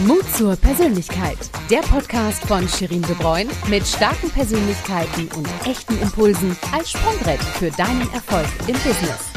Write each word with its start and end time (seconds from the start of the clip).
Mut 0.00 0.28
zur 0.34 0.56
Persönlichkeit. 0.56 1.38
Der 1.70 1.80
Podcast 1.80 2.44
von 2.46 2.68
Shirin 2.68 3.00
De 3.00 3.14
Bruyne 3.14 3.50
mit 3.70 3.86
starken 3.86 4.28
Persönlichkeiten 4.28 5.26
und 5.34 5.48
echten 5.66 5.98
Impulsen 6.02 6.54
als 6.70 6.90
Sprungbrett 6.90 7.40
für 7.40 7.70
deinen 7.70 8.02
Erfolg 8.12 8.46
im 8.68 8.74
Business. 8.74 9.32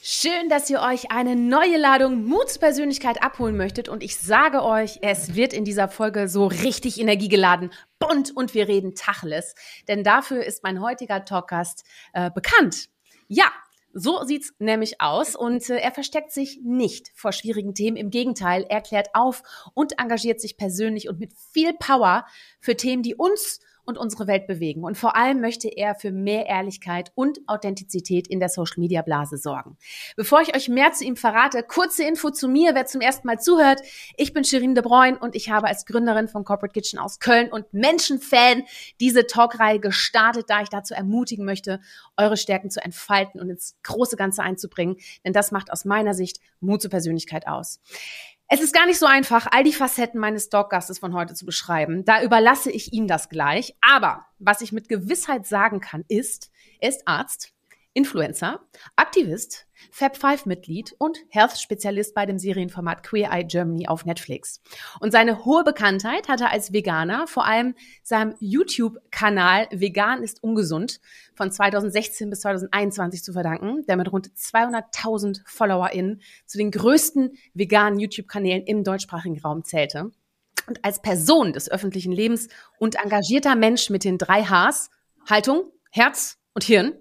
Schön, 0.00 0.48
dass 0.48 0.70
ihr 0.70 0.80
euch 0.80 1.10
eine 1.10 1.36
neue 1.36 1.76
Ladung 1.76 2.24
Mut 2.24 2.48
zur 2.48 2.60
Persönlichkeit 2.60 3.22
abholen 3.22 3.58
möchtet 3.58 3.90
und 3.90 4.02
ich 4.02 4.16
sage 4.16 4.62
euch, 4.62 5.00
es 5.02 5.34
wird 5.34 5.52
in 5.52 5.66
dieser 5.66 5.88
Folge 5.88 6.26
so 6.28 6.46
richtig 6.46 6.98
energiegeladen, 6.98 7.70
bunt 7.98 8.34
und 8.34 8.54
wir 8.54 8.68
reden 8.68 8.94
Tacheles, 8.94 9.54
denn 9.88 10.04
dafür 10.04 10.42
ist 10.42 10.62
mein 10.62 10.80
heutiger 10.80 11.26
Talkgast 11.26 11.84
äh, 12.14 12.30
bekannt. 12.30 12.88
Ja, 13.28 13.52
so 13.98 14.22
sieht's 14.24 14.52
nämlich 14.58 15.00
aus 15.00 15.34
und 15.34 15.70
äh, 15.70 15.78
er 15.78 15.90
versteckt 15.90 16.30
sich 16.30 16.60
nicht 16.62 17.10
vor 17.14 17.32
schwierigen 17.32 17.74
Themen. 17.74 17.96
Im 17.96 18.10
Gegenteil, 18.10 18.66
er 18.68 18.82
klärt 18.82 19.08
auf 19.14 19.42
und 19.72 19.98
engagiert 19.98 20.38
sich 20.38 20.58
persönlich 20.58 21.08
und 21.08 21.18
mit 21.18 21.32
viel 21.52 21.72
Power 21.72 22.26
für 22.60 22.76
Themen, 22.76 23.02
die 23.02 23.14
uns 23.14 23.60
und 23.86 23.96
unsere 23.96 24.26
Welt 24.26 24.46
bewegen. 24.46 24.84
Und 24.84 24.98
vor 24.98 25.16
allem 25.16 25.40
möchte 25.40 25.68
er 25.68 25.94
für 25.94 26.12
mehr 26.12 26.46
Ehrlichkeit 26.46 27.12
und 27.14 27.38
Authentizität 27.46 28.28
in 28.28 28.40
der 28.40 28.48
Social-Media-Blase 28.48 29.38
sorgen. 29.38 29.78
Bevor 30.16 30.40
ich 30.42 30.54
euch 30.54 30.68
mehr 30.68 30.92
zu 30.92 31.04
ihm 31.04 31.16
verrate, 31.16 31.62
kurze 31.62 32.04
Info 32.04 32.30
zu 32.30 32.48
mir, 32.48 32.74
wer 32.74 32.86
zum 32.86 33.00
ersten 33.00 33.26
Mal 33.26 33.40
zuhört. 33.40 33.80
Ich 34.16 34.32
bin 34.32 34.44
Shirin 34.44 34.74
de 34.74 34.82
Bruyne 34.82 35.18
und 35.18 35.34
ich 35.34 35.50
habe 35.50 35.68
als 35.68 35.86
Gründerin 35.86 36.28
von 36.28 36.44
Corporate 36.44 36.72
Kitchen 36.72 36.98
aus 36.98 37.20
Köln 37.20 37.50
und 37.50 37.72
Menschenfan 37.72 38.64
diese 39.00 39.26
Talkreihe 39.26 39.80
gestartet, 39.80 40.46
da 40.48 40.60
ich 40.60 40.68
dazu 40.68 40.94
ermutigen 40.94 41.44
möchte, 41.44 41.80
eure 42.16 42.36
Stärken 42.36 42.70
zu 42.70 42.82
entfalten 42.82 43.40
und 43.40 43.48
ins 43.48 43.76
große 43.82 44.16
Ganze 44.16 44.42
einzubringen. 44.42 44.96
Denn 45.24 45.32
das 45.32 45.52
macht 45.52 45.72
aus 45.72 45.84
meiner 45.84 46.14
Sicht 46.14 46.40
Mut 46.60 46.82
zur 46.82 46.90
Persönlichkeit 46.90 47.46
aus. 47.46 47.80
Es 48.48 48.60
ist 48.60 48.72
gar 48.72 48.86
nicht 48.86 49.00
so 49.00 49.06
einfach, 49.06 49.48
all 49.50 49.64
die 49.64 49.72
Facetten 49.72 50.20
meines 50.20 50.50
Doggastes 50.50 51.00
von 51.00 51.14
heute 51.14 51.34
zu 51.34 51.44
beschreiben. 51.44 52.04
Da 52.04 52.22
überlasse 52.22 52.70
ich 52.70 52.92
ihm 52.92 53.08
das 53.08 53.28
gleich. 53.28 53.74
Aber 53.80 54.26
was 54.38 54.60
ich 54.60 54.70
mit 54.70 54.88
Gewissheit 54.88 55.46
sagen 55.46 55.80
kann, 55.80 56.04
ist, 56.06 56.52
er 56.78 56.90
ist 56.90 57.08
Arzt, 57.08 57.55
Influencer, 57.96 58.60
Aktivist, 58.94 59.66
Fab5-Mitglied 59.90 60.94
und 60.98 61.18
Health-Spezialist 61.30 62.14
bei 62.14 62.26
dem 62.26 62.38
Serienformat 62.38 63.02
Queer 63.02 63.30
Eye 63.32 63.44
Germany 63.44 63.88
auf 63.88 64.04
Netflix. 64.04 64.60
Und 65.00 65.12
seine 65.12 65.46
hohe 65.46 65.64
Bekanntheit 65.64 66.28
hat 66.28 66.42
er 66.42 66.52
als 66.52 66.74
Veganer 66.74 67.26
vor 67.26 67.46
allem 67.46 67.74
seinem 68.02 68.34
YouTube-Kanal 68.38 69.68
Vegan 69.70 70.22
ist 70.22 70.42
ungesund 70.42 71.00
von 71.34 71.50
2016 71.50 72.28
bis 72.28 72.40
2021 72.40 73.22
zu 73.22 73.32
verdanken, 73.32 73.86
der 73.86 73.96
mit 73.96 74.12
rund 74.12 74.28
200.000 74.28 75.40
FollowerInnen 75.46 76.20
zu 76.44 76.58
den 76.58 76.70
größten 76.70 77.32
veganen 77.54 77.98
YouTube-Kanälen 77.98 78.64
im 78.64 78.84
deutschsprachigen 78.84 79.40
Raum 79.40 79.64
zählte. 79.64 80.10
Und 80.66 80.84
als 80.84 81.00
Person 81.00 81.54
des 81.54 81.70
öffentlichen 81.70 82.12
Lebens 82.12 82.48
und 82.78 82.96
engagierter 82.96 83.56
Mensch 83.56 83.88
mit 83.88 84.04
den 84.04 84.18
drei 84.18 84.44
Hs, 84.44 84.90
Haltung, 85.26 85.72
Herz 85.90 86.35
und 86.56 86.64
Hirn 86.64 86.94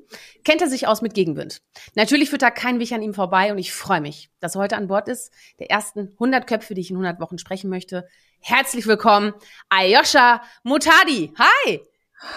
kennt 0.43 0.61
er 0.61 0.67
sich 0.67 0.85
aus 0.85 1.01
mit 1.01 1.13
Gegenwind. 1.13 1.61
Natürlich 1.95 2.29
führt 2.29 2.41
da 2.41 2.51
kein 2.51 2.77
Weg 2.79 2.91
an 2.91 3.01
ihm 3.01 3.13
vorbei 3.13 3.53
und 3.53 3.57
ich 3.57 3.73
freue 3.73 4.01
mich, 4.01 4.29
dass 4.41 4.55
er 4.55 4.61
heute 4.61 4.75
an 4.75 4.89
Bord 4.89 5.07
ist, 5.07 5.31
der 5.59 5.71
ersten 5.71 6.09
100 6.11 6.45
Köpfe, 6.45 6.73
die 6.73 6.81
ich 6.81 6.91
in 6.91 6.97
100 6.97 7.21
Wochen 7.21 7.37
sprechen 7.37 7.69
möchte. 7.69 8.05
Herzlich 8.41 8.85
willkommen, 8.85 9.33
Ayosha 9.69 10.41
Mutadi. 10.63 11.31
Hi! 11.39 11.79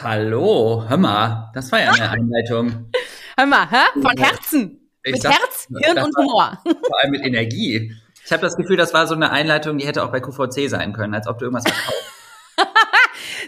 Hallo, 0.01 0.85
hör 0.89 0.97
mal, 0.97 1.51
das 1.55 1.73
war 1.73 1.81
ja 1.81 1.91
eine 1.91 2.09
Einleitung. 2.11 2.89
hör 3.37 3.47
mal, 3.47 3.69
hä? 3.69 4.01
von 4.01 4.17
Herzen. 4.17 4.89
Ich 5.03 5.15
mit 5.15 5.23
sag, 5.23 5.33
Herz, 5.33 5.67
Hirn 5.83 5.99
und 5.99 6.17
Humor. 6.17 6.63
Vor 6.65 7.01
allem 7.03 7.11
mit 7.11 7.27
Energie. 7.27 7.97
Ich 8.25 8.31
habe 8.31 8.43
das 8.43 8.57
Gefühl, 8.57 8.77
das 8.77 8.95
war 8.95 9.09
so 9.09 9.17
eine 9.17 9.33
Einleitung, 9.33 9.79
die 9.79 9.87
hätte 9.89 10.05
auch 10.05 10.13
bei 10.13 10.21
QVC 10.21 10.71
sein 10.71 10.93
können, 10.93 11.15
als 11.15 11.27
ob 11.27 11.39
du 11.39 11.47
irgendwas 11.47 11.65
verkaufst. 11.65 12.05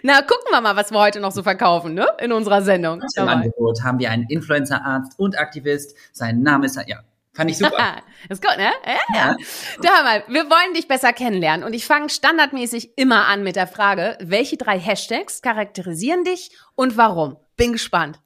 Na, 0.03 0.23
gucken 0.23 0.47
wir 0.51 0.61
mal, 0.61 0.77
was 0.77 0.91
wir 0.91 1.01
heute 1.01 1.21
noch 1.21 1.33
so 1.33 1.43
verkaufen, 1.43 1.95
ne? 1.95 2.07
In 2.21 2.33
unserer 2.33 2.63
Sendung. 2.63 3.03
Im 3.17 3.29
Angebot 3.29 3.83
haben 3.83 3.99
wir 3.99 4.11
einen 4.11 4.27
Influencer-Arzt 4.29 5.19
und 5.19 5.39
Aktivist. 5.39 5.97
Sein 6.13 6.43
Name 6.43 6.67
ist, 6.67 6.81
ja, 6.87 7.01
Fand 7.33 7.51
ich 7.51 7.59
super. 7.59 8.03
ist 8.29 8.43
gut, 8.43 8.57
ne? 8.57 8.71
Ja, 8.85 9.15
ja. 9.15 9.37
Hör 9.83 10.03
mal, 10.03 10.25
wir 10.27 10.51
wollen 10.51 10.75
dich 10.75 10.89
besser 10.89 11.13
kennenlernen 11.13 11.65
und 11.65 11.75
ich 11.75 11.87
fange 11.87 12.09
standardmäßig 12.09 12.99
immer 12.99 13.27
an 13.27 13.45
mit 13.45 13.57
der 13.57 13.67
Frage, 13.67 14.19
welche 14.21 14.57
drei 14.57 14.79
Hashtags 14.79 15.41
charakterisieren 15.41 16.25
dich 16.25 16.51
und 16.75 16.97
warum? 16.97 17.37
Bin 17.57 17.73
gespannt. 17.73 18.21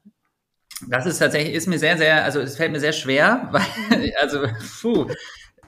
Das 0.89 1.05
ist 1.05 1.19
tatsächlich, 1.19 1.53
ist 1.53 1.67
mir 1.67 1.79
sehr, 1.79 1.97
sehr, 1.97 2.23
also 2.25 2.41
es 2.41 2.57
fällt 2.57 2.71
mir 2.71 2.79
sehr 2.79 2.93
schwer, 2.93 3.47
weil, 3.51 4.13
also, 4.19 4.45
puh, 4.81 5.07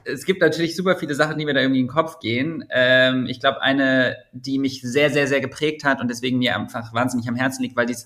es 0.08 0.26
gibt 0.26 0.42
natürlich 0.42 0.76
super 0.76 0.96
viele 0.96 1.16
Sachen, 1.16 1.38
die 1.38 1.46
mir 1.46 1.54
da 1.54 1.62
irgendwie 1.62 1.82
in 1.82 1.88
den 1.88 1.94
Kopf 1.94 2.20
gehen. 2.20 2.66
Ähm, 2.70 3.26
ich 3.28 3.40
glaube, 3.40 3.62
eine, 3.62 4.18
die 4.32 4.58
mich 4.58 4.82
sehr, 4.82 5.10
sehr, 5.10 5.28
sehr 5.28 5.42
geprägt 5.42 5.84
hat 5.84 6.02
und 6.02 6.08
deswegen 6.10 6.40
mir 6.40 6.56
einfach 6.56 6.94
wahnsinnig 6.94 7.28
am 7.28 7.36
Herzen 7.36 7.64
liegt, 7.64 7.76
weil 7.76 7.86
dies 7.86 8.06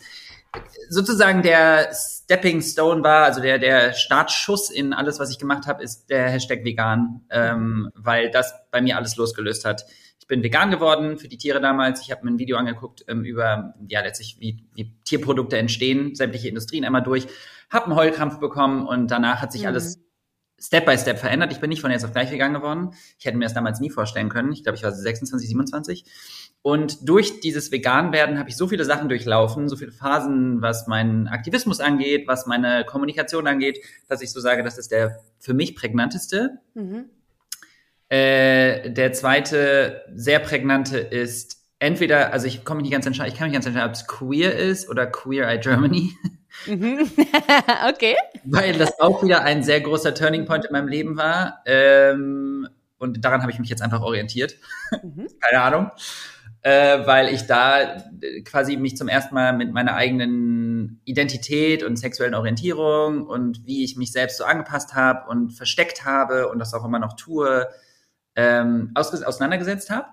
sozusagen 0.89 1.44
der 1.44 1.91
Stepping 1.94 2.62
Stone 2.62 3.03
war, 3.03 3.25
also 3.25 3.41
der, 3.41 3.57
der 3.57 3.94
Startschuss 3.94 4.69
in 4.69 4.94
alles, 4.94 5.19
was 5.19 5.31
ich 5.31 5.39
gemacht 5.39 5.66
habe, 5.66 5.81
ist 5.81 6.09
der 6.09 6.29
Hashtag 6.29 6.66
vegan, 6.66 7.22
ähm, 7.29 7.89
weil 7.95 8.31
das 8.31 8.53
bei 8.69 8.81
mir 8.81 8.97
alles 8.97 9.16
losgelöst 9.16 9.63
hat. 9.63 9.85
Ich 10.19 10.28
bin 10.28 10.44
vegan 10.44 10.72
geworden 10.72 11.18
für 11.18 11.28
die 11.28 11.38
Tiere 11.38 11.62
damals. 11.62 12.01
Ich 12.01 12.12
habe 12.12 12.25
mir 12.25 12.31
ein 12.31 12.39
Video 12.39 12.57
angeguckt 12.57 13.06
ähm, 13.07 13.23
über, 13.23 13.75
ja, 13.88 14.01
letztlich, 14.01 14.38
wie, 14.39 14.66
wie 14.73 14.94
Tierprodukte 15.06 15.57
entstehen, 15.57 16.16
sämtliche 16.16 16.50
Industrien 16.50 16.83
einmal 16.83 17.03
durch, 17.03 17.28
habe 17.69 17.85
einen 17.85 17.95
Heulkrampf 17.95 18.39
bekommen 18.39 18.85
und 18.85 19.09
danach 19.09 19.41
hat 19.41 19.53
sich 19.53 19.62
mhm. 19.62 19.68
alles 19.68 20.00
Step 20.62 20.86
by 20.86 20.98
Step 20.98 21.18
verändert. 21.18 21.52
Ich 21.52 21.60
bin 21.60 21.70
nicht 21.70 21.82
von 21.82 21.92
jetzt 21.92 22.06
auf 22.06 22.12
gleich 22.12 22.32
vegan 22.32 22.54
geworden. 22.54 22.92
Ich 23.18 23.26
hätte 23.26 23.38
mir 23.38 23.46
das 23.46 23.54
damals 23.54 23.80
nie 23.80 23.90
vorstellen 23.90 24.30
können. 24.30 24.52
Ich 24.52 24.64
glaube, 24.64 24.78
ich 24.78 24.84
war 24.84 24.92
26, 24.92 25.50
27. 25.50 26.06
Und 26.62 27.10
durch 27.10 27.40
dieses 27.40 27.72
Vegan-Werden 27.72 28.38
habe 28.38 28.50
ich 28.50 28.56
so 28.56 28.68
viele 28.68 28.86
Sachen 28.86 29.10
durchlaufen, 29.10 29.68
so 29.68 29.76
viele 29.76 29.92
Phasen, 29.92 30.62
was 30.62 30.86
meinen 30.86 31.28
Aktivismus 31.28 31.80
angeht, 31.80 32.28
was 32.28 32.46
meine 32.46 32.86
Kommunikation 32.86 33.48
angeht, 33.48 33.80
dass 34.08 34.22
ich 34.22 34.32
so 34.32 34.40
sage, 34.40 34.64
das 34.64 34.78
ist 34.78 34.92
der 34.92 35.20
für 35.40 35.56
mich 35.56 35.76
prägnanteste. 35.76 36.60
Mhm. 36.76 37.06
Äh, 38.10 38.92
der 38.92 39.14
zweite 39.14 40.04
sehr 40.14 40.40
prägnante 40.40 41.00
ist 41.00 41.62
entweder, 41.80 42.32
also 42.32 42.46
ich 42.46 42.64
komme 42.64 42.82
mich 42.82 42.90
nicht 42.90 42.94
ganz 42.94 43.08
entscheiden, 43.08 43.32
ich 43.34 43.40
kann 43.40 43.48
mich 43.48 43.54
ganz 43.54 43.66
entscheiden, 43.66 43.90
ob 43.90 43.96
es 43.96 44.06
queer 44.06 44.56
ist 44.56 44.88
oder 44.88 45.08
Queer 45.08 45.48
Eye 45.48 45.60
Germany. 45.60 46.12
Mhm. 46.66 47.09
okay. 47.89 48.16
Weil 48.44 48.73
das 48.73 49.00
auch 49.00 49.23
wieder 49.23 49.44
ein 49.44 49.63
sehr 49.63 49.81
großer 49.81 50.13
Turning 50.13 50.45
Point 50.45 50.66
in 50.66 50.72
meinem 50.72 50.88
Leben 50.88 51.17
war. 51.17 51.62
Ähm, 51.66 52.67
und 52.97 53.23
daran 53.25 53.41
habe 53.41 53.51
ich 53.51 53.59
mich 53.59 53.69
jetzt 53.69 53.81
einfach 53.81 54.01
orientiert. 54.01 54.56
Mhm. 55.01 55.28
Keine 55.39 55.62
Ahnung. 55.62 55.91
Äh, 56.63 57.07
weil 57.07 57.29
ich 57.29 57.47
da 57.47 58.03
quasi 58.45 58.78
mich 58.78 58.95
zum 58.95 59.07
ersten 59.07 59.34
Mal 59.34 59.53
mit 59.53 59.73
meiner 59.73 59.95
eigenen 59.95 61.01
Identität 61.06 61.81
und 61.81 61.97
sexuellen 61.97 62.35
Orientierung 62.35 63.25
und 63.25 63.66
wie 63.66 63.83
ich 63.83 63.97
mich 63.97 64.12
selbst 64.12 64.38
so 64.38 64.44
angepasst 64.44 64.94
habe 64.94 65.28
und 65.28 65.53
versteckt 65.53 66.06
habe 66.06 66.50
und 66.50 66.59
das 66.59 66.75
auch 66.75 66.85
immer 66.85 67.00
noch 67.00 67.16
tue, 67.16 67.68
ähm, 68.35 68.91
aus 68.94 69.12
auseinandergesetzt 69.23 69.89
habe. 69.89 70.07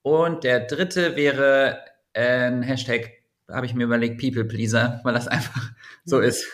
Und 0.00 0.44
der 0.44 0.60
dritte 0.60 1.16
wäre 1.16 1.80
ein 2.14 2.62
Hashtag 2.62 3.10
habe 3.50 3.66
ich 3.66 3.74
mir 3.74 3.84
überlegt, 3.84 4.20
People 4.20 4.44
Pleaser, 4.44 5.00
weil 5.04 5.14
das 5.14 5.28
einfach 5.28 5.70
so 6.04 6.20
ist. 6.20 6.46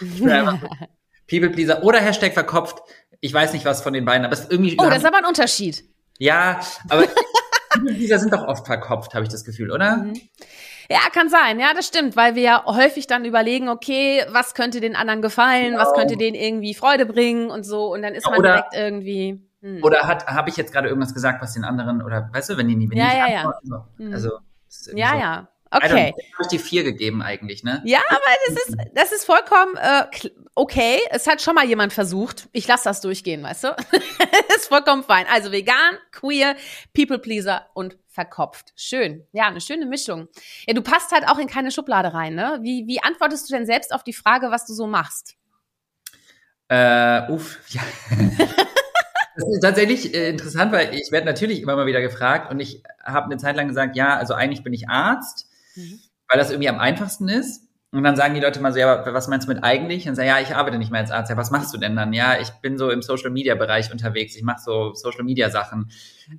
People 1.28 1.50
Pleaser 1.50 1.82
oder 1.82 2.00
Hashtag 2.00 2.34
verkopft. 2.34 2.78
Ich 3.20 3.32
weiß 3.32 3.52
nicht, 3.52 3.64
was 3.64 3.82
von 3.82 3.92
den 3.92 4.04
beiden, 4.04 4.24
aber 4.24 4.34
es 4.34 4.40
ist 4.40 4.52
irgendwie. 4.52 4.76
Oh, 4.78 4.88
das 4.88 4.98
ist 4.98 5.04
aber 5.04 5.18
ein 5.18 5.24
Unterschied. 5.24 5.84
Ja, 6.18 6.60
aber 6.88 7.06
People 7.72 7.94
Pleaser 7.94 8.18
sind 8.18 8.32
doch 8.32 8.46
oft 8.46 8.66
verkopft, 8.66 9.14
habe 9.14 9.24
ich 9.24 9.30
das 9.30 9.44
Gefühl, 9.44 9.70
oder? 9.70 9.98
Mhm. 9.98 10.20
Ja, 10.90 10.98
kann 11.12 11.28
sein. 11.28 11.58
Ja, 11.58 11.72
das 11.74 11.86
stimmt, 11.86 12.16
weil 12.16 12.34
wir 12.34 12.42
ja 12.42 12.64
häufig 12.66 13.06
dann 13.06 13.24
überlegen, 13.24 13.68
okay, 13.68 14.24
was 14.28 14.54
könnte 14.54 14.80
den 14.80 14.94
anderen 14.94 15.22
gefallen, 15.22 15.70
genau. 15.70 15.78
was 15.78 15.94
könnte 15.94 16.16
denen 16.16 16.34
irgendwie 16.34 16.74
Freude 16.74 17.06
bringen 17.06 17.50
und 17.50 17.64
so, 17.64 17.92
und 17.92 18.02
dann 18.02 18.14
ist 18.14 18.26
man 18.26 18.38
oder, 18.38 18.52
direkt 18.52 18.74
irgendwie. 18.74 19.40
Hm. 19.62 19.82
Oder 19.82 20.06
hat 20.06 20.26
habe 20.26 20.50
ich 20.50 20.56
jetzt 20.56 20.72
gerade 20.72 20.88
irgendwas 20.88 21.14
gesagt, 21.14 21.40
was 21.40 21.54
den 21.54 21.64
anderen 21.64 22.02
oder 22.02 22.28
weißt 22.32 22.50
du, 22.50 22.56
wenn 22.56 22.68
die 22.68 22.76
nie, 22.76 22.90
wenn 22.90 22.98
ja, 22.98 23.10
die 23.10 23.16
ja, 23.16 23.28
ja. 23.28 23.52
So. 23.62 23.84
Also 24.12 24.30
ja, 24.94 25.10
so. 25.12 25.18
ja. 25.18 25.48
Okay. 25.72 26.14
Ich 26.16 26.38
habe 26.38 26.48
die 26.50 26.58
vier 26.58 26.84
gegeben 26.84 27.22
eigentlich, 27.22 27.64
ne? 27.64 27.80
Ja, 27.84 28.00
aber 28.08 28.20
das 28.46 28.56
ist, 28.56 28.76
das 28.94 29.12
ist 29.12 29.24
vollkommen 29.24 29.76
äh, 29.76 30.04
okay. 30.54 30.98
Es 31.10 31.26
hat 31.26 31.40
schon 31.40 31.54
mal 31.54 31.66
jemand 31.66 31.92
versucht. 31.92 32.48
Ich 32.52 32.68
lasse 32.68 32.84
das 32.84 33.00
durchgehen, 33.00 33.42
weißt 33.42 33.64
du? 33.64 33.68
ist 34.56 34.68
vollkommen 34.68 35.02
fein. 35.02 35.26
Also 35.32 35.50
vegan, 35.50 35.96
queer, 36.10 36.56
People 36.94 37.18
Pleaser 37.18 37.66
und 37.74 37.96
verkopft. 38.08 38.72
Schön. 38.76 39.26
Ja, 39.32 39.46
eine 39.46 39.62
schöne 39.62 39.86
Mischung. 39.86 40.28
Ja, 40.66 40.74
du 40.74 40.82
passt 40.82 41.10
halt 41.12 41.26
auch 41.26 41.38
in 41.38 41.46
keine 41.46 41.70
Schublade 41.70 42.12
rein, 42.12 42.34
ne? 42.34 42.58
Wie, 42.60 42.86
wie 42.86 43.02
antwortest 43.02 43.48
du 43.48 43.54
denn 43.54 43.64
selbst 43.64 43.94
auf 43.94 44.04
die 44.04 44.12
Frage, 44.12 44.50
was 44.50 44.66
du 44.66 44.74
so 44.74 44.86
machst? 44.86 45.36
Äh, 46.68 47.30
uff, 47.30 47.58
ja. 47.68 47.82
Das 49.34 49.48
ist 49.48 49.60
tatsächlich 49.60 50.14
äh, 50.14 50.28
interessant, 50.28 50.72
weil 50.72 50.94
ich 50.94 51.10
werde 51.10 51.26
natürlich 51.26 51.62
immer 51.62 51.74
mal 51.74 51.86
wieder 51.86 52.02
gefragt 52.02 52.50
und 52.50 52.60
ich 52.60 52.82
habe 53.02 53.26
eine 53.26 53.38
Zeit 53.38 53.56
lang 53.56 53.66
gesagt, 53.66 53.96
ja, 53.96 54.16
also 54.16 54.34
eigentlich 54.34 54.62
bin 54.62 54.74
ich 54.74 54.90
Arzt, 54.90 55.48
mhm. 55.76 56.00
weil 56.28 56.38
das 56.38 56.50
irgendwie 56.50 56.68
am 56.68 56.78
einfachsten 56.78 57.28
ist. 57.28 57.68
Und 57.94 58.04
dann 58.04 58.16
sagen 58.16 58.34
die 58.34 58.40
Leute 58.40 58.58
mal 58.60 58.72
so, 58.72 58.78
ja, 58.78 59.04
was 59.12 59.28
meinst 59.28 59.46
du 59.46 59.52
mit 59.52 59.62
eigentlich? 59.62 60.08
Und 60.08 60.14
sagen, 60.14 60.28
ja, 60.28 60.40
ich 60.40 60.54
arbeite 60.54 60.78
nicht 60.78 60.90
mehr 60.90 61.02
als 61.02 61.10
Arzt. 61.10 61.28
Ja, 61.28 61.36
was 61.36 61.50
machst 61.50 61.74
du 61.74 61.78
denn 61.78 61.94
dann? 61.94 62.14
Ja, 62.14 62.40
ich 62.40 62.48
bin 62.62 62.78
so 62.78 62.90
im 62.90 63.02
Social 63.02 63.30
Media 63.30 63.54
Bereich 63.54 63.92
unterwegs. 63.92 64.34
Ich 64.34 64.42
mache 64.42 64.62
so 64.64 64.94
Social 64.94 65.24
Media 65.24 65.50
Sachen. 65.50 65.90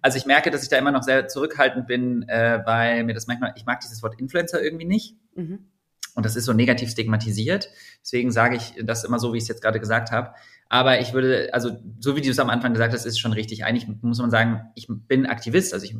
Also 0.01 0.17
ich 0.17 0.25
merke, 0.25 0.49
dass 0.49 0.63
ich 0.63 0.69
da 0.69 0.79
immer 0.79 0.91
noch 0.91 1.03
sehr 1.03 1.27
zurückhaltend 1.27 1.85
bin, 1.85 2.27
äh, 2.27 2.61
weil 2.65 3.03
mir 3.03 3.13
das 3.13 3.27
manchmal, 3.27 3.53
ich 3.55 3.65
mag 3.65 3.81
dieses 3.81 4.01
Wort 4.01 4.19
Influencer 4.19 4.63
irgendwie 4.63 4.85
nicht. 4.85 5.15
Mhm. 5.35 5.67
Und 6.15 6.25
das 6.25 6.35
ist 6.35 6.45
so 6.45 6.53
negativ 6.53 6.89
stigmatisiert. 6.89 7.69
Deswegen 8.01 8.31
sage 8.31 8.55
ich 8.55 8.73
das 8.83 9.03
immer 9.03 9.19
so, 9.19 9.33
wie 9.33 9.37
ich 9.37 9.43
es 9.43 9.49
jetzt 9.49 9.61
gerade 9.61 9.79
gesagt 9.79 10.11
habe. 10.11 10.33
Aber 10.69 11.01
ich 11.01 11.13
würde, 11.13 11.49
also 11.53 11.77
so 11.99 12.15
wie 12.15 12.21
du 12.21 12.31
es 12.31 12.39
am 12.39 12.49
Anfang 12.49 12.73
gesagt 12.73 12.93
hast, 12.93 13.05
ist 13.05 13.19
schon 13.19 13.33
richtig. 13.33 13.63
Eigentlich 13.63 13.87
muss 14.01 14.17
man 14.17 14.31
sagen, 14.31 14.71
ich 14.73 14.87
bin 14.89 15.27
Aktivist, 15.27 15.73
also 15.73 15.85
ich 15.85 15.95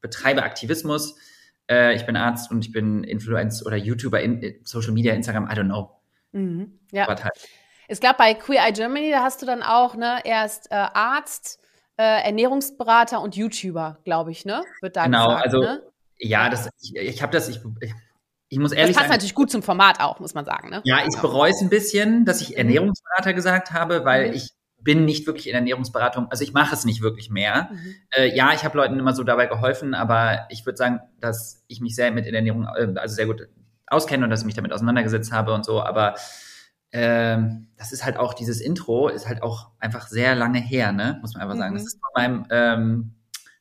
betreibe 0.00 0.44
Aktivismus 0.44 1.16
äh, 1.70 1.94
ich 1.94 2.06
bin 2.06 2.16
Arzt 2.16 2.50
und 2.50 2.64
ich 2.64 2.72
bin 2.72 3.04
Influencer 3.04 3.66
oder 3.66 3.76
YouTuber 3.76 4.20
in 4.20 4.42
äh, 4.42 4.60
Social 4.64 4.92
Media, 4.92 5.14
Instagram, 5.14 5.46
I 5.46 5.54
don't 5.54 5.66
know. 5.66 5.90
Mhm. 6.32 6.78
Ja. 6.90 7.06
Halt. 7.06 7.30
Ich 7.88 8.00
glaube, 8.00 8.16
bei 8.18 8.34
Queer 8.34 8.66
Eye 8.66 8.72
Germany, 8.72 9.10
da 9.10 9.22
hast 9.22 9.42
du 9.42 9.46
dann 9.46 9.62
auch, 9.62 9.96
ne, 9.96 10.20
erst 10.24 10.70
äh, 10.70 10.74
Arzt, 10.74 11.60
äh, 11.96 12.24
Ernährungsberater 12.24 13.20
und 13.20 13.36
YouTuber, 13.36 13.98
glaube 14.04 14.30
ich, 14.30 14.44
ne? 14.44 14.62
Wird 14.80 14.96
da 14.96 15.04
genau, 15.04 15.28
gesagt, 15.28 15.44
also 15.44 15.60
ne? 15.60 15.82
ja, 16.18 16.48
das, 16.48 16.70
ich, 16.80 16.96
ich 16.96 17.22
habe 17.22 17.32
das, 17.32 17.48
ich, 17.48 17.60
ich 18.48 18.58
muss 18.58 18.72
ehrlich 18.72 18.94
das 18.94 18.96
passt 18.96 19.08
sagen, 19.08 19.18
natürlich 19.18 19.34
gut 19.34 19.50
zum 19.50 19.62
Format 19.62 20.00
auch, 20.00 20.20
muss 20.20 20.34
man 20.34 20.44
sagen. 20.44 20.70
Ne? 20.70 20.80
Ja, 20.84 20.98
ich 21.06 21.20
bereue 21.20 21.50
es 21.50 21.60
ein 21.60 21.68
bisschen, 21.68 22.24
dass 22.24 22.40
ich 22.40 22.50
mhm. 22.50 22.56
Ernährungsberater 22.56 23.34
gesagt 23.34 23.72
habe, 23.72 24.04
weil 24.04 24.28
mhm. 24.28 24.34
ich 24.34 24.50
bin 24.82 25.04
nicht 25.04 25.26
wirklich 25.26 25.48
in 25.48 25.54
Ernährungsberatung, 25.54 26.28
also 26.30 26.44
ich 26.44 26.52
mache 26.52 26.74
es 26.74 26.84
nicht 26.84 27.02
wirklich 27.02 27.30
mehr. 27.30 27.70
Mhm. 27.72 27.94
Äh, 28.10 28.36
ja, 28.36 28.52
ich 28.52 28.64
habe 28.64 28.76
Leuten 28.76 28.98
immer 28.98 29.14
so 29.14 29.22
dabei 29.22 29.46
geholfen, 29.46 29.94
aber 29.94 30.46
ich 30.50 30.66
würde 30.66 30.76
sagen, 30.76 31.00
dass 31.20 31.64
ich 31.68 31.80
mich 31.80 31.94
sehr 31.94 32.10
mit 32.10 32.26
in 32.26 32.34
Ernährung, 32.34 32.66
äh, 32.76 32.92
also 32.96 33.14
sehr 33.14 33.26
gut 33.26 33.48
auskenne 33.86 34.24
und 34.24 34.30
dass 34.30 34.40
ich 34.40 34.46
mich 34.46 34.54
damit 34.54 34.72
auseinandergesetzt 34.72 35.32
habe 35.32 35.52
und 35.52 35.64
so, 35.64 35.82
aber 35.82 36.14
ähm, 36.92 37.68
das 37.76 37.92
ist 37.92 38.04
halt 38.04 38.16
auch, 38.16 38.34
dieses 38.34 38.60
Intro 38.60 39.08
ist 39.08 39.26
halt 39.26 39.42
auch 39.42 39.70
einfach 39.78 40.08
sehr 40.08 40.34
lange 40.34 40.60
her, 40.60 40.92
ne? 40.92 41.18
Muss 41.22 41.34
man 41.34 41.42
einfach 41.42 41.56
sagen. 41.56 41.72
Mhm. 41.72 41.78
Das 41.78 41.86
ist 41.86 42.00
von 42.00 42.10
meinem, 42.14 42.46
ähm, 42.50 43.14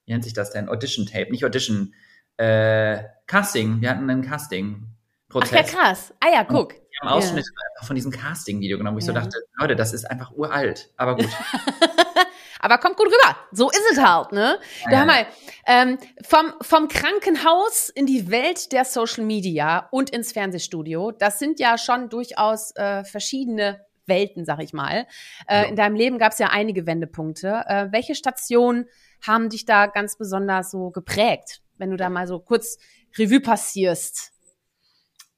wie 0.06 0.12
nennt 0.12 0.23
sich 0.23 0.33
das 0.33 0.51
denn? 0.51 0.68
Audition-Tape, 0.68 1.31
nicht 1.31 1.45
Audition, 1.45 1.94
äh, 2.38 3.03
Casting. 3.27 3.79
Wir 3.79 3.89
hatten 3.89 4.09
einen 4.09 4.21
Casting-Prozess. 4.21 5.51
Ach 5.53 5.73
ja, 5.73 5.79
krass. 5.79 6.13
Ah 6.19 6.27
ja, 6.33 6.44
guck 6.44 6.81
haben 7.01 7.09
Ausschnitt 7.09 7.45
ja. 7.45 7.86
von 7.86 7.95
diesem 7.95 8.12
Casting-Video 8.12 8.77
genommen, 8.77 8.95
wo 8.95 9.00
ich 9.00 9.06
ja. 9.06 9.13
so 9.13 9.19
dachte, 9.19 9.38
Leute, 9.59 9.75
das 9.75 9.94
ist 9.94 10.06
einfach 10.06 10.31
uralt, 10.31 10.92
aber 10.98 11.15
gut. 11.15 11.30
aber 12.59 12.77
kommt 12.77 12.95
gut 12.95 13.07
rüber. 13.07 13.38
So 13.51 13.69
ist 13.69 13.83
es 13.92 14.01
halt, 14.01 14.31
ne? 14.31 14.59
Ja, 14.89 15.00
hör 15.00 15.06
mal, 15.06 15.25
ähm, 15.65 15.98
vom, 16.24 16.53
vom 16.62 16.88
Krankenhaus 16.88 17.89
in 17.89 18.06
die 18.06 18.30
Welt 18.30 18.71
der 18.71 18.86
Social 18.86 19.25
Media 19.25 19.88
und 19.92 20.12
ins 20.12 20.31
Fernsehstudio, 20.31 21.12
das 21.12 21.39
sind 21.39 21.59
ja 21.59 21.77
schon 21.77 22.09
durchaus 22.09 22.75
äh, 22.75 23.04
verschiedene 23.04 23.86
Welten, 24.06 24.45
sag 24.45 24.62
ich 24.62 24.74
mal. 24.74 25.07
Äh, 25.47 25.63
ja. 25.63 25.69
In 25.69 25.75
deinem 25.75 25.95
Leben 25.95 26.18
gab 26.18 26.33
es 26.33 26.39
ja 26.39 26.47
einige 26.47 26.86
Wendepunkte. 26.86 27.63
Äh, 27.68 27.88
welche 27.92 28.15
Stationen 28.15 28.88
haben 29.25 29.50
dich 29.50 29.65
da 29.65 29.88
ganz 29.88 30.18
besonders 30.18 30.71
so 30.71 30.92
geprägt, 30.92 31.62
wenn 31.77 31.92
du 31.92 31.97
da 31.97 32.09
mal 32.09 32.27
so 32.27 32.39
kurz 32.39 32.77
Revue 33.18 33.42
passierst? 33.42 34.31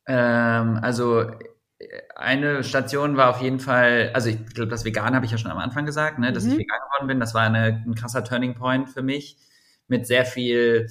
Ähm, 0.06 0.80
also 0.82 1.32
eine 2.16 2.64
Station 2.64 3.18
war 3.18 3.30
auf 3.30 3.42
jeden 3.42 3.60
Fall, 3.60 4.12
also 4.14 4.30
ich 4.30 4.46
glaube, 4.48 4.70
das 4.70 4.86
Vegan 4.86 5.16
habe 5.16 5.26
ich 5.26 5.32
ja 5.32 5.38
schon 5.38 5.52
am 5.52 5.58
Anfang 5.58 5.86
gesagt, 5.86 6.20
ne, 6.20 6.32
dass 6.32 6.44
mhm. 6.44 6.52
ich 6.52 6.58
vegan 6.60 6.80
geworden 6.88 7.08
bin. 7.08 7.20
Das 7.20 7.34
war 7.34 7.42
eine, 7.42 7.84
ein 7.86 7.96
krasser 7.96 8.24
Turning 8.24 8.56
Point 8.56 8.90
für 8.90 9.02
mich 9.02 9.38
mit 9.88 10.08
sehr 10.08 10.26
viel 10.26 10.88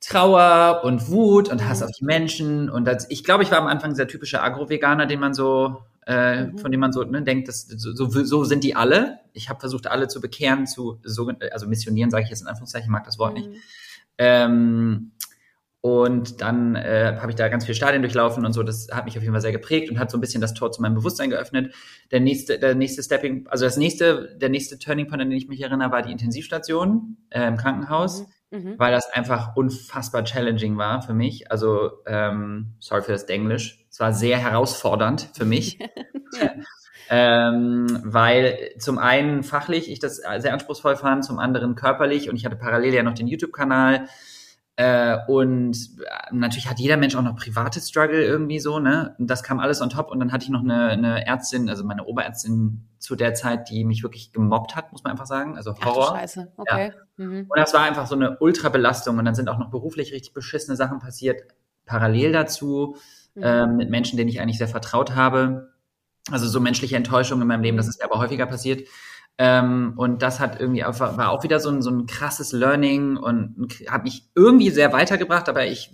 Trauer 0.00 0.82
und 0.84 1.08
Wut 1.08 1.48
und 1.48 1.66
Hass 1.66 1.80
mhm. 1.80 1.86
auf 1.86 1.92
die 1.92 2.04
Menschen. 2.04 2.68
Und 2.68 2.84
das, 2.84 3.10
ich 3.10 3.24
glaube, 3.24 3.42
ich 3.42 3.50
war 3.50 3.58
am 3.58 3.66
Anfang 3.66 3.90
dieser 3.90 4.06
typische 4.06 4.42
Agro-Veganer, 4.42 5.06
den 5.06 5.20
man 5.20 5.34
so, 5.34 5.82
äh, 6.06 6.44
mhm. 6.44 6.58
von 6.58 6.70
dem 6.70 6.80
man 6.80 6.92
so 6.92 7.02
ne, 7.02 7.22
denkt, 7.22 7.48
dass, 7.48 7.62
so, 7.62 8.06
so 8.06 8.44
sind 8.44 8.64
die 8.64 8.76
alle. 8.76 9.20
Ich 9.32 9.48
habe 9.48 9.60
versucht, 9.60 9.86
alle 9.86 10.08
zu 10.08 10.20
bekehren, 10.20 10.66
zu 10.66 11.00
so, 11.02 11.30
also 11.50 11.66
missionieren, 11.66 12.10
sage 12.10 12.24
ich 12.24 12.30
jetzt 12.30 12.42
in 12.42 12.48
Anführungszeichen, 12.48 12.86
ich 12.86 12.92
mag 12.92 13.04
das 13.04 13.18
Wort 13.18 13.34
nicht. 13.34 13.48
Mhm. 13.48 13.56
Ähm, 14.18 15.12
und 15.84 16.40
dann 16.40 16.76
äh, 16.76 17.18
habe 17.20 17.30
ich 17.30 17.36
da 17.36 17.50
ganz 17.50 17.66
viel 17.66 17.74
Stadien 17.74 18.00
durchlaufen 18.00 18.46
und 18.46 18.54
so. 18.54 18.62
Das 18.62 18.88
hat 18.90 19.04
mich 19.04 19.18
auf 19.18 19.22
jeden 19.22 19.34
Fall 19.34 19.42
sehr 19.42 19.52
geprägt 19.52 19.90
und 19.90 19.98
hat 19.98 20.10
so 20.10 20.16
ein 20.16 20.22
bisschen 20.22 20.40
das 20.40 20.54
Tor 20.54 20.72
zu 20.72 20.80
meinem 20.80 20.94
Bewusstsein 20.94 21.28
geöffnet. 21.28 21.74
Der 22.10 22.20
nächste, 22.20 22.58
der 22.58 22.74
nächste 22.74 23.02
Stepping, 23.02 23.46
also 23.48 23.66
das 23.66 23.76
nächste, 23.76 24.34
der 24.40 24.48
nächste 24.48 24.78
Turning 24.78 25.08
Point, 25.08 25.20
an 25.20 25.28
den 25.28 25.36
ich 25.36 25.46
mich 25.46 25.60
erinnere, 25.60 25.92
war 25.92 26.00
die 26.00 26.10
Intensivstation 26.10 27.18
äh, 27.28 27.46
im 27.46 27.58
Krankenhaus, 27.58 28.24
mhm. 28.50 28.60
mhm. 28.60 28.78
weil 28.78 28.92
das 28.92 29.12
einfach 29.12 29.56
unfassbar 29.56 30.24
challenging 30.24 30.78
war 30.78 31.02
für 31.02 31.12
mich. 31.12 31.50
Also 31.52 31.90
ähm, 32.06 32.76
sorry 32.78 33.02
für 33.02 33.12
das 33.12 33.24
Englisch. 33.24 33.84
Es 33.90 34.00
war 34.00 34.14
sehr 34.14 34.38
herausfordernd 34.38 35.32
für 35.36 35.44
mich. 35.44 35.78
ähm, 37.10 38.00
weil 38.04 38.70
zum 38.78 38.96
einen 38.96 39.42
fachlich 39.42 39.90
ich 39.90 39.98
das 39.98 40.16
sehr 40.38 40.54
anspruchsvoll 40.54 40.96
fand, 40.96 41.26
zum 41.26 41.38
anderen 41.38 41.74
körperlich 41.74 42.30
und 42.30 42.36
ich 42.36 42.46
hatte 42.46 42.56
parallel 42.56 42.94
ja 42.94 43.02
noch 43.02 43.12
den 43.12 43.26
YouTube-Kanal 43.26 44.08
äh, 44.76 45.18
und 45.28 45.76
äh, 46.00 46.34
natürlich 46.34 46.68
hat 46.68 46.80
jeder 46.80 46.96
Mensch 46.96 47.14
auch 47.14 47.22
noch 47.22 47.36
private 47.36 47.80
Struggle 47.80 48.24
irgendwie 48.24 48.58
so, 48.58 48.80
ne? 48.80 49.14
Und 49.18 49.28
das 49.28 49.44
kam 49.44 49.60
alles 49.60 49.80
on 49.80 49.88
top. 49.88 50.10
Und 50.10 50.18
dann 50.18 50.32
hatte 50.32 50.44
ich 50.44 50.50
noch 50.50 50.62
eine, 50.62 50.88
eine 50.88 51.26
Ärztin, 51.26 51.68
also 51.68 51.84
meine 51.84 52.04
Oberärztin 52.04 52.88
zu 52.98 53.14
der 53.14 53.34
Zeit, 53.34 53.70
die 53.70 53.84
mich 53.84 54.02
wirklich 54.02 54.32
gemobbt 54.32 54.74
hat, 54.74 54.90
muss 54.90 55.04
man 55.04 55.12
einfach 55.12 55.26
sagen. 55.26 55.56
Also 55.56 55.76
Horror. 55.84 56.10
Ach, 56.14 56.20
Scheiße, 56.20 56.52
okay. 56.56 56.92
Ja. 57.18 57.24
Mhm. 57.24 57.46
Und 57.48 57.56
das 57.58 57.72
war 57.72 57.82
einfach 57.82 58.08
so 58.08 58.16
eine 58.16 58.38
Ultrabelastung. 58.38 59.16
Und 59.16 59.24
dann 59.24 59.36
sind 59.36 59.48
auch 59.48 59.58
noch 59.58 59.70
beruflich 59.70 60.12
richtig 60.12 60.34
beschissene 60.34 60.76
Sachen 60.76 60.98
passiert, 60.98 61.42
parallel 61.86 62.32
dazu, 62.32 62.96
mhm. 63.36 63.42
ähm, 63.44 63.76
mit 63.76 63.90
Menschen, 63.90 64.16
denen 64.16 64.28
ich 64.28 64.40
eigentlich 64.40 64.58
sehr 64.58 64.66
vertraut 64.66 65.14
habe. 65.14 65.72
Also 66.32 66.48
so 66.48 66.58
menschliche 66.58 66.96
Enttäuschungen 66.96 67.42
in 67.42 67.48
meinem 67.48 67.62
Leben, 67.62 67.76
das 67.76 67.86
ist 67.86 68.00
mir 68.00 68.06
aber 68.10 68.18
häufiger 68.18 68.46
passiert. 68.46 68.88
Ähm, 69.36 69.94
und 69.96 70.22
das 70.22 70.38
hat 70.38 70.60
irgendwie 70.60 70.84
einfach, 70.84 71.16
war 71.16 71.30
auch 71.30 71.42
wieder 71.42 71.58
so 71.58 71.68
ein, 71.68 71.82
so 71.82 71.90
ein 71.90 72.06
krasses 72.06 72.52
Learning 72.52 73.16
und 73.16 73.74
hat 73.88 74.04
mich 74.04 74.30
irgendwie 74.34 74.70
sehr 74.70 74.92
weitergebracht, 74.92 75.48
aber 75.48 75.66
ich 75.66 75.90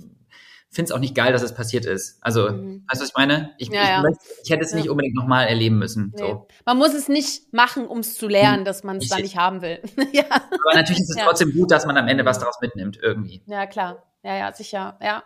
finde 0.70 0.90
es 0.90 0.92
auch 0.92 1.00
nicht 1.00 1.14
geil, 1.14 1.32
dass 1.32 1.42
es 1.42 1.54
passiert 1.54 1.84
ist. 1.84 2.18
Also, 2.22 2.50
mhm. 2.50 2.84
weißt 2.88 3.00
du, 3.00 3.04
was 3.04 3.08
ich 3.08 3.16
meine? 3.16 3.50
Ich, 3.58 3.68
ja, 3.68 3.82
ich, 3.82 3.88
ja. 3.88 4.02
Möchte, 4.02 4.24
ich 4.44 4.50
hätte 4.50 4.64
es 4.64 4.70
ja. 4.70 4.76
nicht 4.76 4.88
unbedingt 4.88 5.16
nochmal 5.16 5.48
erleben 5.48 5.78
müssen. 5.78 6.12
Nee. 6.14 6.22
So. 6.22 6.46
Man 6.64 6.78
muss 6.78 6.94
es 6.94 7.08
nicht 7.08 7.52
machen, 7.52 7.86
um 7.86 7.98
es 8.00 8.14
zu 8.14 8.28
lernen, 8.28 8.64
dass 8.64 8.84
man 8.84 8.98
es 8.98 9.08
dann 9.08 9.22
nicht 9.22 9.36
haben 9.36 9.62
will. 9.62 9.80
ja. 10.12 10.24
Aber 10.30 10.74
natürlich 10.74 11.00
ist 11.00 11.16
es 11.16 11.24
trotzdem 11.24 11.52
gut, 11.52 11.70
dass 11.70 11.86
man 11.86 11.96
am 11.96 12.06
Ende 12.06 12.24
was 12.24 12.38
daraus 12.38 12.60
mitnimmt, 12.60 12.98
irgendwie. 13.02 13.42
Ja, 13.46 13.66
klar. 13.66 14.04
Ja, 14.22 14.36
ja, 14.36 14.52
sicher. 14.52 14.98
Ja, 15.00 15.24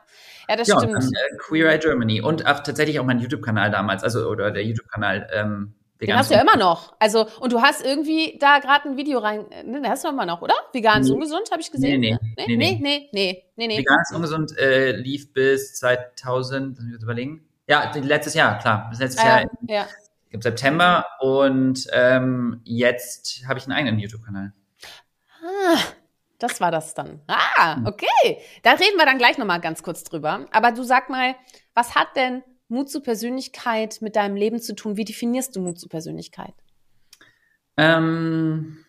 ja 0.49 0.57
das 0.57 0.69
stimmt. 0.69 0.95
Dann, 0.95 1.03
äh, 1.03 1.37
Queer 1.39 1.69
Eye 1.69 1.79
Germany 1.79 2.23
und 2.23 2.47
auch 2.47 2.61
tatsächlich 2.61 3.01
auch 3.01 3.05
mein 3.05 3.19
YouTube-Kanal 3.19 3.71
damals, 3.71 4.05
also 4.05 4.29
oder 4.29 4.51
der 4.51 4.65
YouTube-Kanal 4.65 5.29
ähm, 5.33 5.75
den 6.07 6.17
hast 6.17 6.31
du 6.31 6.35
ja 6.35 6.41
immer 6.41 6.57
noch. 6.57 6.95
Also, 6.99 7.27
und 7.41 7.53
du 7.53 7.61
hast 7.61 7.85
irgendwie 7.85 8.39
da 8.39 8.59
gerade 8.59 8.89
ein 8.89 8.97
Video 8.97 9.19
rein, 9.19 9.47
ne, 9.65 9.81
den 9.81 9.89
hast 9.89 10.05
du 10.05 10.09
immer 10.09 10.27
noch, 10.27 10.43
oder? 10.43 10.55
Vegan 10.73 11.03
ist 11.03 11.09
nee. 11.09 11.15
ungesund, 11.15 11.51
habe 11.51 11.61
ich 11.61 11.71
gesehen. 11.71 12.01
Nee, 12.01 12.19
nee, 12.37 12.47
nee, 12.47 12.57
nee, 12.57 12.79
nee, 12.81 13.09
nee, 13.13 13.45
nee, 13.57 13.67
nee. 13.67 13.79
Vegan 13.79 14.01
ist 14.03 14.15
ungesund 14.15 14.59
äh, 14.59 14.93
lief 14.93 15.33
bis 15.33 15.75
2000, 15.75 16.77
muss 16.77 16.87
ich 16.87 16.93
jetzt 16.93 17.03
überlegen. 17.03 17.49
Ja, 17.67 17.91
letztes 17.95 18.35
Jahr, 18.35 18.59
klar, 18.59 18.89
bis 18.91 18.99
letztes 18.99 19.23
ah, 19.23 19.41
Jahr 19.41 19.51
ja. 19.69 19.87
im 20.31 20.43
September 20.43 21.07
und 21.21 21.87
ähm, 21.93 22.61
jetzt 22.65 23.43
habe 23.49 23.59
ich 23.59 23.65
einen 23.65 23.73
eigenen 23.73 23.99
YouTube-Kanal. 23.99 24.53
Ah, 25.43 25.79
das 26.39 26.61
war 26.61 26.71
das 26.71 26.95
dann. 26.95 27.21
Ah, 27.27 27.77
hm. 27.77 27.87
okay. 27.87 28.39
Da 28.63 28.73
reden 28.73 28.99
wir 28.99 29.07
dann 29.07 29.19
gleich 29.19 29.39
nochmal 29.39 29.61
ganz 29.61 29.83
kurz 29.83 30.05
drüber. 30.05 30.47
Aber 30.53 30.73
du 30.73 30.83
sag 30.83 31.09
mal, 31.09 31.37
was 31.75 31.95
hat 31.95 32.09
denn 32.17 32.43
Mut 32.69 32.91
zur 32.91 33.03
Persönlichkeit 33.03 33.99
mit 34.01 34.17
deinem 34.17 34.37
Leben 34.37 34.61
zu 34.61 34.75
tun? 34.75 34.97
Wie 34.97 35.05
definierst 35.05 35.55
du 35.55 35.61
Mut 35.61 35.79
zur 35.79 35.89
Persönlichkeit? 35.89 36.55
Ähm, 37.77 38.85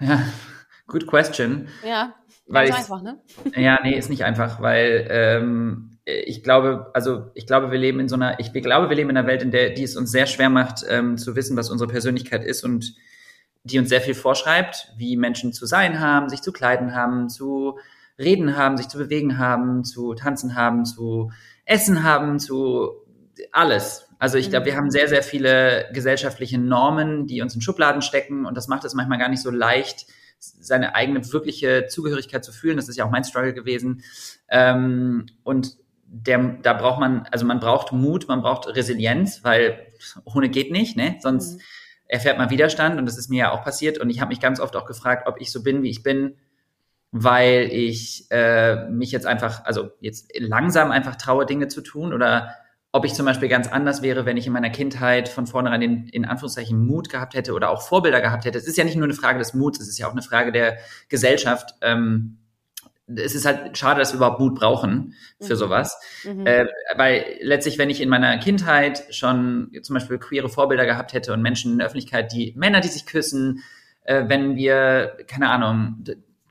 ja, 0.00 0.22
good 0.86 1.06
question. 1.06 1.68
Ja, 1.86 2.14
weil 2.46 2.72
einfach, 2.72 3.02
ne? 3.02 3.20
Ja, 3.54 3.78
nee, 3.82 3.96
ist 3.96 4.10
nicht 4.10 4.24
einfach, 4.24 4.60
weil 4.60 5.06
ähm, 5.10 5.98
ich 6.04 6.42
glaube, 6.42 6.90
also 6.94 7.30
ich 7.34 7.46
glaube, 7.46 7.70
wir 7.70 7.78
leben 7.78 8.00
in 8.00 8.08
so 8.08 8.14
einer, 8.14 8.40
ich 8.40 8.52
glaube, 8.52 8.88
wir 8.88 8.96
leben 8.96 9.10
in 9.10 9.16
einer 9.16 9.26
Welt, 9.26 9.42
in 9.42 9.50
der 9.50 9.70
die 9.70 9.82
es 9.82 9.96
uns 9.96 10.10
sehr 10.10 10.26
schwer 10.26 10.48
macht, 10.48 10.84
ähm, 10.88 11.18
zu 11.18 11.36
wissen, 11.36 11.56
was 11.56 11.70
unsere 11.70 11.90
Persönlichkeit 11.90 12.44
ist 12.44 12.64
und 12.64 12.94
die 13.64 13.78
uns 13.78 13.90
sehr 13.90 14.00
viel 14.00 14.14
vorschreibt, 14.14 14.92
wie 14.96 15.16
Menschen 15.16 15.52
zu 15.52 15.66
sein 15.66 16.00
haben, 16.00 16.28
sich 16.28 16.40
zu 16.40 16.52
kleiden 16.52 16.94
haben, 16.94 17.28
zu 17.28 17.78
reden 18.18 18.56
haben, 18.56 18.76
sich 18.76 18.88
zu 18.88 18.98
bewegen 18.98 19.38
haben, 19.38 19.84
zu 19.84 20.14
tanzen 20.14 20.54
haben, 20.54 20.84
zu 20.84 21.30
Essen 21.68 22.02
haben, 22.02 22.40
zu 22.40 23.04
alles. 23.52 24.08
Also 24.18 24.36
ich 24.36 24.50
glaube, 24.50 24.66
wir 24.66 24.76
haben 24.76 24.90
sehr, 24.90 25.06
sehr 25.06 25.22
viele 25.22 25.88
gesellschaftliche 25.92 26.58
Normen, 26.58 27.26
die 27.26 27.40
uns 27.40 27.54
in 27.54 27.60
Schubladen 27.60 28.02
stecken 28.02 28.46
und 28.46 28.56
das 28.56 28.66
macht 28.66 28.84
es 28.84 28.94
manchmal 28.94 29.18
gar 29.18 29.28
nicht 29.28 29.42
so 29.42 29.50
leicht, 29.50 30.06
seine 30.38 30.94
eigene 30.94 31.32
wirkliche 31.32 31.86
Zugehörigkeit 31.86 32.44
zu 32.44 32.52
fühlen. 32.52 32.76
Das 32.76 32.88
ist 32.88 32.96
ja 32.96 33.04
auch 33.04 33.10
mein 33.10 33.24
Struggle 33.24 33.54
gewesen. 33.54 34.02
Ähm, 34.48 35.26
und 35.44 35.76
der, 36.06 36.38
da 36.62 36.72
braucht 36.72 37.00
man, 37.00 37.28
also 37.30 37.44
man 37.44 37.60
braucht 37.60 37.92
Mut, 37.92 38.28
man 38.28 38.40
braucht 38.40 38.66
Resilienz, 38.66 39.44
weil 39.44 39.86
ohne 40.24 40.48
geht 40.48 40.72
nicht, 40.72 40.96
ne? 40.96 41.16
Sonst 41.20 41.56
mhm. 41.56 41.60
erfährt 42.06 42.38
man 42.38 42.50
Widerstand 42.50 42.98
und 42.98 43.06
das 43.06 43.18
ist 43.18 43.28
mir 43.28 43.38
ja 43.38 43.52
auch 43.52 43.62
passiert. 43.62 43.98
Und 43.98 44.10
ich 44.10 44.20
habe 44.20 44.30
mich 44.30 44.40
ganz 44.40 44.58
oft 44.58 44.74
auch 44.74 44.86
gefragt, 44.86 45.28
ob 45.28 45.40
ich 45.40 45.52
so 45.52 45.62
bin, 45.62 45.82
wie 45.82 45.90
ich 45.90 46.02
bin, 46.02 46.36
weil 47.10 47.68
ich 47.72 48.26
äh, 48.30 48.88
mich 48.90 49.12
jetzt 49.12 49.26
einfach, 49.26 49.64
also 49.64 49.90
jetzt 50.00 50.30
langsam 50.38 50.90
einfach 50.90 51.16
traue, 51.16 51.46
Dinge 51.46 51.68
zu 51.68 51.80
tun 51.80 52.12
oder 52.12 52.54
ob 52.90 53.04
ich 53.04 53.14
zum 53.14 53.26
Beispiel 53.26 53.48
ganz 53.48 53.68
anders 53.68 54.02
wäre, 54.02 54.24
wenn 54.24 54.36
ich 54.36 54.46
in 54.46 54.52
meiner 54.52 54.70
Kindheit 54.70 55.28
von 55.28 55.46
vornherein 55.46 55.80
den, 55.80 56.08
in 56.08 56.24
Anführungszeichen 56.24 56.78
Mut 56.78 57.10
gehabt 57.10 57.34
hätte 57.34 57.52
oder 57.52 57.70
auch 57.70 57.82
Vorbilder 57.82 58.20
gehabt 58.20 58.44
hätte. 58.44 58.58
Es 58.58 58.66
ist 58.66 58.78
ja 58.78 58.84
nicht 58.84 58.96
nur 58.96 59.04
eine 59.04 59.14
Frage 59.14 59.38
des 59.38 59.54
Muts, 59.54 59.80
es 59.80 59.88
ist 59.88 59.98
ja 59.98 60.06
auch 60.06 60.12
eine 60.12 60.22
Frage 60.22 60.52
der 60.52 60.78
Gesellschaft. 61.08 61.74
Ähm, 61.82 62.38
es 63.06 63.34
ist 63.34 63.46
halt 63.46 63.76
schade, 63.76 64.00
dass 64.00 64.12
wir 64.12 64.16
überhaupt 64.16 64.40
Mut 64.40 64.54
brauchen 64.54 65.14
für 65.40 65.54
mhm. 65.54 65.58
sowas. 65.58 66.00
Mhm. 66.24 66.46
Äh, 66.46 66.66
weil 66.96 67.38
letztlich, 67.40 67.78
wenn 67.78 67.90
ich 67.90 68.00
in 68.00 68.08
meiner 68.08 68.36
Kindheit 68.38 69.04
schon 69.10 69.70
zum 69.82 69.94
Beispiel 69.94 70.18
queere 70.18 70.48
Vorbilder 70.48 70.84
gehabt 70.84 71.12
hätte 71.12 71.32
und 71.32 71.42
Menschen 71.42 71.72
in 71.72 71.78
der 71.78 71.86
Öffentlichkeit, 71.86 72.32
die 72.32 72.54
Männer, 72.56 72.80
die 72.80 72.88
sich 72.88 73.06
küssen, 73.06 73.62
äh, 74.04 74.24
wenn 74.28 74.56
wir, 74.56 75.16
keine 75.26 75.48
Ahnung, 75.50 76.04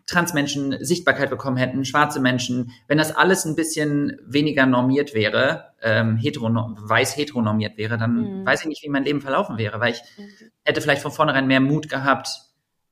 Transmenschen 0.07 0.83
Sichtbarkeit 0.83 1.29
bekommen 1.29 1.57
hätten, 1.57 1.83
schwarze 1.83 2.21
Menschen, 2.21 2.71
wenn 2.87 2.97
das 2.97 3.15
alles 3.15 3.45
ein 3.45 3.55
bisschen 3.55 4.17
weniger 4.25 4.65
normiert 4.65 5.13
wäre, 5.13 5.73
ähm, 5.81 6.15
heteronorm, 6.15 6.77
weiß 6.79 7.17
heteronormiert 7.17 7.77
wäre, 7.77 7.97
dann 7.97 8.39
mhm. 8.39 8.45
weiß 8.45 8.61
ich 8.61 8.67
nicht, 8.67 8.83
wie 8.83 8.89
mein 8.89 9.03
Leben 9.03 9.19
verlaufen 9.21 9.57
wäre, 9.57 9.81
weil 9.81 9.91
ich 9.91 10.01
mhm. 10.17 10.29
hätte 10.63 10.81
vielleicht 10.81 11.01
von 11.01 11.11
vornherein 11.11 11.45
mehr 11.45 11.59
Mut 11.59 11.89
gehabt, 11.89 12.29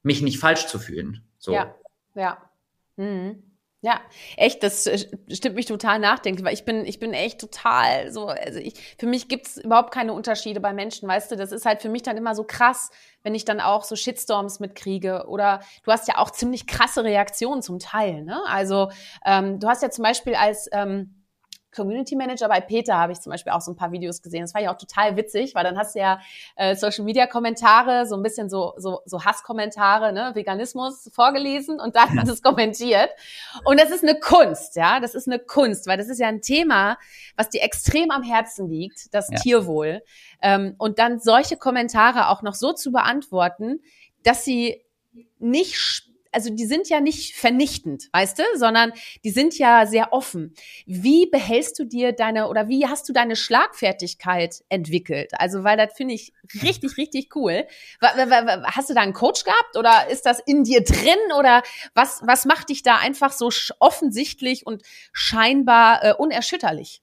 mich 0.03 0.22
nicht 0.22 0.39
falsch 0.39 0.67
zu 0.67 0.77
fühlen. 0.77 1.24
So. 1.38 1.53
Ja, 1.53 1.74
ja. 2.15 2.38
Mhm. 2.98 3.43
Ja, 3.86 4.01
echt, 4.36 4.63
das 4.63 4.88
äh, 4.88 4.98
stimmt 5.32 5.56
mich 5.56 5.68
total 5.68 6.00
nachdenklich, 6.00 6.44
weil 6.44 6.56
ich 6.56 6.65
bin, 6.65 6.88
ich 6.88 6.98
bin 6.98 7.13
echt 7.13 7.39
total 7.39 8.12
so, 8.12 8.25
also 8.25 8.58
ich, 8.58 8.74
für 8.98 9.06
mich 9.06 9.27
gibt's 9.27 9.58
überhaupt 9.58 9.94
keine 9.94 10.13
Unterschiede 10.13 10.60
bei 10.60 10.74
Menschen, 10.74 11.08
weißt 11.08 11.30
du, 11.30 11.36
das 11.36 11.51
ist 11.51 11.68
halt 11.68 11.84
für 11.84 11.89
mich 11.89 12.01
dann 12.01 12.18
immer 12.18 12.34
so 12.34 12.44
krass, 12.46 12.89
wenn 13.22 13.36
ich 13.36 13.46
dann 13.46 13.60
auch 13.60 13.84
so 13.84 13.96
Shitstorms 13.96 14.60
mitkriege 14.60 15.27
oder 15.27 15.60
du 15.84 15.92
hast 15.92 16.08
ja 16.08 16.18
auch 16.18 16.32
ziemlich 16.32 16.65
krasse 16.65 17.04
Reaktionen 17.04 17.62
zum 17.62 17.77
Teil, 17.77 18.24
ne? 18.24 18.42
Also 18.48 18.89
ähm, 19.24 19.60
du 19.60 19.68
hast 19.68 19.84
ja 19.84 19.92
zum 19.92 20.01
Beispiel 20.01 20.34
als 20.34 20.68
ähm, 20.72 21.24
Community 21.75 22.15
Manager 22.15 22.48
bei 22.48 22.62
Peter 22.62 22.98
habe 22.98 23.12
ich 23.12 23.22
zum 23.22 23.32
Beispiel 23.32 23.51
auch 23.51 23.62
so 23.62 23.72
ein 23.72 23.75
paar 23.75 23.91
Videos 23.91 24.22
gesehen. 24.22 24.41
Das 24.41 24.53
war 24.53 24.62
ja 24.62 24.74
auch 24.74 24.77
total 24.77 25.17
witzig, 25.17 25.53
weil 25.55 25.63
dann 25.63 25.77
hast 25.77 25.96
du 25.96 26.00
ja 26.00 26.20
äh, 26.55 26.75
Social 26.75 27.05
Media 27.05 27.27
Kommentare, 27.27 28.05
so 28.05 28.15
ein 28.15 28.24
bisschen 28.24 28.50
so, 28.50 28.74
so, 28.77 29.01
so 29.05 29.24
Hasskommentare, 29.24 30.13
ne, 30.13 30.32
Veganismus 30.34 31.10
vorgelesen 31.13 31.79
und 31.79 31.96
dann 31.96 32.20
hat 32.20 32.27
es 32.27 32.41
kommentiert. 32.41 33.10
Und 33.63 33.79
das 33.79 33.91
ist 33.91 34.03
eine 34.03 34.20
Kunst, 34.20 34.75
ja, 34.75 35.00
das 35.00 35.15
ist 35.15 35.27
eine 35.27 35.39
Kunst, 35.39 35.88
weil 35.88 35.98
das 35.98 36.08
ist 36.08 36.20
ja 36.20 36.27
ein 36.27 36.41
Thema, 36.41 36.98
was 37.36 37.50
dir 37.50 37.62
extrem 37.62 38.12
am 38.12 38.24
Herzen 38.24 38.70
liegt, 38.70 39.13
das 39.13 39.29
ja. 39.29 39.38
Tierwohl. 39.38 40.01
Ähm, 40.41 40.75
und 40.77 41.00
dann 41.00 41.20
solche 41.20 41.58
Kommentare 41.58 42.29
auch 42.29 42.41
noch 42.41 42.55
so 42.55 42.74
zu 42.74 42.91
beantworten, 42.91 43.82
dass 44.24 44.46
sie 44.46 44.82
nicht 45.39 46.10
also 46.36 46.54
die 46.54 46.65
sind 46.65 46.89
ja 46.89 47.00
nicht 47.00 47.34
vernichtend, 47.36 48.10
weißt 48.12 48.38
du, 48.38 48.44
sondern 48.56 48.92
die 49.24 49.32
sind 49.32 49.58
ja 49.58 49.86
sehr 49.86 50.13
offen. 50.13 50.54
Wie 50.86 51.27
behältst 51.27 51.80
du 51.80 51.86
dir 51.86 52.12
deine 52.12 52.50
oder 52.50 52.68
wie 52.68 52.86
hast 52.86 53.08
du 53.08 53.13
deine 53.13 53.36
Schlagfertigkeit 53.36 54.63
entwickelt? 54.70 55.32
Also, 55.38 55.63
weil 55.63 55.77
das 55.77 55.94
finde 55.94 56.13
ich 56.13 56.34
richtig, 56.62 56.98
richtig 56.98 57.36
cool. 57.36 57.65
Hast 58.01 58.89
du 58.89 58.94
da 58.94 59.01
einen 59.01 59.13
Coach 59.13 59.46
gehabt 59.46 59.77
oder 59.77 60.10
ist 60.10 60.25
das 60.25 60.39
in 60.46 60.63
dir 60.63 60.84
drin 60.84 61.18
oder 61.39 61.63
was, 61.94 62.22
was 62.25 62.46
macht 62.46 62.70
dich 62.70 62.84
da 62.84 62.98
einfach 62.98 63.32
so 63.32 63.50
offensichtlich 63.80 64.68
und 64.68 64.84
scheinbar 65.13 66.04
äh, 66.04 66.13
unerschütterlich? 66.13 67.01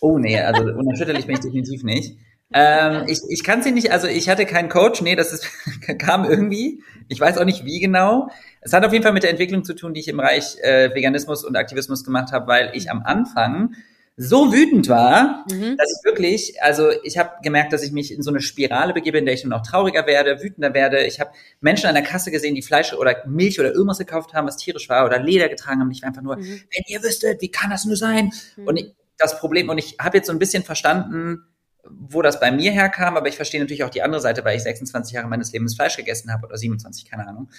Oh 0.00 0.18
nee, 0.18 0.38
also 0.38 0.62
unerschütterlich 0.62 1.26
bin 1.26 1.36
ich 1.36 1.40
definitiv 1.40 1.82
nicht. 1.82 2.16
Ähm, 2.52 3.04
ich 3.06 3.20
ich 3.28 3.44
kann 3.44 3.62
sie 3.62 3.70
nicht, 3.70 3.92
also 3.92 4.06
ich 4.06 4.28
hatte 4.28 4.44
keinen 4.44 4.68
Coach, 4.68 5.02
nee, 5.02 5.16
das 5.16 5.32
ist, 5.32 5.46
kam 5.98 6.24
irgendwie. 6.24 6.82
Ich 7.08 7.20
weiß 7.20 7.38
auch 7.38 7.44
nicht 7.44 7.64
wie 7.64 7.80
genau. 7.80 8.30
Es 8.60 8.72
hat 8.72 8.84
auf 8.84 8.92
jeden 8.92 9.02
Fall 9.02 9.12
mit 9.12 9.22
der 9.22 9.30
Entwicklung 9.30 9.64
zu 9.64 9.74
tun, 9.74 9.94
die 9.94 10.00
ich 10.00 10.08
im 10.08 10.18
Bereich 10.18 10.56
äh, 10.62 10.94
Veganismus 10.94 11.44
und 11.44 11.56
Aktivismus 11.56 12.04
gemacht 12.04 12.32
habe, 12.32 12.46
weil 12.46 12.70
ich 12.74 12.90
am 12.90 13.02
Anfang 13.02 13.74
so 14.22 14.52
wütend 14.52 14.88
war, 14.90 15.46
mhm. 15.50 15.78
dass 15.78 15.90
ich 15.90 16.04
wirklich, 16.04 16.62
also 16.62 16.90
ich 17.04 17.16
habe 17.16 17.30
gemerkt, 17.42 17.72
dass 17.72 17.82
ich 17.82 17.90
mich 17.90 18.12
in 18.12 18.22
so 18.22 18.30
eine 18.30 18.42
Spirale 18.42 18.92
begebe, 18.92 19.16
in 19.16 19.24
der 19.24 19.32
ich 19.32 19.44
nur 19.44 19.56
noch 19.56 19.66
trauriger 19.66 20.06
werde, 20.06 20.42
wütender 20.42 20.74
werde. 20.74 21.06
Ich 21.06 21.20
habe 21.20 21.30
Menschen 21.62 21.86
an 21.86 21.94
der 21.94 22.04
Kasse 22.04 22.30
gesehen, 22.30 22.54
die 22.54 22.60
Fleisch 22.60 22.92
oder 22.92 23.16
Milch 23.26 23.58
oder 23.58 23.72
irgendwas 23.72 23.98
gekauft 23.98 24.34
haben, 24.34 24.46
was 24.46 24.58
tierisch 24.58 24.90
war 24.90 25.06
oder 25.06 25.18
Leder 25.18 25.48
getragen 25.48 25.80
haben. 25.80 25.90
Ich 25.90 26.02
war 26.02 26.08
einfach 26.08 26.20
nur, 26.20 26.36
mhm. 26.36 26.42
wenn 26.42 26.84
ihr 26.86 27.02
wüsstet, 27.02 27.40
wie 27.40 27.50
kann 27.50 27.70
das 27.70 27.86
nur 27.86 27.96
sein? 27.96 28.30
Mhm. 28.56 28.66
Und 28.66 28.76
ich, 28.76 28.94
das 29.16 29.38
Problem, 29.38 29.70
und 29.70 29.78
ich 29.78 29.96
habe 29.98 30.18
jetzt 30.18 30.26
so 30.26 30.32
ein 30.32 30.38
bisschen 30.38 30.64
verstanden, 30.64 31.46
wo 31.88 32.22
das 32.22 32.40
bei 32.40 32.50
mir 32.50 32.72
herkam, 32.72 33.16
aber 33.16 33.28
ich 33.28 33.36
verstehe 33.36 33.60
natürlich 33.60 33.84
auch 33.84 33.90
die 33.90 34.02
andere 34.02 34.20
Seite, 34.20 34.44
weil 34.44 34.56
ich 34.56 34.62
26 34.62 35.14
Jahre 35.14 35.28
meines 35.28 35.52
Lebens 35.52 35.74
Fleisch 35.74 35.96
gegessen 35.96 36.32
habe 36.32 36.46
oder 36.46 36.56
27, 36.56 37.10
keine 37.10 37.26
Ahnung, 37.26 37.50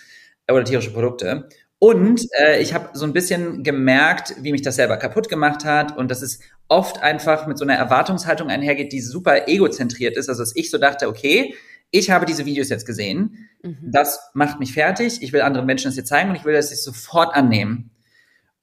oder 0.50 0.64
tierische 0.64 0.92
Produkte. 0.92 1.48
Und 1.80 2.28
äh, 2.40 2.62
ich 2.62 2.76
habe 2.76 2.90
so 2.94 3.06
ein 3.06 3.14
bisschen 3.14 3.64
gemerkt, 3.64 4.36
wie 4.40 4.52
mich 4.52 4.62
das 4.62 4.76
selber 4.76 4.98
kaputt 4.98 5.30
gemacht 5.30 5.66
hat 5.66 5.98
und 5.98 6.12
dass 6.12 6.22
es 6.22 6.40
oft 6.68 7.02
einfach 7.02 7.48
mit 7.48 7.58
so 7.58 7.66
einer 7.66 7.74
Erwartungshaltung 7.74 8.50
einhergeht, 8.50 8.92
die 8.94 9.02
super 9.02 9.48
egozentriert 9.48 10.16
ist. 10.16 10.30
Also 10.30 10.44
dass 10.44 10.56
ich 10.56 10.70
so 10.70 10.78
dachte, 10.78 11.08
okay, 11.08 11.56
ich 11.90 12.12
habe 12.12 12.28
diese 12.28 12.46
Videos 12.46 12.70
jetzt 12.70 12.86
gesehen, 12.86 13.50
mhm. 13.64 13.78
das 13.82 14.30
macht 14.34 14.60
mich 14.60 14.74
fertig, 14.74 15.24
ich 15.24 15.34
will 15.34 15.42
anderen 15.42 15.66
Menschen 15.66 15.88
das 15.88 15.98
jetzt 15.98 16.10
zeigen 16.10 16.30
und 16.30 16.36
ich 16.36 16.46
will 16.46 16.54
das 16.54 16.70
jetzt 16.70 16.84
sofort 16.84 17.34
annehmen. 17.36 17.90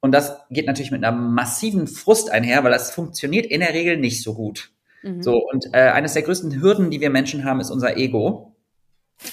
Und 0.00 0.12
das 0.12 0.36
geht 0.50 0.66
natürlich 0.66 0.92
mit 0.92 1.04
einer 1.04 1.16
massiven 1.16 1.88
Frust 1.88 2.30
einher, 2.30 2.62
weil 2.62 2.70
das 2.70 2.92
funktioniert 2.92 3.46
in 3.46 3.60
der 3.60 3.74
Regel 3.74 3.96
nicht 3.96 4.22
so 4.22 4.34
gut. 4.34 4.70
Mhm. 5.02 5.22
So, 5.22 5.36
und 5.36 5.66
äh, 5.72 5.90
eines 5.90 6.14
der 6.14 6.22
größten 6.22 6.60
Hürden, 6.60 6.90
die 6.90 7.00
wir 7.00 7.10
Menschen 7.10 7.44
haben, 7.44 7.60
ist 7.60 7.70
unser 7.70 7.96
Ego. 7.96 8.54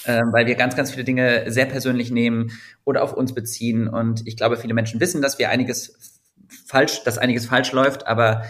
Äh, 0.04 0.22
weil 0.32 0.46
wir 0.46 0.56
ganz, 0.56 0.74
ganz 0.74 0.90
viele 0.90 1.04
Dinge 1.04 1.44
sehr 1.46 1.66
persönlich 1.66 2.10
nehmen 2.10 2.50
oder 2.84 3.04
auf 3.04 3.12
uns 3.12 3.34
beziehen. 3.34 3.86
Und 3.86 4.26
ich 4.26 4.36
glaube, 4.36 4.56
viele 4.56 4.74
Menschen 4.74 4.98
wissen, 4.98 5.22
dass 5.22 5.38
wir 5.38 5.48
einiges 5.48 6.20
falsch, 6.66 7.04
dass 7.04 7.18
einiges 7.18 7.46
falsch 7.46 7.70
läuft, 7.70 8.06
aber 8.06 8.42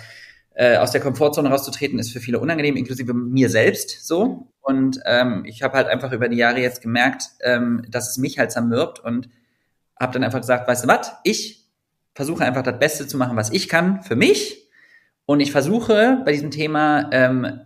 äh, 0.54 0.78
aus 0.78 0.92
der 0.92 1.02
Komfortzone 1.02 1.50
rauszutreten 1.50 1.98
ist 1.98 2.10
für 2.10 2.20
viele 2.20 2.38
unangenehm, 2.38 2.76
inklusive 2.76 3.12
mir 3.12 3.50
selbst 3.50 4.06
so. 4.06 4.48
Und 4.62 4.98
ähm, 5.04 5.44
ich 5.44 5.62
habe 5.62 5.76
halt 5.76 5.88
einfach 5.88 6.12
über 6.12 6.30
die 6.30 6.38
Jahre 6.38 6.60
jetzt 6.60 6.80
gemerkt, 6.80 7.24
ähm, 7.42 7.82
dass 7.90 8.08
es 8.08 8.16
mich 8.16 8.38
halt 8.38 8.50
zermürbt 8.50 9.00
und 9.00 9.28
habe 10.00 10.14
dann 10.14 10.24
einfach 10.24 10.40
gesagt, 10.40 10.66
weißt 10.66 10.84
du 10.84 10.88
was, 10.88 11.12
ich 11.24 11.66
versuche 12.14 12.44
einfach 12.44 12.62
das 12.62 12.78
Beste 12.78 13.06
zu 13.06 13.18
machen, 13.18 13.36
was 13.36 13.52
ich 13.52 13.68
kann 13.68 14.02
für 14.02 14.16
mich 14.16 14.65
und 15.26 15.40
ich 15.40 15.52
versuche 15.52 16.22
bei 16.24 16.32
diesem 16.32 16.50
Thema 16.50 17.10
ähm, 17.12 17.60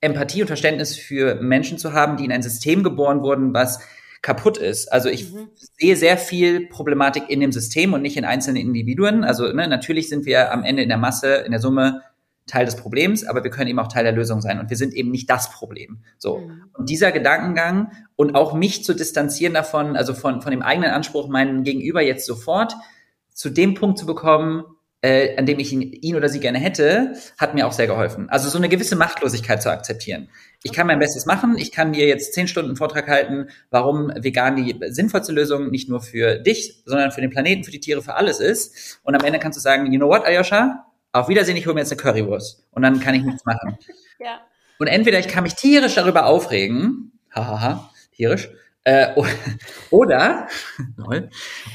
Empathie 0.00 0.42
und 0.42 0.46
Verständnis 0.46 0.96
für 0.96 1.36
Menschen 1.36 1.78
zu 1.78 1.92
haben, 1.92 2.16
die 2.16 2.24
in 2.24 2.32
ein 2.32 2.42
System 2.42 2.82
geboren 2.82 3.22
wurden, 3.22 3.52
was 3.52 3.80
kaputt 4.22 4.58
ist. 4.58 4.92
Also 4.92 5.08
ich 5.08 5.32
mhm. 5.32 5.48
sehe 5.78 5.96
sehr 5.96 6.18
viel 6.18 6.68
Problematik 6.68 7.24
in 7.28 7.40
dem 7.40 7.52
System 7.52 7.94
und 7.94 8.02
nicht 8.02 8.16
in 8.16 8.24
einzelnen 8.24 8.62
Individuen. 8.62 9.24
Also 9.24 9.50
ne, 9.52 9.66
natürlich 9.66 10.08
sind 10.08 10.26
wir 10.26 10.52
am 10.52 10.62
Ende 10.62 10.82
in 10.82 10.88
der 10.88 10.98
Masse, 10.98 11.36
in 11.36 11.52
der 11.52 11.60
Summe 11.60 12.02
Teil 12.46 12.64
des 12.64 12.76
Problems, 12.76 13.24
aber 13.24 13.44
wir 13.44 13.50
können 13.50 13.68
eben 13.68 13.78
auch 13.78 13.88
Teil 13.88 14.02
der 14.02 14.12
Lösung 14.12 14.40
sein 14.40 14.58
und 14.58 14.70
wir 14.70 14.76
sind 14.76 14.92
eben 14.92 15.10
nicht 15.10 15.30
das 15.30 15.52
Problem. 15.52 16.02
So. 16.18 16.38
Mhm. 16.38 16.64
Und 16.72 16.90
dieser 16.90 17.12
Gedankengang 17.12 17.92
und 18.16 18.34
auch 18.34 18.54
mich 18.54 18.84
zu 18.84 18.92
distanzieren 18.92 19.54
davon, 19.54 19.96
also 19.96 20.14
von, 20.14 20.42
von 20.42 20.50
dem 20.50 20.62
eigenen 20.62 20.90
Anspruch, 20.90 21.28
meinen 21.28 21.62
Gegenüber 21.62 22.02
jetzt 22.02 22.26
sofort 22.26 22.74
zu 23.32 23.50
dem 23.50 23.74
Punkt 23.74 23.98
zu 23.98 24.06
bekommen, 24.06 24.64
äh, 25.02 25.36
an 25.36 25.46
dem 25.46 25.58
ich 25.58 25.72
ihn, 25.72 25.80
ihn 25.80 26.16
oder 26.16 26.28
sie 26.28 26.40
gerne 26.40 26.58
hätte, 26.58 27.14
hat 27.38 27.54
mir 27.54 27.66
auch 27.66 27.72
sehr 27.72 27.86
geholfen. 27.86 28.28
Also 28.28 28.48
so 28.48 28.58
eine 28.58 28.68
gewisse 28.68 28.96
Machtlosigkeit 28.96 29.62
zu 29.62 29.70
akzeptieren. 29.70 30.28
Ich 30.62 30.72
kann 30.72 30.86
mein 30.86 30.98
Bestes 30.98 31.24
machen, 31.24 31.56
ich 31.56 31.72
kann 31.72 31.92
dir 31.92 32.06
jetzt 32.06 32.34
zehn 32.34 32.46
Stunden 32.46 32.76
Vortrag 32.76 33.08
halten, 33.08 33.48
warum 33.70 34.12
vegan 34.14 34.56
die 34.56 34.78
sinnvollste 34.88 35.32
Lösung 35.32 35.70
nicht 35.70 35.88
nur 35.88 36.02
für 36.02 36.38
dich, 36.38 36.82
sondern 36.84 37.12
für 37.12 37.22
den 37.22 37.30
Planeten, 37.30 37.64
für 37.64 37.70
die 37.70 37.80
Tiere, 37.80 38.02
für 38.02 38.14
alles 38.14 38.40
ist. 38.40 39.00
Und 39.02 39.14
am 39.14 39.24
Ende 39.24 39.38
kannst 39.38 39.56
du 39.56 39.62
sagen, 39.62 39.90
you 39.90 39.98
know 39.98 40.08
what, 40.08 40.26
Ayosha? 40.26 40.86
Auf 41.12 41.28
Wiedersehen, 41.28 41.56
ich 41.56 41.66
hole 41.66 41.74
mir 41.74 41.80
jetzt 41.80 41.92
eine 41.92 42.00
Currywurst. 42.00 42.66
Und 42.70 42.82
dann 42.82 43.00
kann 43.00 43.14
ich 43.14 43.22
nichts 43.22 43.44
machen. 43.44 43.78
ja. 44.20 44.40
Und 44.78 44.86
entweder 44.86 45.18
ich 45.18 45.28
kann 45.28 45.42
mich 45.42 45.54
tierisch 45.54 45.94
darüber 45.94 46.26
aufregen, 46.26 47.12
hahaha, 47.34 47.90
tierisch, 48.14 48.50
äh, 48.84 49.14
oder, 49.90 50.48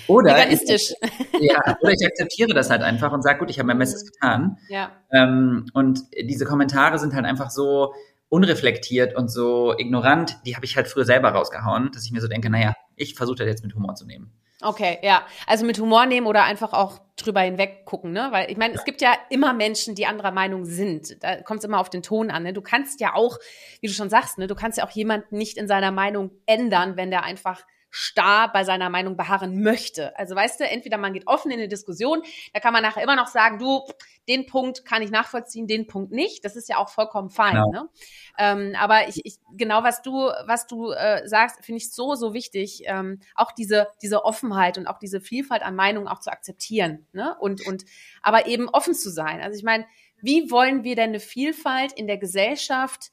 oder. 0.07 0.49
Ich, 0.49 0.95
ja, 1.39 1.77
oder 1.81 1.91
ich 1.91 2.05
akzeptiere 2.05 2.53
das 2.53 2.69
halt 2.69 2.81
einfach 2.81 3.11
und 3.11 3.21
sage, 3.21 3.39
gut, 3.39 3.49
ich 3.49 3.59
habe 3.59 3.67
mein 3.67 3.79
Bestes 3.79 4.11
getan. 4.11 4.57
Ja. 4.69 4.91
Ähm, 5.11 5.67
und 5.73 6.01
diese 6.19 6.45
Kommentare 6.45 6.99
sind 6.99 7.13
halt 7.13 7.25
einfach 7.25 7.51
so 7.51 7.93
unreflektiert 8.29 9.15
und 9.15 9.29
so 9.29 9.77
ignorant, 9.77 10.37
die 10.45 10.55
habe 10.55 10.65
ich 10.65 10.75
halt 10.75 10.87
früher 10.87 11.05
selber 11.05 11.29
rausgehauen, 11.29 11.91
dass 11.93 12.05
ich 12.05 12.11
mir 12.11 12.21
so 12.21 12.27
denke, 12.27 12.49
naja, 12.49 12.73
ich 12.95 13.15
versuche 13.15 13.37
das 13.37 13.47
jetzt 13.47 13.63
mit 13.63 13.75
Humor 13.75 13.95
zu 13.95 14.05
nehmen. 14.05 14.31
Okay, 14.61 14.99
ja. 15.01 15.25
Also 15.47 15.65
mit 15.65 15.79
Humor 15.79 16.05
nehmen 16.05 16.27
oder 16.27 16.43
einfach 16.43 16.71
auch 16.71 16.99
drüber 17.17 17.41
hinweg 17.41 17.85
gucken, 17.85 18.11
ne? 18.11 18.27
Weil 18.31 18.49
ich 18.49 18.57
meine, 18.57 18.73
es 18.73 18.85
gibt 18.85 19.01
ja 19.01 19.13
immer 19.29 19.53
Menschen, 19.53 19.95
die 19.95 20.05
anderer 20.05 20.31
Meinung 20.31 20.65
sind. 20.65 21.21
Da 21.23 21.41
kommt 21.41 21.59
es 21.59 21.65
immer 21.65 21.79
auf 21.79 21.89
den 21.89 22.03
Ton 22.03 22.31
an. 22.31 22.43
Ne? 22.43 22.53
Du 22.53 22.61
kannst 22.61 22.99
ja 23.01 23.13
auch, 23.15 23.37
wie 23.81 23.87
du 23.87 23.93
schon 23.93 24.09
sagst, 24.09 24.37
ne, 24.37 24.47
du 24.47 24.55
kannst 24.55 24.77
ja 24.77 24.85
auch 24.85 24.91
jemanden 24.91 25.37
nicht 25.37 25.57
in 25.57 25.67
seiner 25.67 25.91
Meinung 25.91 26.31
ändern, 26.45 26.95
wenn 26.95 27.11
der 27.11 27.23
einfach 27.23 27.63
starr 27.95 28.51
bei 28.51 28.65
seiner 28.65 28.89
Meinung 28.89 29.15
beharren 29.15 29.61
möchte. 29.63 30.17
Also 30.17 30.35
weißt 30.35 30.59
du, 30.59 30.65
entweder 30.65 30.97
man 30.97 31.13
geht 31.13 31.27
offen 31.27 31.49
in 31.49 31.59
eine 31.59 31.69
Diskussion, 31.69 32.21
da 32.53 32.59
kann 32.59 32.73
man 32.73 32.83
nachher 32.83 33.01
immer 33.01 33.15
noch 33.15 33.27
sagen, 33.27 33.57
du, 33.57 33.87
den 34.27 34.45
Punkt 34.47 34.83
kann 34.83 35.01
ich 35.01 35.11
nachvollziehen, 35.11 35.65
den 35.65 35.87
Punkt 35.87 36.11
nicht. 36.11 36.43
Das 36.43 36.57
ist 36.57 36.67
ja 36.67 36.77
auch 36.77 36.89
vollkommen 36.89 37.29
fein. 37.29 37.53
Genau. 37.53 37.71
Ne? 37.71 37.89
Ähm, 38.37 38.75
aber 38.77 39.07
ich, 39.07 39.21
ich, 39.23 39.37
genau 39.53 39.83
was 39.83 40.01
du, 40.01 40.13
was 40.45 40.67
du 40.67 40.91
äh, 40.91 41.25
sagst, 41.25 41.63
finde 41.63 41.77
ich 41.77 41.93
so, 41.93 42.15
so 42.15 42.33
wichtig, 42.33 42.83
ähm, 42.85 43.21
auch 43.33 43.53
diese, 43.53 43.87
diese 44.01 44.25
Offenheit 44.25 44.77
und 44.77 44.87
auch 44.87 44.99
diese 44.99 45.21
Vielfalt 45.21 45.63
an 45.63 45.75
Meinungen 45.75 46.09
auch 46.09 46.19
zu 46.19 46.31
akzeptieren. 46.31 47.07
Ne? 47.13 47.33
Und, 47.39 47.65
und 47.65 47.85
aber 48.21 48.47
eben 48.47 48.67
offen 48.67 48.93
zu 48.93 49.09
sein. 49.09 49.39
Also 49.39 49.57
ich 49.57 49.63
meine, 49.63 49.85
wie 50.21 50.51
wollen 50.51 50.83
wir 50.83 50.97
denn 50.97 51.09
eine 51.09 51.21
Vielfalt 51.21 51.93
in 51.93 52.07
der 52.07 52.17
Gesellschaft 52.17 53.11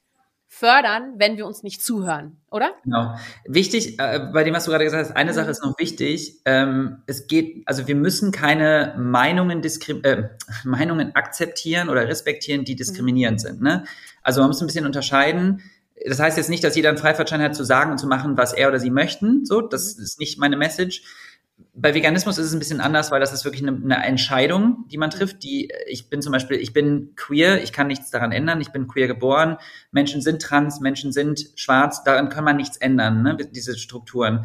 fördern, 0.55 1.15
wenn 1.17 1.39
wir 1.39 1.47
uns 1.47 1.63
nicht 1.63 1.83
zuhören, 1.83 2.37
oder? 2.51 2.75
Genau. 2.85 3.17
Wichtig, 3.47 3.99
äh, 3.99 4.29
bei 4.35 4.45
dem, 4.45 4.53
was 4.53 4.67
du 4.67 4.71
gerade 4.71 4.85
gesagt 4.85 5.09
hast, 5.09 5.17
eine 5.17 5.33
Sache 5.33 5.51
ist 5.51 5.65
noch 5.65 5.79
wichtig. 5.79 6.43
Ähm, 6.45 6.99
es 7.07 7.27
geht, 7.27 7.63
also 7.65 7.89
wir 7.89 7.95
müssen 7.97 8.33
keine 8.33 8.95
Meinungen, 8.99 9.65
äh, 9.65 10.29
Meinungen 10.65 11.17
akzeptieren 11.17 11.89
oder 11.89 12.07
respektieren, 12.07 12.67
die 12.67 12.77
diskriminierend 12.77 13.39
mhm. 13.39 13.47
sind. 13.47 13.63
Ne? 13.63 13.85
Also 14.23 14.43
man 14.43 14.51
muss 14.51 14.61
ein 14.61 14.67
bisschen 14.67 14.85
unterscheiden. 14.85 15.63
Das 16.07 16.21
heißt 16.21 16.37
jetzt 16.37 16.51
nicht, 16.51 16.63
dass 16.63 16.77
jeder 16.77 16.91
einen 16.91 16.99
Freifahrtschein 16.99 17.41
hat, 17.41 17.57
zu 17.57 17.65
sagen 17.65 17.93
und 17.93 17.99
zu 17.99 18.07
machen, 18.07 18.37
was 18.37 18.53
er 18.53 18.69
oder 18.69 18.79
sie 18.79 18.91
möchten. 18.91 19.47
So, 19.47 19.63
das 19.63 19.97
mhm. 19.97 20.03
ist 20.03 20.21
nicht 20.21 20.39
meine 20.39 20.59
Message 20.59 21.03
bei 21.75 21.95
Veganismus 21.95 22.37
ist 22.37 22.47
es 22.47 22.53
ein 22.53 22.59
bisschen 22.59 22.81
anders, 22.81 23.11
weil 23.11 23.21
das 23.21 23.33
ist 23.33 23.45
wirklich 23.45 23.63
eine, 23.63 23.73
eine, 23.73 24.05
Entscheidung, 24.05 24.85
die 24.89 24.99
man 24.99 25.09
trifft. 25.09 25.43
Die 25.43 25.73
ich 25.87 26.11
bin 26.11 26.21
zum 26.21 26.33
Beispiel, 26.33 26.59
ich 26.59 26.75
bin 26.75 27.15
queer, 27.17 27.63
ich 27.63 27.73
kann 27.73 27.87
nichts 27.87 28.11
daran 28.11 28.31
ändern. 28.31 28.61
Ich 28.61 28.73
bin 28.73 28.87
queer 28.87 29.07
geboren. 29.07 29.57
Menschen 29.91 30.21
sind 30.21 30.43
trans, 30.43 30.81
Menschen 30.81 31.13
sind 31.13 31.51
schwarz. 31.57 32.05
Daran 32.05 32.29
kann 32.29 32.45
man 32.45 32.57
nichts 32.57 32.77
ändern. 32.77 33.23
Ne? 33.23 33.37
Diese 33.53 33.79
Strukturen. 33.79 34.45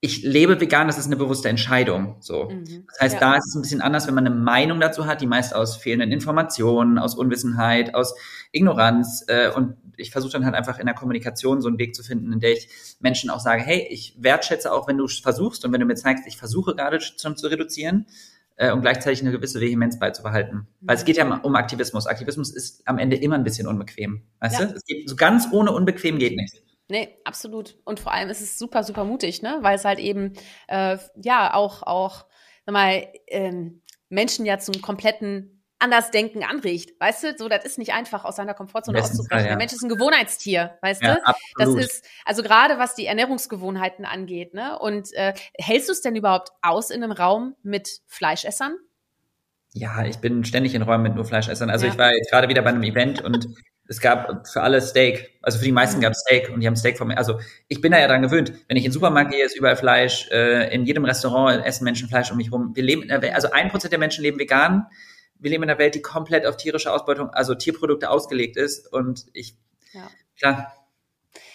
Ich 0.00 0.22
lebe 0.22 0.60
vegan, 0.60 0.86
das 0.86 0.96
ist 0.96 1.06
eine 1.06 1.16
bewusste 1.16 1.48
Entscheidung. 1.48 2.16
So, 2.20 2.48
mhm. 2.48 2.86
das 2.86 3.00
heißt, 3.00 3.14
ja. 3.14 3.20
da 3.20 3.34
ist 3.36 3.48
es 3.48 3.54
ein 3.56 3.62
bisschen 3.62 3.82
anders, 3.82 4.06
wenn 4.06 4.14
man 4.14 4.26
eine 4.26 4.34
Meinung 4.34 4.80
dazu 4.80 5.06
hat, 5.06 5.20
die 5.20 5.26
meist 5.26 5.54
aus 5.54 5.76
fehlenden 5.76 6.12
Informationen, 6.12 6.98
aus 6.98 7.16
Unwissenheit, 7.16 7.94
aus 7.94 8.14
Ignoranz 8.52 9.24
äh, 9.28 9.50
und 9.50 9.76
ich 9.96 10.10
versuche 10.10 10.32
dann 10.32 10.44
halt 10.44 10.54
einfach 10.54 10.78
in 10.78 10.86
der 10.86 10.94
Kommunikation 10.94 11.60
so 11.60 11.68
einen 11.68 11.78
Weg 11.78 11.94
zu 11.94 12.02
finden, 12.02 12.32
in 12.32 12.40
der 12.40 12.52
ich 12.52 12.68
Menschen 13.00 13.30
auch 13.30 13.40
sage, 13.40 13.62
hey, 13.62 13.86
ich 13.90 14.14
wertschätze 14.18 14.72
auch, 14.72 14.86
wenn 14.88 14.96
du 14.96 15.08
versuchst 15.08 15.64
und 15.64 15.72
wenn 15.72 15.80
du 15.80 15.86
mir 15.86 15.96
zeigst, 15.96 16.26
ich 16.26 16.36
versuche 16.36 16.74
gerade 16.74 17.00
schon 17.00 17.36
zu 17.36 17.48
reduzieren 17.48 18.06
äh, 18.56 18.72
und 18.72 18.82
gleichzeitig 18.82 19.20
eine 19.22 19.32
gewisse 19.32 19.60
Vehemenz 19.60 19.98
beizubehalten. 19.98 20.68
Mhm. 20.80 20.88
Weil 20.88 20.96
es 20.96 21.04
geht 21.04 21.16
ja 21.16 21.40
um 21.42 21.56
Aktivismus. 21.56 22.06
Aktivismus 22.06 22.50
ist 22.50 22.86
am 22.86 22.98
Ende 22.98 23.16
immer 23.16 23.34
ein 23.34 23.44
bisschen 23.44 23.66
unbequem. 23.66 24.22
Weißt 24.40 24.60
ja. 24.60 24.66
du? 24.66 24.74
Es 24.74 24.84
geht 24.84 25.08
so 25.08 25.16
ganz 25.16 25.48
ohne 25.52 25.72
unbequem 25.72 26.18
geht 26.18 26.36
nicht. 26.36 26.62
Nee, 26.90 27.18
absolut. 27.24 27.76
Und 27.84 28.00
vor 28.00 28.12
allem 28.12 28.30
ist 28.30 28.40
es 28.40 28.58
super, 28.58 28.82
super 28.82 29.04
mutig, 29.04 29.42
ne? 29.42 29.58
Weil 29.60 29.76
es 29.76 29.84
halt 29.84 29.98
eben 29.98 30.32
äh, 30.68 30.96
ja 31.22 31.52
auch, 31.52 31.82
auch, 31.82 32.26
sag 32.64 32.72
mal, 32.72 33.06
ähm, 33.26 33.82
Menschen 34.08 34.46
ja 34.46 34.58
zum 34.58 34.80
kompletten 34.80 35.57
anders 35.78 36.10
denken 36.10 36.42
anregt. 36.42 36.98
Weißt 37.00 37.24
du, 37.24 37.34
so, 37.36 37.48
das 37.48 37.64
ist 37.64 37.78
nicht 37.78 37.92
einfach 37.92 38.24
aus 38.24 38.36
seiner 38.36 38.54
Komfortzone 38.54 39.00
auszubrechen. 39.00 39.28
Fall, 39.28 39.40
ja. 39.42 39.48
Der 39.48 39.56
Mensch 39.56 39.72
ist 39.72 39.82
ein 39.82 39.88
Gewohnheitstier, 39.88 40.78
weißt 40.82 41.02
ja, 41.02 41.14
du? 41.14 41.26
Absolut. 41.26 41.78
Das 41.78 41.84
ist, 41.86 42.04
also 42.24 42.42
gerade 42.42 42.78
was 42.78 42.94
die 42.94 43.06
Ernährungsgewohnheiten 43.06 44.04
angeht, 44.04 44.54
ne? 44.54 44.78
Und 44.78 45.12
äh, 45.14 45.34
hältst 45.56 45.88
du 45.88 45.92
es 45.92 46.00
denn 46.00 46.16
überhaupt 46.16 46.50
aus 46.62 46.90
in 46.90 47.02
einem 47.02 47.12
Raum 47.12 47.54
mit 47.62 48.00
Fleischessern? 48.06 48.76
Ja, 49.72 50.04
ich 50.04 50.18
bin 50.18 50.44
ständig 50.44 50.74
in 50.74 50.82
Räumen 50.82 51.04
mit 51.04 51.14
nur 51.14 51.24
Fleischessern. 51.24 51.70
Also 51.70 51.86
ja. 51.86 51.92
ich 51.92 51.98
war 51.98 52.12
jetzt 52.12 52.30
gerade 52.30 52.48
wieder 52.48 52.62
bei 52.62 52.70
einem 52.70 52.82
Event 52.82 53.22
und 53.22 53.48
es 53.86 54.00
gab 54.00 54.46
für 54.48 54.62
alle 54.62 54.80
Steak. 54.80 55.38
Also 55.42 55.58
für 55.58 55.64
die 55.64 55.72
meisten 55.72 55.98
mhm. 55.98 56.02
gab 56.02 56.12
es 56.12 56.20
Steak 56.20 56.50
und 56.50 56.60
die 56.60 56.66
haben 56.66 56.76
Steak 56.76 56.98
von 56.98 57.08
mir. 57.08 57.16
Also 57.16 57.38
ich 57.68 57.80
bin 57.80 57.92
da 57.92 57.98
ja 57.98 58.08
dran 58.08 58.22
gewöhnt. 58.22 58.52
Wenn 58.66 58.76
ich 58.76 58.84
in 58.84 58.90
den 58.90 58.94
Supermarkt 58.94 59.30
gehe, 59.30 59.44
ist 59.44 59.56
überall 59.56 59.76
Fleisch. 59.76 60.28
Äh, 60.30 60.74
in 60.74 60.84
jedem 60.84 61.04
Restaurant 61.04 61.64
essen 61.64 61.84
Menschen 61.84 62.08
Fleisch 62.08 62.30
um 62.30 62.38
mich 62.38 62.50
rum. 62.50 62.72
Wir 62.74 62.82
leben 62.82 63.02
in 63.02 63.08
der 63.08 63.22
Welt, 63.22 63.34
also 63.34 63.50
ein 63.50 63.70
Prozent 63.70 63.92
der 63.92 63.98
Menschen 63.98 64.22
leben 64.22 64.38
vegan 64.38 64.86
wir 65.38 65.50
leben 65.50 65.62
in 65.62 65.70
einer 65.70 65.78
Welt, 65.78 65.94
die 65.94 66.02
komplett 66.02 66.46
auf 66.46 66.56
tierische 66.56 66.92
Ausbeutung, 66.92 67.30
also 67.30 67.54
Tierprodukte 67.54 68.10
ausgelegt 68.10 68.56
ist. 68.56 68.92
Und 68.92 69.26
ich, 69.32 69.56
ja. 69.92 70.08
klar, 70.38 70.72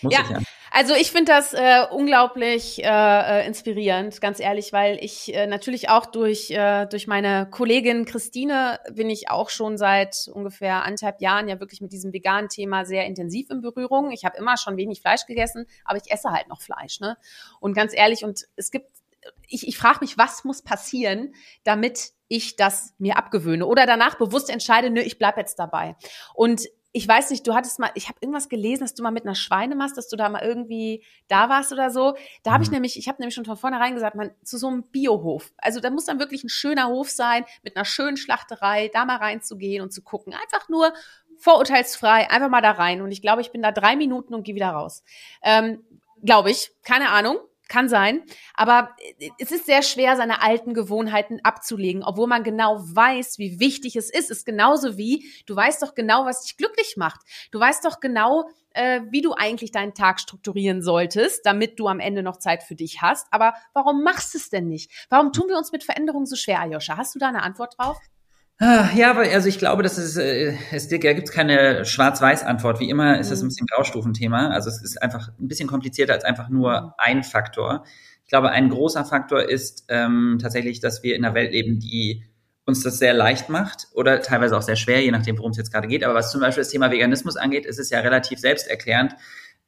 muss 0.02 0.14
ja. 0.14 0.22
ich 0.22 0.30
ja. 0.30 0.40
Also 0.76 0.96
ich 0.96 1.12
finde 1.12 1.32
das 1.32 1.54
äh, 1.54 1.86
unglaublich 1.92 2.84
äh, 2.84 2.88
äh, 2.88 3.46
inspirierend, 3.46 4.20
ganz 4.22 4.40
ehrlich, 4.40 4.74
weil 4.74 4.98
ich 5.00 5.32
äh, 5.32 5.46
natürlich 5.46 5.90
auch 5.90 6.08
durch, 6.08 6.50
äh, 6.50 6.88
durch 6.88 7.06
meine 7.06 7.48
Kollegin 7.48 8.06
Christine 8.06 8.80
bin 8.92 9.08
ich 9.12 9.30
auch 9.30 9.52
schon 9.52 9.78
seit 9.78 10.28
ungefähr 10.34 10.84
anderthalb 10.84 11.22
Jahren 11.22 11.48
ja 11.48 11.60
wirklich 11.60 11.80
mit 11.82 11.92
diesem 11.92 12.12
veganen 12.12 12.50
Thema 12.50 12.86
sehr 12.86 13.06
intensiv 13.06 13.52
in 13.52 13.62
Berührung. 13.62 14.10
Ich 14.10 14.26
habe 14.26 14.36
immer 14.36 14.58
schon 14.58 14.76
wenig 14.76 15.02
Fleisch 15.02 15.28
gegessen, 15.28 15.68
aber 15.86 16.00
ich 16.04 16.12
esse 16.12 16.32
halt 16.32 16.48
noch 16.48 16.64
Fleisch. 16.64 17.00
Ne? 17.00 17.18
Und 17.60 17.76
ganz 17.76 17.94
ehrlich, 17.96 18.24
und 18.24 18.46
es 18.56 18.72
gibt 18.72 18.88
ich, 19.48 19.68
ich 19.68 19.78
frage 19.78 20.00
mich, 20.02 20.18
was 20.18 20.44
muss 20.44 20.64
passieren, 20.64 21.36
damit 21.64 22.12
ich 22.34 22.56
das 22.56 22.94
mir 22.98 23.18
abgewöhne 23.18 23.66
oder 23.66 23.86
danach 23.86 24.16
bewusst 24.16 24.50
entscheide, 24.50 24.90
nö, 24.90 25.02
ich 25.02 25.20
bleib 25.20 25.38
jetzt 25.38 25.60
dabei. 25.60 25.96
Und 26.34 26.68
ich 26.96 27.08
weiß 27.08 27.32
nicht, 27.32 27.46
du 27.48 27.56
hattest 27.56 27.80
mal, 27.80 27.90
ich 27.96 28.08
habe 28.08 28.20
irgendwas 28.22 28.50
gelesen, 28.50 28.82
dass 28.82 28.94
du 28.94 29.02
mal 29.02 29.12
mit 29.12 29.24
einer 29.24 29.36
Schweinemast, 29.36 29.98
dass 29.98 30.10
du 30.10 30.16
da 30.16 30.30
mal 30.30 30.44
irgendwie 30.44 31.04
da 31.28 31.50
warst 31.50 31.72
oder 31.72 31.90
so. 31.90 32.16
Da 32.44 32.52
habe 32.52 32.64
ich 32.64 32.70
mhm. 32.70 32.76
nämlich, 32.76 32.98
ich 32.98 33.08
habe 33.08 33.20
nämlich 33.20 33.34
schon 33.34 33.46
von 33.46 33.58
vornherein 33.58 33.96
gesagt, 33.96 34.16
man 34.16 34.32
zu 34.44 34.58
so 34.58 34.68
einem 34.68 34.84
Biohof. 34.84 35.54
Also 35.58 35.80
da 35.80 35.90
muss 35.90 36.06
dann 36.06 36.20
wirklich 36.20 36.44
ein 36.44 36.50
schöner 36.50 36.88
Hof 36.88 37.10
sein 37.10 37.46
mit 37.64 37.76
einer 37.76 37.86
schönen 37.86 38.18
Schlachterei, 38.18 38.90
da 38.94 39.06
mal 39.06 39.18
reinzugehen 39.18 39.82
und 39.84 39.92
zu 39.92 40.04
gucken, 40.04 40.34
einfach 40.34 40.70
nur 40.70 40.94
vorurteilsfrei, 41.38 42.30
einfach 42.30 42.50
mal 42.50 42.62
da 42.62 42.72
rein. 42.72 43.02
Und 43.02 43.12
ich 43.12 43.22
glaube, 43.22 43.42
ich 43.42 43.52
bin 43.52 43.64
da 43.64 43.72
drei 43.72 43.96
Minuten 43.96 44.36
und 44.36 44.44
gehe 44.44 44.56
wieder 44.56 44.70
raus. 44.70 45.04
Ähm, 45.42 45.84
glaube 46.24 46.52
ich, 46.52 46.72
keine 46.84 47.10
Ahnung. 47.10 47.38
Kann 47.70 47.88
sein. 47.88 48.24
Aber 48.56 48.90
äh, 49.20 49.30
es 49.40 49.52
ist 49.52 49.66
sehr 49.66 49.82
schwer, 49.82 50.16
seine 50.18 50.42
alten 50.42 50.74
Gewohnheiten 50.74 51.40
abzulegen, 51.44 52.04
obwohl 52.04 52.28
man 52.28 52.44
genau 52.44 52.80
weiß, 52.80 53.40
wie 53.40 53.60
wichtig 53.60 53.96
es 53.96 54.10
ist. 54.10 54.30
Es 54.32 54.40
ist 54.40 54.46
genauso 54.46 54.98
wie, 54.98 55.26
du 55.46 55.56
weißt 55.56 55.82
doch 55.82 55.96
genau, 55.96 56.26
was 56.26 56.42
dich 56.42 56.58
glücklich 56.58 56.96
macht. 56.98 57.22
Du 57.52 57.60
weißt 57.60 57.86
doch 57.86 58.00
genau, 58.00 58.50
äh, 58.72 59.02
wie 59.10 59.22
du 59.22 59.34
eigentlich 59.34 59.72
deinen 59.72 59.94
Tag 59.94 60.20
strukturieren 60.20 60.82
solltest, 60.82 61.46
damit 61.46 61.80
du 61.80 61.88
am 61.88 62.00
Ende 62.00 62.24
noch 62.24 62.38
Zeit 62.38 62.64
für 62.64 62.76
dich 62.76 63.02
hast. 63.02 63.28
Aber 63.32 63.54
warum 63.74 64.04
machst 64.04 64.34
du 64.34 64.38
es 64.38 64.50
denn 64.50 64.68
nicht? 64.68 64.92
Warum 65.10 65.32
tun 65.32 65.48
wir 65.48 65.58
uns 65.58 65.72
mit 65.72 65.84
Veränderungen 65.84 66.26
so 66.26 66.36
schwer, 66.36 66.60
Ayosha? 66.60 66.98
Hast 66.98 67.16
du 67.16 67.20
da 67.20 67.28
eine 67.30 67.44
Antwort 67.44 67.76
drauf? 67.78 67.98
Ah, 68.60 68.90
ja, 68.96 69.10
aber 69.10 69.22
also 69.22 69.50
ich 69.50 69.58
glaube, 69.58 69.84
dass 69.84 69.98
es, 69.98 70.16
äh, 70.16 70.56
es 70.72 70.88
da 70.88 70.98
gibt 70.98 71.32
keine 71.32 71.86
Schwarz-Weiß-Antwort. 71.86 72.80
Wie 72.80 72.90
immer 72.90 73.20
ist 73.20 73.32
das 73.32 73.42
ein 73.42 73.46
mhm. 73.46 73.50
bisschen 73.50 73.68
Graustufenthema. 73.68 74.50
Also 74.50 74.70
es 74.70 74.82
ist 74.82 75.02
einfach 75.02 75.30
ein 75.40 75.48
bisschen 75.48 75.68
komplizierter 75.68 76.14
als 76.14 76.24
einfach 76.24 76.50
nur 76.50 76.82
mhm. 76.82 76.92
ein 76.98 77.24
Faktor. 77.24 77.84
Ich 78.24 78.30
glaube, 78.30 78.52
ein 78.52 78.70
großer 78.70 79.06
Faktor 79.06 79.50
ist 79.50 79.86
ähm, 79.90 80.38
tatsächlich, 80.42 80.80
dass 80.80 81.04
wir 81.04 81.16
in 81.16 81.26
einer 81.26 81.36
Welt 81.36 81.52
leben, 81.52 81.80
die 81.80 82.24
uns 82.66 82.84
das 82.84 82.98
sehr 82.98 83.14
leicht 83.14 83.50
macht 83.50 83.88
oder 83.94 84.22
teilweise 84.22 84.56
auch 84.56 84.62
sehr 84.62 84.78
schwer, 84.78 85.04
je 85.04 85.12
nachdem, 85.12 85.38
worum 85.38 85.52
es 85.52 85.58
jetzt 85.58 85.74
gerade 85.74 85.88
geht. 85.88 86.04
Aber 86.04 86.14
was 86.14 86.32
zum 86.32 86.40
Beispiel 86.40 86.62
das 86.62 86.72
Thema 86.72 86.92
Veganismus 86.92 87.36
angeht, 87.36 87.66
ist 87.66 87.80
es 87.80 87.90
ja 87.90 88.00
relativ 88.00 88.40
selbsterklärend. 88.40 89.16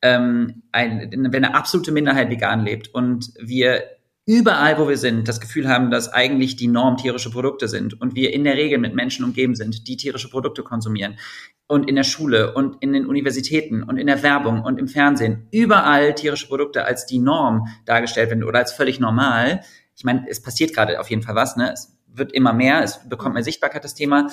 Ähm, 0.02 0.64
ein, 0.72 1.12
wenn 1.12 1.44
eine 1.44 1.56
absolute 1.56 1.92
Minderheit 1.92 2.30
vegan 2.30 2.62
lebt 2.64 2.88
und 2.94 3.34
wir 3.40 3.84
überall, 4.26 4.80
wo 4.80 4.90
wir 4.90 4.98
sind, 4.98 5.28
das 5.28 5.40
Gefühl 5.40 5.70
haben, 5.70 5.92
dass 5.92 6.12
eigentlich 6.12 6.56
die 6.56 6.68
Norm 6.68 6.98
tierische 6.98 7.30
Produkte 7.30 7.68
sind 7.68 8.00
und 8.00 8.16
wir 8.16 8.34
in 8.34 8.44
der 8.44 8.56
Regel 8.56 8.80
mit 8.80 8.96
Menschen 8.96 9.24
umgeben 9.24 9.56
sind, 9.56 9.88
die 9.88 9.98
tierische 9.98 10.30
Produkte 10.30 10.64
konsumieren. 10.64 11.18
Und 11.68 11.90
in 11.90 11.96
der 11.96 12.04
Schule 12.04 12.54
und 12.54 12.78
in 12.82 12.94
den 12.94 13.08
Universitäten 13.08 13.82
und 13.84 13.98
in 13.98 14.08
der 14.08 14.22
Werbung 14.22 14.62
und 14.62 14.80
im 14.80 14.88
Fernsehen 14.88 15.48
überall 15.52 16.14
tierische 16.14 16.48
Produkte 16.48 16.86
als 16.86 17.06
die 17.08 17.18
Norm 17.18 17.68
dargestellt 17.86 18.30
werden 18.30 18.44
oder 18.44 18.60
als 18.60 18.72
völlig 18.72 19.00
normal. 19.00 19.62
Ich 19.96 20.04
meine, 20.04 20.26
es 20.30 20.42
passiert 20.42 20.74
gerade 20.76 21.00
auf 21.00 21.10
jeden 21.10 21.24
Fall 21.24 21.36
was, 21.36 21.56
ne? 21.56 21.72
Es 21.74 21.96
wird 22.08 22.34
immer 22.34 22.54
mehr, 22.54 22.84
es 22.84 23.08
bekommt 23.10 23.34
mehr 23.34 23.44
Sichtbarkeit, 23.44 23.84
das 23.84 23.96
Thema. 23.96 24.30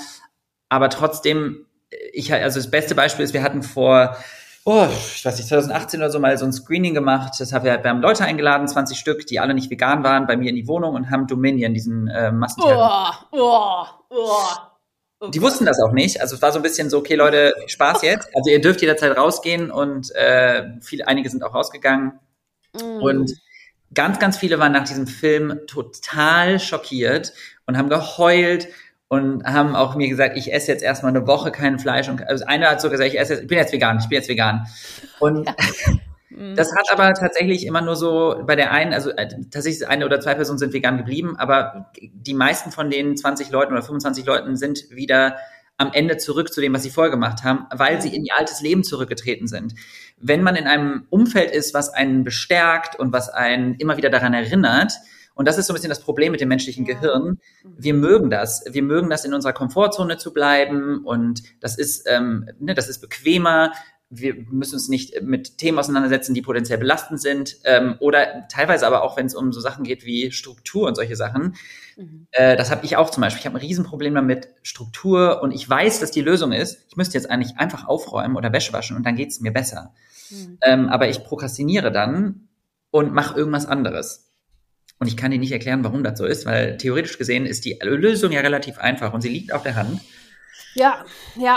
Aber 0.68 0.90
trotzdem, 0.90 1.66
ich, 2.12 2.32
also 2.32 2.58
das 2.58 2.70
beste 2.70 2.94
Beispiel 2.94 3.24
ist, 3.24 3.32
wir 3.32 3.42
hatten 3.42 3.62
vor 3.62 4.16
oh, 4.64 4.86
ich 5.14 5.24
weiß 5.24 5.36
nicht, 5.36 5.48
2018 5.48 6.00
oder 6.00 6.10
so 6.10 6.20
mal 6.20 6.36
so 6.38 6.44
ein 6.44 6.52
Screening 6.52 6.94
gemacht. 6.94 7.34
Das 7.38 7.52
haben 7.52 7.64
wir, 7.64 7.82
wir 7.82 7.90
haben 7.90 8.00
Leute 8.00 8.24
eingeladen, 8.24 8.68
20 8.68 8.98
Stück, 8.98 9.26
die 9.26 9.40
alle 9.40 9.54
nicht 9.54 9.70
vegan 9.70 10.04
waren, 10.04 10.26
bei 10.26 10.36
mir 10.36 10.50
in 10.50 10.56
die 10.56 10.68
Wohnung 10.68 10.94
und 10.94 11.10
haben 11.10 11.26
Dominion, 11.26 11.74
diesen 11.74 12.08
äh, 12.08 12.30
Massentierapie. 12.30 13.26
Oh, 13.32 13.84
oh, 14.10 14.16
oh. 15.20 15.28
Die 15.28 15.40
wussten 15.40 15.66
das 15.66 15.80
auch 15.80 15.92
nicht. 15.92 16.20
Also 16.20 16.34
es 16.34 16.42
war 16.42 16.50
so 16.52 16.58
ein 16.58 16.62
bisschen 16.62 16.90
so, 16.90 16.98
okay, 16.98 17.14
Leute, 17.14 17.54
Spaß 17.66 18.02
jetzt. 18.02 18.28
Also 18.34 18.50
ihr 18.50 18.60
dürft 18.60 18.80
jederzeit 18.80 19.16
rausgehen 19.16 19.70
und 19.70 20.14
äh, 20.14 20.64
viele, 20.80 21.06
einige 21.06 21.30
sind 21.30 21.44
auch 21.44 21.54
rausgegangen. 21.54 22.18
Mm. 22.74 23.02
Und 23.02 23.32
ganz, 23.94 24.18
ganz 24.18 24.36
viele 24.36 24.58
waren 24.58 24.72
nach 24.72 24.84
diesem 24.84 25.06
Film 25.06 25.60
total 25.66 26.58
schockiert 26.58 27.32
und 27.66 27.76
haben 27.76 27.88
geheult 27.88 28.68
und 29.12 29.44
haben 29.44 29.76
auch 29.76 29.94
mir 29.94 30.08
gesagt, 30.08 30.38
ich 30.38 30.54
esse 30.54 30.72
jetzt 30.72 30.82
erstmal 30.82 31.14
eine 31.14 31.26
Woche 31.26 31.52
kein 31.52 31.78
Fleisch. 31.78 32.08
Und 32.08 32.26
also 32.26 32.46
einer 32.46 32.70
hat 32.70 32.80
so 32.80 32.88
gesagt, 32.88 33.10
ich 33.10 33.20
esse 33.20 33.34
jetzt, 33.34 33.42
ich 33.42 33.46
bin 33.46 33.58
jetzt 33.58 33.70
vegan, 33.70 33.98
ich 33.98 34.08
bin 34.08 34.16
jetzt 34.16 34.30
vegan. 34.30 34.66
Und 35.18 35.46
ja. 35.46 35.54
das 36.56 36.74
hat 36.74 36.86
aber 36.90 37.12
tatsächlich 37.12 37.66
immer 37.66 37.82
nur 37.82 37.94
so 37.94 38.42
bei 38.46 38.56
der 38.56 38.70
einen, 38.70 38.94
also 38.94 39.10
äh, 39.10 39.28
tatsächlich 39.50 39.86
eine 39.86 40.06
oder 40.06 40.18
zwei 40.20 40.34
Personen 40.34 40.58
sind 40.58 40.72
vegan 40.72 40.96
geblieben, 40.96 41.36
aber 41.36 41.92
die 42.00 42.32
meisten 42.32 42.70
von 42.70 42.88
den 42.88 43.14
20 43.14 43.50
Leuten 43.50 43.74
oder 43.74 43.82
25 43.82 44.24
Leuten 44.24 44.56
sind 44.56 44.88
wieder 44.88 45.36
am 45.76 45.90
Ende 45.92 46.16
zurück 46.16 46.50
zu 46.50 46.62
dem, 46.62 46.72
was 46.72 46.82
sie 46.82 46.88
vorher 46.90 47.10
gemacht 47.10 47.44
haben, 47.44 47.66
weil 47.70 48.00
sie 48.00 48.16
in 48.16 48.24
ihr 48.24 48.38
altes 48.38 48.62
Leben 48.62 48.82
zurückgetreten 48.82 49.46
sind. 49.46 49.74
Wenn 50.16 50.42
man 50.42 50.56
in 50.56 50.66
einem 50.66 51.06
Umfeld 51.10 51.50
ist, 51.50 51.74
was 51.74 51.90
einen 51.90 52.24
bestärkt 52.24 52.98
und 52.98 53.12
was 53.12 53.28
einen 53.28 53.74
immer 53.74 53.98
wieder 53.98 54.08
daran 54.08 54.32
erinnert, 54.32 54.94
und 55.34 55.48
das 55.48 55.58
ist 55.58 55.66
so 55.66 55.72
ein 55.72 55.76
bisschen 55.76 55.88
das 55.88 56.00
Problem 56.00 56.32
mit 56.32 56.40
dem 56.40 56.48
menschlichen 56.48 56.84
Gehirn. 56.84 57.38
Wir 57.64 57.94
mögen 57.94 58.30
das. 58.30 58.64
Wir 58.70 58.82
mögen 58.82 59.08
das, 59.10 59.24
in 59.24 59.34
unserer 59.34 59.52
Komfortzone 59.52 60.18
zu 60.18 60.32
bleiben. 60.32 61.04
Und 61.04 61.42
das 61.60 61.78
ist, 61.78 62.06
ähm, 62.06 62.48
ne, 62.58 62.74
das 62.74 62.88
ist 62.88 63.00
bequemer. 63.00 63.72
wir 64.14 64.34
müssen 64.50 64.74
uns 64.74 64.88
nicht 64.88 65.22
mit 65.22 65.56
Themen 65.56 65.78
auseinandersetzen, 65.78 66.34
die 66.34 66.42
potenziell 66.42 66.78
belastend 66.78 67.18
sind. 67.18 67.56
Ähm, 67.64 67.94
oder 67.98 68.46
teilweise 68.48 68.86
aber 68.86 69.02
auch, 69.02 69.16
wenn 69.16 69.24
es 69.24 69.34
um 69.34 69.52
so 69.54 69.60
Sachen 69.60 69.84
geht 69.84 70.04
wie 70.04 70.30
Struktur 70.32 70.86
und 70.86 70.96
solche 70.96 71.16
Sachen. 71.16 71.56
Mhm. 71.96 72.26
Äh, 72.32 72.56
das 72.56 72.70
habe 72.70 72.84
ich 72.84 72.98
auch 72.98 73.08
zum 73.08 73.22
Beispiel. 73.22 73.40
Ich 73.40 73.46
habe 73.46 73.56
ein 73.56 73.64
Riesenproblem 73.64 74.14
damit 74.14 74.48
Struktur 74.62 75.40
und 75.42 75.52
ich 75.52 75.66
weiß, 75.66 76.00
dass 76.00 76.10
die 76.10 76.20
Lösung 76.20 76.52
ist, 76.52 76.84
ich 76.90 76.96
müsste 76.96 77.16
jetzt 77.16 77.30
eigentlich 77.30 77.56
einfach 77.56 77.86
aufräumen 77.86 78.36
oder 78.36 78.52
Wäsche 78.52 78.74
waschen 78.74 78.98
und 78.98 79.06
dann 79.06 79.16
geht 79.16 79.30
es 79.30 79.40
mir 79.40 79.52
besser. 79.52 79.94
Mhm. 80.28 80.58
Ähm, 80.60 80.88
aber 80.90 81.08
ich 81.08 81.24
prokrastiniere 81.24 81.90
dann 81.90 82.48
und 82.90 83.14
mache 83.14 83.38
irgendwas 83.38 83.64
anderes. 83.64 84.31
Und 85.02 85.08
ich 85.08 85.16
kann 85.16 85.32
dir 85.32 85.38
nicht 85.40 85.50
erklären, 85.50 85.82
warum 85.82 86.04
das 86.04 86.16
so 86.16 86.24
ist, 86.24 86.46
weil 86.46 86.76
theoretisch 86.76 87.18
gesehen 87.18 87.44
ist 87.44 87.64
die 87.64 87.76
Lösung 87.82 88.30
ja 88.30 88.40
relativ 88.40 88.78
einfach 88.78 89.12
und 89.12 89.20
sie 89.20 89.30
liegt 89.30 89.52
auf 89.52 89.64
der 89.64 89.74
Hand. 89.74 90.00
Ja, 90.74 91.04
ja, 91.34 91.56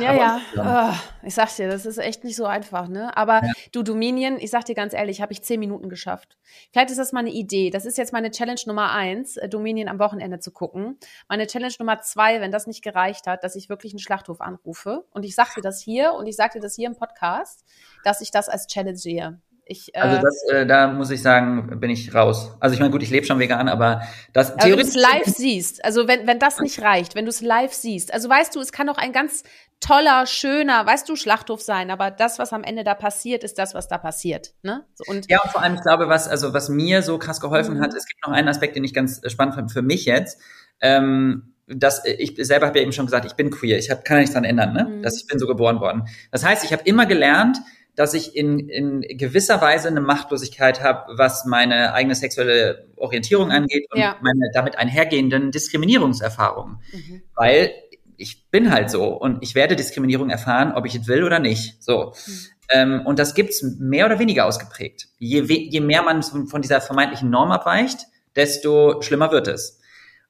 ja, 0.00 0.12
ja. 0.12 0.40
ja. 0.56 0.90
Oh, 0.90 1.24
ich 1.24 1.32
sag 1.32 1.54
dir, 1.54 1.68
das 1.68 1.86
ist 1.86 1.98
echt 1.98 2.24
nicht 2.24 2.34
so 2.34 2.46
einfach, 2.46 2.88
ne? 2.88 3.16
Aber 3.16 3.44
ja. 3.44 3.52
du, 3.70 3.84
Dominion, 3.84 4.40
ich 4.40 4.50
sag 4.50 4.64
dir 4.64 4.74
ganz 4.74 4.92
ehrlich, 4.92 5.22
habe 5.22 5.32
ich 5.32 5.40
zehn 5.42 5.60
Minuten 5.60 5.88
geschafft. 5.88 6.36
Vielleicht 6.72 6.90
ist 6.90 6.98
das 6.98 7.12
mal 7.12 7.20
eine 7.20 7.30
Idee. 7.30 7.70
Das 7.70 7.86
ist 7.86 7.96
jetzt 7.96 8.12
meine 8.12 8.32
Challenge 8.32 8.60
Nummer 8.66 8.90
eins, 8.90 9.36
äh, 9.36 9.48
Dominion 9.48 9.86
am 9.86 10.00
Wochenende 10.00 10.40
zu 10.40 10.50
gucken. 10.50 10.98
Meine 11.28 11.46
Challenge 11.46 11.74
Nummer 11.78 12.00
zwei, 12.00 12.40
wenn 12.40 12.50
das 12.50 12.66
nicht 12.66 12.82
gereicht 12.82 13.28
hat, 13.28 13.44
dass 13.44 13.54
ich 13.54 13.68
wirklich 13.68 13.92
einen 13.92 14.00
Schlachthof 14.00 14.40
anrufe. 14.40 15.04
Und 15.12 15.24
ich 15.24 15.36
sag 15.36 15.54
dir 15.54 15.62
das 15.62 15.80
hier 15.80 16.14
und 16.14 16.26
ich 16.26 16.34
sag 16.34 16.50
dir 16.54 16.60
das 16.60 16.74
hier 16.74 16.88
im 16.88 16.96
Podcast, 16.96 17.64
dass 18.02 18.20
ich 18.20 18.32
das 18.32 18.48
als 18.48 18.66
Challenge 18.66 18.98
sehe. 18.98 19.38
Ich, 19.70 19.94
äh, 19.94 20.00
also 20.00 20.20
das, 20.20 20.42
äh, 20.48 20.66
da 20.66 20.88
muss 20.88 21.10
ich 21.12 21.22
sagen, 21.22 21.78
bin 21.78 21.90
ich 21.90 22.12
raus. 22.12 22.56
Also 22.58 22.74
ich 22.74 22.80
meine, 22.80 22.90
gut, 22.90 23.04
ich 23.04 23.10
lebe 23.10 23.24
schon 23.24 23.38
vegan, 23.38 23.68
aber 23.68 24.02
das 24.32 24.50
aber 24.50 24.62
theoretisch. 24.62 24.94
Wenn 24.94 25.02
du 25.02 25.08
es 25.08 25.26
live 25.26 25.36
siehst, 25.36 25.84
also 25.84 26.08
wenn, 26.08 26.26
wenn 26.26 26.40
das 26.40 26.58
nicht 26.58 26.82
reicht, 26.82 27.14
wenn 27.14 27.24
du 27.24 27.28
es 27.28 27.40
live 27.40 27.72
siehst, 27.72 28.12
also 28.12 28.28
weißt 28.28 28.56
du, 28.56 28.60
es 28.60 28.72
kann 28.72 28.88
auch 28.88 28.98
ein 28.98 29.12
ganz 29.12 29.44
toller, 29.78 30.26
schöner, 30.26 30.84
weißt 30.86 31.08
du, 31.08 31.14
Schlachthof 31.14 31.60
sein, 31.60 31.92
aber 31.92 32.10
das, 32.10 32.40
was 32.40 32.52
am 32.52 32.64
Ende 32.64 32.82
da 32.82 32.94
passiert, 32.94 33.44
ist 33.44 33.58
das, 33.58 33.72
was 33.72 33.86
da 33.86 33.96
passiert. 33.96 34.54
Ne? 34.62 34.84
So, 34.94 35.04
und 35.06 35.30
ja, 35.30 35.40
und 35.40 35.52
vor 35.52 35.62
allem, 35.62 35.76
ich 35.76 35.82
glaube, 35.82 36.08
was, 36.08 36.26
also 36.26 36.52
was 36.52 36.68
mir 36.68 37.02
so 37.02 37.16
krass 37.18 37.40
geholfen 37.40 37.76
mhm. 37.76 37.82
hat, 37.82 37.94
es 37.94 38.06
gibt 38.06 38.26
noch 38.26 38.32
einen 38.32 38.48
Aspekt, 38.48 38.74
den 38.74 38.82
ich 38.82 38.92
ganz 38.92 39.20
spannend 39.30 39.54
fand 39.54 39.70
für 39.70 39.82
mich 39.82 40.04
jetzt. 40.04 40.40
Ähm, 40.80 41.54
dass 41.68 42.04
ich 42.04 42.34
selber 42.38 42.66
habe 42.66 42.78
ja 42.80 42.82
eben 42.82 42.92
schon 42.92 43.06
gesagt, 43.06 43.24
ich 43.24 43.34
bin 43.34 43.50
queer, 43.50 43.78
ich 43.78 43.88
hab, 43.88 44.04
kann 44.04 44.16
ja 44.16 44.22
nichts 44.22 44.34
dran 44.34 44.42
ändern, 44.42 44.72
ne? 44.72 44.84
Mhm. 44.86 45.02
dass 45.04 45.16
ich 45.16 45.28
bin 45.28 45.38
so 45.38 45.46
geboren 45.46 45.78
worden. 45.78 46.08
Das 46.32 46.44
heißt, 46.44 46.64
ich 46.64 46.72
habe 46.72 46.82
immer 46.84 47.06
gelernt, 47.06 47.58
dass 47.96 48.14
ich 48.14 48.36
in, 48.36 48.68
in 48.68 49.02
gewisser 49.18 49.60
Weise 49.60 49.88
eine 49.88 50.00
Machtlosigkeit 50.00 50.82
habe, 50.82 51.16
was 51.16 51.44
meine 51.44 51.92
eigene 51.92 52.14
sexuelle 52.14 52.86
Orientierung 52.96 53.50
angeht 53.50 53.86
und 53.90 54.00
ja. 54.00 54.16
meine 54.20 54.50
damit 54.54 54.78
einhergehenden 54.78 55.50
Diskriminierungserfahrungen. 55.50 56.78
Mhm. 56.92 57.22
Weil 57.34 57.72
ich 58.16 58.50
bin 58.50 58.70
halt 58.70 58.90
so 58.90 59.08
und 59.08 59.42
ich 59.42 59.54
werde 59.54 59.76
Diskriminierung 59.76 60.30
erfahren, 60.30 60.72
ob 60.72 60.86
ich 60.86 60.94
es 60.94 61.08
will 61.08 61.24
oder 61.24 61.38
nicht. 61.38 61.82
So. 61.82 62.12
Mhm. 62.26 62.32
Ähm, 62.70 63.06
und 63.06 63.18
das 63.18 63.34
gibt's 63.34 63.62
mehr 63.62 64.06
oder 64.06 64.18
weniger 64.18 64.46
ausgeprägt. 64.46 65.08
Je, 65.18 65.40
je 65.42 65.80
mehr 65.80 66.02
man 66.02 66.22
von 66.22 66.62
dieser 66.62 66.80
vermeintlichen 66.80 67.30
Norm 67.30 67.50
abweicht, 67.50 68.06
desto 68.36 69.02
schlimmer 69.02 69.32
wird 69.32 69.48
es. 69.48 69.80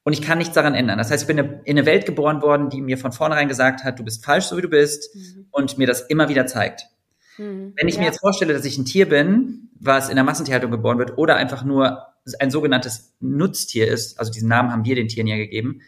Und 0.03 0.13
ich 0.13 0.21
kann 0.21 0.39
nichts 0.39 0.55
daran 0.55 0.73
ändern. 0.73 0.97
Das 0.97 1.11
heißt, 1.11 1.23
ich 1.23 1.27
bin 1.27 1.37
in 1.37 1.61
eine 1.77 1.85
Welt 1.85 2.07
geboren 2.07 2.41
worden, 2.41 2.69
die 2.69 2.81
mir 2.81 2.97
von 2.97 3.11
vornherein 3.11 3.47
gesagt 3.47 3.83
hat, 3.83 3.99
du 3.99 4.03
bist 4.03 4.25
falsch, 4.25 4.45
so 4.45 4.57
wie 4.57 4.61
du 4.61 4.69
bist, 4.69 5.15
mhm. 5.15 5.47
und 5.51 5.77
mir 5.77 5.85
das 5.85 6.01
immer 6.01 6.27
wieder 6.27 6.47
zeigt. 6.47 6.87
Mhm. 7.37 7.73
Wenn 7.75 7.87
ich 7.87 7.95
ja. 7.95 8.01
mir 8.01 8.07
jetzt 8.07 8.19
vorstelle, 8.19 8.53
dass 8.53 8.65
ich 8.65 8.77
ein 8.77 8.85
Tier 8.85 9.07
bin, 9.07 9.69
was 9.79 10.09
in 10.09 10.15
der 10.15 10.23
Massentierhaltung 10.23 10.71
geboren 10.71 10.97
wird 10.97 11.17
oder 11.17 11.35
einfach 11.35 11.63
nur 11.63 12.07
ein 12.39 12.51
sogenanntes 12.51 13.15
Nutztier 13.19 13.87
ist, 13.87 14.19
also 14.19 14.31
diesen 14.31 14.49
Namen 14.49 14.71
haben 14.71 14.85
wir 14.85 14.95
den 14.95 15.07
Tieren 15.07 15.27
ja 15.27 15.37
gegeben, 15.37 15.81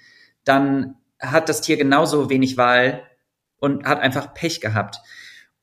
dann 0.43 0.95
hat 1.19 1.49
das 1.49 1.61
Tier 1.61 1.77
genauso 1.77 2.29
wenig 2.29 2.57
Wahl 2.57 3.03
und 3.57 3.85
hat 3.85 3.99
einfach 3.99 4.33
Pech 4.33 4.61
gehabt. 4.61 4.99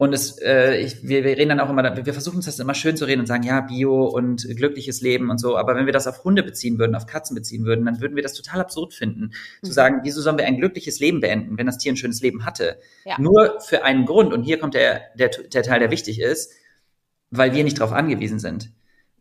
Und 0.00 0.14
es, 0.14 0.38
äh, 0.38 0.78
ich, 0.78 1.06
wir, 1.06 1.24
wir 1.24 1.36
reden 1.36 1.50
dann 1.50 1.60
auch 1.60 1.68
immer, 1.68 1.94
wir 1.94 2.14
versuchen 2.14 2.36
uns 2.36 2.46
das 2.46 2.58
immer 2.58 2.72
schön 2.72 2.96
zu 2.96 3.04
reden 3.04 3.20
und 3.20 3.26
sagen, 3.26 3.42
ja, 3.42 3.60
Bio 3.60 4.06
und 4.06 4.48
glückliches 4.56 5.02
Leben 5.02 5.28
und 5.28 5.36
so. 5.36 5.58
Aber 5.58 5.76
wenn 5.76 5.84
wir 5.84 5.92
das 5.92 6.06
auf 6.06 6.24
Hunde 6.24 6.42
beziehen 6.42 6.78
würden, 6.78 6.94
auf 6.94 7.04
Katzen 7.04 7.34
beziehen 7.34 7.66
würden, 7.66 7.84
dann 7.84 8.00
würden 8.00 8.16
wir 8.16 8.22
das 8.22 8.32
total 8.32 8.62
absurd 8.62 8.94
finden. 8.94 9.32
Mhm. 9.60 9.66
Zu 9.66 9.72
sagen, 9.74 10.00
wieso 10.02 10.22
sollen 10.22 10.38
wir 10.38 10.46
ein 10.46 10.56
glückliches 10.56 11.00
Leben 11.00 11.20
beenden, 11.20 11.58
wenn 11.58 11.66
das 11.66 11.76
Tier 11.76 11.92
ein 11.92 11.98
schönes 11.98 12.22
Leben 12.22 12.46
hatte? 12.46 12.78
Ja. 13.04 13.20
Nur 13.20 13.60
für 13.60 13.84
einen 13.84 14.06
Grund. 14.06 14.32
Und 14.32 14.44
hier 14.44 14.58
kommt 14.58 14.72
der, 14.72 15.02
der, 15.18 15.28
der 15.28 15.62
Teil, 15.62 15.80
der 15.80 15.90
wichtig 15.90 16.18
ist, 16.18 16.50
weil 17.30 17.52
wir 17.52 17.62
nicht 17.62 17.78
darauf 17.78 17.92
angewiesen 17.92 18.38
sind. 18.38 18.70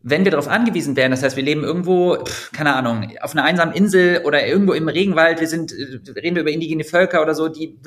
Wenn 0.02 0.24
wir 0.24 0.30
darauf 0.30 0.48
angewiesen 0.48 0.96
wären, 0.96 1.10
das 1.10 1.22
heißt, 1.22 1.36
wir 1.36 1.44
leben 1.44 1.62
irgendwo, 1.62 2.16
pff, 2.24 2.52
keine 2.52 2.74
Ahnung, 2.74 3.12
auf 3.20 3.32
einer 3.32 3.44
einsamen 3.44 3.74
Insel 3.74 4.22
oder 4.24 4.46
irgendwo 4.46 4.72
im 4.72 4.88
Regenwald, 4.88 5.40
wir 5.40 5.46
sind, 5.46 5.72
äh, 5.72 6.10
reden 6.18 6.36
wir 6.36 6.40
über 6.40 6.50
indigene 6.50 6.84
Völker 6.84 7.20
oder 7.20 7.34
so, 7.34 7.50
die, 7.50 7.78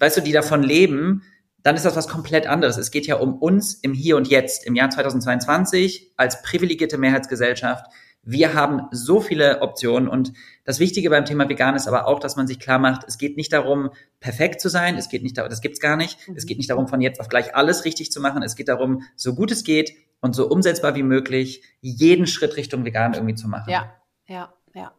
weißt 0.00 0.16
du, 0.16 0.22
die 0.22 0.32
davon 0.32 0.64
leben, 0.64 1.22
dann 1.66 1.74
ist 1.74 1.84
das 1.84 1.96
was 1.96 2.06
komplett 2.06 2.46
anderes. 2.46 2.76
Es 2.76 2.92
geht 2.92 3.08
ja 3.08 3.16
um 3.16 3.34
uns 3.38 3.74
im 3.74 3.92
Hier 3.92 4.16
und 4.16 4.28
Jetzt, 4.28 4.64
im 4.64 4.76
Jahr 4.76 4.88
2022 4.88 6.12
als 6.16 6.40
privilegierte 6.42 6.96
Mehrheitsgesellschaft. 6.96 7.86
Wir 8.22 8.54
haben 8.54 8.82
so 8.92 9.20
viele 9.20 9.62
Optionen 9.62 10.08
und 10.08 10.32
das 10.64 10.78
Wichtige 10.78 11.10
beim 11.10 11.24
Thema 11.24 11.48
Vegan 11.48 11.74
ist 11.74 11.88
aber 11.88 12.06
auch, 12.06 12.20
dass 12.20 12.36
man 12.36 12.46
sich 12.46 12.60
klar 12.60 12.78
macht, 12.78 13.02
es 13.08 13.18
geht 13.18 13.36
nicht 13.36 13.52
darum, 13.52 13.90
perfekt 14.20 14.60
zu 14.60 14.68
sein. 14.68 14.96
Es 14.96 15.08
geht 15.08 15.24
nicht 15.24 15.38
darum, 15.38 15.50
das 15.50 15.60
gibt's 15.60 15.80
gar 15.80 15.96
nicht. 15.96 16.20
Es 16.36 16.44
mhm. 16.44 16.46
geht 16.46 16.58
nicht 16.58 16.70
darum, 16.70 16.86
von 16.86 17.00
jetzt 17.00 17.18
auf 17.18 17.28
gleich 17.28 17.56
alles 17.56 17.84
richtig 17.84 18.12
zu 18.12 18.20
machen. 18.20 18.44
Es 18.44 18.54
geht 18.54 18.68
darum, 18.68 19.02
so 19.16 19.34
gut 19.34 19.50
es 19.50 19.64
geht 19.64 19.92
und 20.20 20.36
so 20.36 20.48
umsetzbar 20.48 20.94
wie 20.94 21.02
möglich, 21.02 21.64
jeden 21.80 22.28
Schritt 22.28 22.56
Richtung 22.56 22.84
Vegan 22.84 23.14
irgendwie 23.14 23.34
zu 23.34 23.48
machen. 23.48 23.70
Ja, 23.70 23.92
ja, 24.28 24.54
ja. 24.72 24.92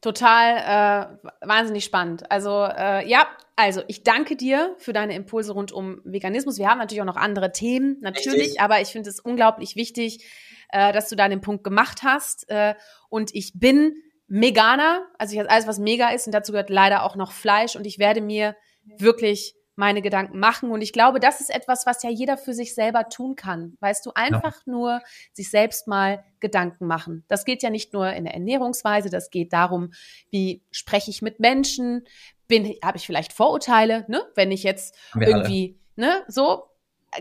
Total 0.00 1.20
äh, 1.22 1.46
wahnsinnig 1.46 1.84
spannend. 1.84 2.28
Also 2.28 2.64
äh, 2.64 3.08
ja, 3.08 3.28
also, 3.58 3.82
ich 3.88 4.04
danke 4.04 4.36
dir 4.36 4.76
für 4.78 4.92
deine 4.92 5.16
Impulse 5.16 5.52
rund 5.52 5.72
um 5.72 6.00
Veganismus. 6.04 6.58
Wir 6.58 6.68
haben 6.68 6.78
natürlich 6.78 7.00
auch 7.00 7.06
noch 7.06 7.16
andere 7.16 7.50
Themen, 7.50 7.96
natürlich, 8.00 8.40
Richtig. 8.40 8.60
aber 8.60 8.80
ich 8.80 8.86
finde 8.90 9.10
es 9.10 9.18
unglaublich 9.18 9.74
wichtig, 9.74 10.24
äh, 10.70 10.92
dass 10.92 11.08
du 11.08 11.16
da 11.16 11.28
den 11.28 11.40
Punkt 11.40 11.64
gemacht 11.64 12.04
hast. 12.04 12.48
Äh, 12.50 12.76
und 13.08 13.34
ich 13.34 13.58
bin 13.58 13.96
Veganer, 14.28 15.04
also 15.18 15.34
ich 15.34 15.50
alles, 15.50 15.66
was 15.66 15.80
mega 15.80 16.10
ist, 16.10 16.26
und 16.26 16.32
dazu 16.32 16.52
gehört 16.52 16.70
leider 16.70 17.02
auch 17.02 17.16
noch 17.16 17.32
Fleisch. 17.32 17.74
Und 17.74 17.84
ich 17.84 17.98
werde 17.98 18.20
mir 18.20 18.54
wirklich 18.96 19.56
meine 19.74 20.02
Gedanken 20.02 20.38
machen. 20.38 20.70
Und 20.70 20.80
ich 20.80 20.92
glaube, 20.92 21.18
das 21.18 21.40
ist 21.40 21.50
etwas, 21.50 21.84
was 21.84 22.04
ja 22.04 22.10
jeder 22.10 22.36
für 22.36 22.54
sich 22.54 22.76
selber 22.76 23.08
tun 23.08 23.34
kann. 23.34 23.76
Weißt 23.80 24.06
du, 24.06 24.12
einfach 24.14 24.56
ja. 24.66 24.72
nur 24.72 25.00
sich 25.32 25.50
selbst 25.50 25.88
mal 25.88 26.24
Gedanken 26.38 26.86
machen. 26.86 27.24
Das 27.26 27.44
geht 27.44 27.64
ja 27.64 27.70
nicht 27.70 27.92
nur 27.92 28.12
in 28.12 28.24
der 28.24 28.34
Ernährungsweise, 28.34 29.10
das 29.10 29.30
geht 29.30 29.52
darum, 29.52 29.92
wie 30.30 30.62
spreche 30.70 31.10
ich 31.10 31.22
mit 31.22 31.40
Menschen, 31.40 32.06
bin, 32.48 32.74
habe 32.82 32.96
ich 32.96 33.06
vielleicht 33.06 33.32
Vorurteile, 33.32 34.04
ne? 34.08 34.22
Wenn 34.34 34.50
ich 34.50 34.62
jetzt 34.62 34.96
irgendwie, 35.14 35.78
alle. 35.96 36.08
ne, 36.08 36.24
so, 36.26 36.64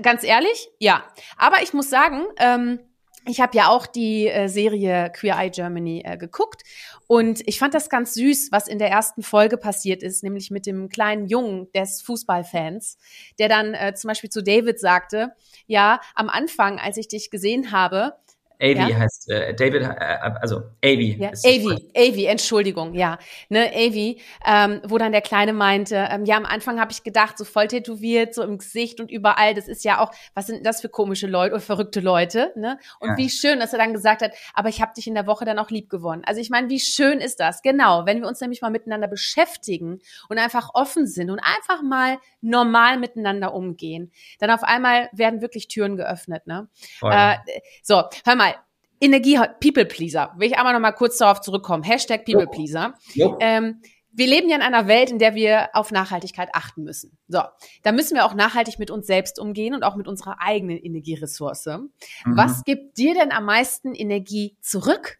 ganz 0.01 0.23
ehrlich, 0.23 0.69
ja. 0.79 1.03
Aber 1.37 1.61
ich 1.61 1.73
muss 1.73 1.89
sagen, 1.89 2.23
ähm, 2.37 2.79
ich 3.27 3.41
habe 3.41 3.57
ja 3.57 3.67
auch 3.67 3.85
die 3.85 4.27
äh, 4.27 4.47
Serie 4.47 5.11
Queer 5.13 5.37
Eye 5.37 5.49
Germany 5.49 6.01
äh, 6.05 6.17
geguckt 6.17 6.63
und 7.07 7.41
ich 7.45 7.59
fand 7.59 7.73
das 7.73 7.89
ganz 7.89 8.13
süß, 8.13 8.51
was 8.51 8.67
in 8.67 8.79
der 8.79 8.89
ersten 8.89 9.21
Folge 9.21 9.57
passiert 9.57 10.01
ist, 10.01 10.23
nämlich 10.23 10.49
mit 10.49 10.65
dem 10.65 10.87
kleinen 10.87 11.27
Jungen 11.27 11.71
des 11.73 12.01
Fußballfans, 12.01 12.97
der 13.37 13.49
dann 13.49 13.73
äh, 13.73 13.93
zum 13.95 14.07
Beispiel 14.07 14.29
zu 14.29 14.41
David 14.41 14.79
sagte, 14.79 15.33
ja, 15.67 15.99
am 16.15 16.29
Anfang, 16.29 16.79
als 16.79 16.97
ich 16.97 17.09
dich 17.09 17.29
gesehen 17.29 17.71
habe, 17.71 18.13
Avi 18.59 18.91
ja? 18.91 18.97
heißt 18.97 19.29
äh, 19.29 19.53
David, 19.53 19.83
äh, 19.83 20.17
also 20.41 20.63
Avi. 20.83 21.17
Ja, 21.19 21.29
Avi, 21.29 21.91
Avi, 21.95 22.25
Entschuldigung, 22.25 22.95
ja. 22.95 23.19
Ne, 23.49 23.71
Avi, 23.71 24.19
ähm, 24.45 24.81
wo 24.87 24.97
dann 24.97 25.11
der 25.11 25.21
Kleine 25.21 25.53
meinte, 25.53 26.07
ähm, 26.09 26.25
ja, 26.25 26.37
am 26.37 26.45
Anfang 26.45 26.79
habe 26.79 26.91
ich 26.91 27.03
gedacht, 27.03 27.37
so 27.37 27.45
voll 27.45 27.67
tätowiert, 27.67 28.33
so 28.33 28.41
im 28.41 28.57
Gesicht 28.57 28.99
und 28.99 29.11
überall, 29.11 29.53
das 29.53 29.67
ist 29.67 29.83
ja 29.83 29.99
auch, 29.99 30.11
was 30.33 30.47
sind 30.47 30.65
das 30.65 30.81
für 30.81 30.89
komische 30.89 31.27
Leute 31.27 31.53
oder 31.53 31.61
verrückte 31.61 31.99
Leute, 31.99 32.51
ne? 32.55 32.79
Und 32.99 33.09
ja. 33.09 33.17
wie 33.17 33.29
schön, 33.29 33.59
dass 33.59 33.73
er 33.73 33.79
dann 33.79 33.93
gesagt 33.93 34.21
hat, 34.21 34.33
aber 34.53 34.69
ich 34.69 34.81
habe 34.81 34.93
dich 34.95 35.05
in 35.07 35.13
der 35.13 35.27
Woche 35.27 35.45
dann 35.45 35.59
auch 35.59 35.69
lieb 35.69 35.89
gewonnen. 35.89 36.23
Also 36.25 36.41
ich 36.41 36.49
meine, 36.49 36.69
wie 36.69 36.79
schön 36.79 37.19
ist 37.19 37.39
das? 37.39 37.61
Genau, 37.61 38.05
wenn 38.05 38.21
wir 38.21 38.27
uns 38.27 38.41
nämlich 38.41 38.61
mal 38.61 38.71
miteinander 38.71 39.07
beschäftigen 39.07 39.99
und 40.29 40.39
einfach 40.39 40.71
offen 40.73 41.05
sind 41.05 41.29
und 41.29 41.39
einfach 41.39 41.83
mal 41.83 42.17
normal 42.41 42.97
miteinander 42.97 43.53
umgehen, 43.53 44.11
dann 44.39 44.49
auf 44.49 44.63
einmal 44.63 45.09
werden 45.11 45.41
wirklich 45.41 45.67
Türen 45.67 45.95
geöffnet, 45.95 46.47
ne? 46.47 46.67
Äh, 47.01 47.35
so, 47.83 48.03
hör 48.25 48.35
mal, 48.35 48.46
Energie, 48.99 49.39
People 49.61 49.85
Pleaser. 49.85 50.33
Will 50.37 50.47
ich 50.47 50.57
einmal 50.57 50.73
noch 50.73 50.79
mal 50.79 50.91
kurz 50.91 51.17
darauf 51.17 51.41
zurückkommen. 51.41 51.83
Hashtag 51.83 52.25
People 52.25 52.47
Pleaser. 52.47 52.93
Ja. 53.13 53.35
Ähm, 53.39 53.81
wir 54.17 54.25
leben 54.25 54.49
ja 54.49 54.55
in 54.55 54.63
einer 54.63 54.87
Welt, 54.87 55.11
in 55.11 55.19
der 55.19 55.35
wir 55.35 55.69
auf 55.73 55.91
Nachhaltigkeit 55.91 56.49
achten 56.53 56.83
müssen. 56.83 57.17
So, 57.27 57.41
da 57.83 57.91
müssen 57.91 58.15
wir 58.15 58.25
auch 58.25 58.33
nachhaltig 58.33 58.79
mit 58.79 58.89
uns 58.89 59.05
selbst 59.05 59.37
umgehen 59.37 59.75
und 59.75 59.83
auch 59.83 59.95
mit 59.95 60.07
unserer 60.07 60.37
eigenen 60.39 60.77
Energieressource. 60.77 61.67
Mhm. 61.67 61.91
Was 62.25 62.63
gibt 62.63 62.97
dir 62.97 63.13
denn 63.13 63.31
am 63.31 63.45
meisten 63.45 63.93
Energie 63.93 64.57
zurück? 64.59 65.19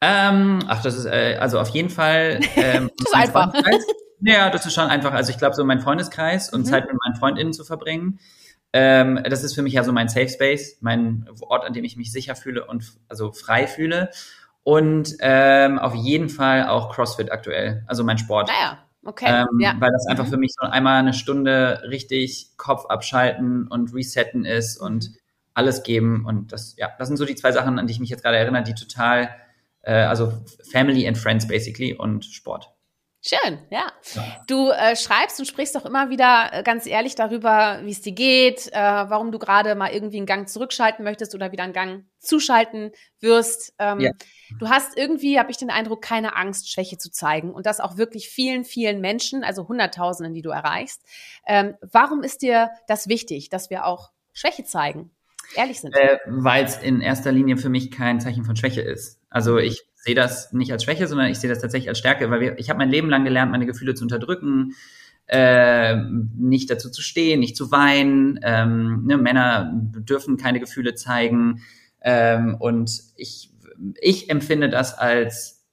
Ähm, 0.00 0.60
ach, 0.66 0.82
das 0.82 0.96
ist 0.96 1.04
äh, 1.04 1.36
also 1.38 1.60
auf 1.60 1.68
jeden 1.68 1.90
Fall. 1.90 2.40
Ähm, 2.56 2.90
das 2.96 3.08
ist 3.08 3.14
einfach. 3.14 3.52
Ja, 4.22 4.50
das 4.50 4.66
ist 4.66 4.74
schon 4.74 4.86
einfach. 4.86 5.12
Also 5.12 5.30
ich 5.30 5.38
glaube, 5.38 5.54
so 5.54 5.64
mein 5.64 5.80
Freundeskreis 5.80 6.50
und 6.50 6.62
mhm. 6.62 6.64
Zeit 6.64 6.86
mit 6.86 6.96
meinen 7.04 7.16
FreundInnen 7.16 7.52
zu 7.52 7.64
verbringen. 7.64 8.20
Ähm, 8.72 9.20
das 9.28 9.42
ist 9.42 9.54
für 9.54 9.62
mich 9.62 9.72
ja 9.72 9.84
so 9.84 9.92
mein 9.92 10.08
Safe 10.08 10.28
Space, 10.28 10.78
mein 10.80 11.28
Ort, 11.40 11.64
an 11.64 11.72
dem 11.72 11.84
ich 11.84 11.96
mich 11.96 12.12
sicher 12.12 12.36
fühle 12.36 12.66
und 12.66 12.92
also 13.08 13.32
frei 13.32 13.66
fühle. 13.66 14.10
Und 14.62 15.16
ähm, 15.20 15.78
auf 15.78 15.94
jeden 15.94 16.28
Fall 16.28 16.68
auch 16.68 16.94
CrossFit 16.94 17.32
aktuell, 17.32 17.82
also 17.86 18.04
mein 18.04 18.18
Sport. 18.18 18.48
Naja. 18.48 18.78
Okay. 19.02 19.26
Ähm, 19.26 19.58
ja. 19.58 19.74
Weil 19.78 19.90
das 19.90 20.06
einfach 20.06 20.26
mhm. 20.26 20.30
für 20.30 20.36
mich 20.36 20.52
so 20.58 20.66
einmal 20.66 20.98
eine 20.98 21.14
Stunde 21.14 21.82
richtig 21.88 22.50
Kopf 22.58 22.84
abschalten 22.86 23.66
und 23.66 23.94
resetten 23.94 24.44
ist 24.44 24.76
und 24.76 25.12
alles 25.54 25.82
geben. 25.82 26.24
Und 26.26 26.52
das, 26.52 26.76
ja, 26.76 26.90
das 26.98 27.08
sind 27.08 27.16
so 27.16 27.24
die 27.24 27.34
zwei 27.34 27.52
Sachen, 27.52 27.78
an 27.78 27.86
die 27.86 27.92
ich 27.92 28.00
mich 28.00 28.10
jetzt 28.10 28.22
gerade 28.22 28.36
erinnere, 28.36 28.62
die 28.62 28.74
total, 28.74 29.30
äh, 29.82 29.94
also 29.94 30.32
Family 30.70 31.08
and 31.08 31.16
Friends 31.16 31.48
basically 31.48 31.94
und 31.94 32.24
Sport. 32.26 32.70
Schön, 33.22 33.58
ja. 33.68 33.92
Du 34.46 34.70
äh, 34.70 34.96
schreibst 34.96 35.38
und 35.38 35.44
sprichst 35.44 35.74
doch 35.76 35.84
immer 35.84 36.08
wieder 36.08 36.48
äh, 36.52 36.62
ganz 36.62 36.86
ehrlich 36.86 37.14
darüber, 37.16 37.80
wie 37.84 37.90
es 37.90 38.00
dir 38.00 38.12
geht, 38.12 38.68
äh, 38.72 38.72
warum 38.72 39.30
du 39.30 39.38
gerade 39.38 39.74
mal 39.74 39.90
irgendwie 39.92 40.16
einen 40.16 40.24
Gang 40.24 40.48
zurückschalten 40.48 41.04
möchtest 41.04 41.34
oder 41.34 41.52
wieder 41.52 41.64
einen 41.64 41.74
Gang 41.74 42.06
zuschalten 42.18 42.92
wirst. 43.20 43.74
Ähm, 43.78 44.00
ja. 44.00 44.12
Du 44.58 44.70
hast 44.70 44.96
irgendwie, 44.96 45.38
habe 45.38 45.50
ich 45.50 45.58
den 45.58 45.68
Eindruck, 45.68 46.00
keine 46.00 46.34
Angst, 46.34 46.72
Schwäche 46.72 46.96
zu 46.96 47.10
zeigen 47.10 47.52
und 47.52 47.66
das 47.66 47.80
auch 47.80 47.98
wirklich 47.98 48.30
vielen, 48.30 48.64
vielen 48.64 49.02
Menschen, 49.02 49.44
also 49.44 49.68
Hunderttausenden, 49.68 50.32
die 50.32 50.42
du 50.42 50.48
erreichst. 50.48 51.02
Ähm, 51.46 51.74
warum 51.82 52.22
ist 52.22 52.40
dir 52.40 52.70
das 52.88 53.06
wichtig, 53.08 53.50
dass 53.50 53.68
wir 53.68 53.84
auch 53.84 54.12
Schwäche 54.32 54.64
zeigen? 54.64 55.10
Ehrlich 55.56 55.80
sind. 55.80 55.94
Äh, 55.94 56.18
Weil 56.26 56.64
es 56.64 56.78
in 56.78 57.02
erster 57.02 57.32
Linie 57.32 57.58
für 57.58 57.68
mich 57.68 57.90
kein 57.90 58.18
Zeichen 58.18 58.44
von 58.44 58.56
Schwäche 58.56 58.80
ist. 58.80 59.20
Also 59.28 59.58
ich 59.58 59.89
sehe 60.00 60.14
das 60.14 60.52
nicht 60.52 60.72
als 60.72 60.84
Schwäche, 60.84 61.06
sondern 61.06 61.28
ich 61.28 61.38
sehe 61.38 61.50
das 61.50 61.60
tatsächlich 61.60 61.88
als 61.88 61.98
Stärke, 61.98 62.30
weil 62.30 62.40
wir, 62.40 62.58
ich 62.58 62.70
habe 62.70 62.78
mein 62.78 62.90
Leben 62.90 63.10
lang 63.10 63.24
gelernt, 63.24 63.52
meine 63.52 63.66
Gefühle 63.66 63.94
zu 63.94 64.02
unterdrücken, 64.02 64.74
äh, 65.26 65.96
nicht 66.36 66.70
dazu 66.70 66.90
zu 66.90 67.02
stehen, 67.02 67.40
nicht 67.40 67.56
zu 67.56 67.70
weinen. 67.70 68.40
Ähm, 68.42 69.04
ne, 69.06 69.18
Männer 69.18 69.70
dürfen 69.74 70.38
keine 70.38 70.58
Gefühle 70.58 70.94
zeigen. 70.94 71.62
Ähm, 72.00 72.56
und 72.58 72.90
ich, 73.16 73.52
ich 74.00 74.30
empfinde 74.30 74.70
das 74.70 74.98
als 74.98 75.66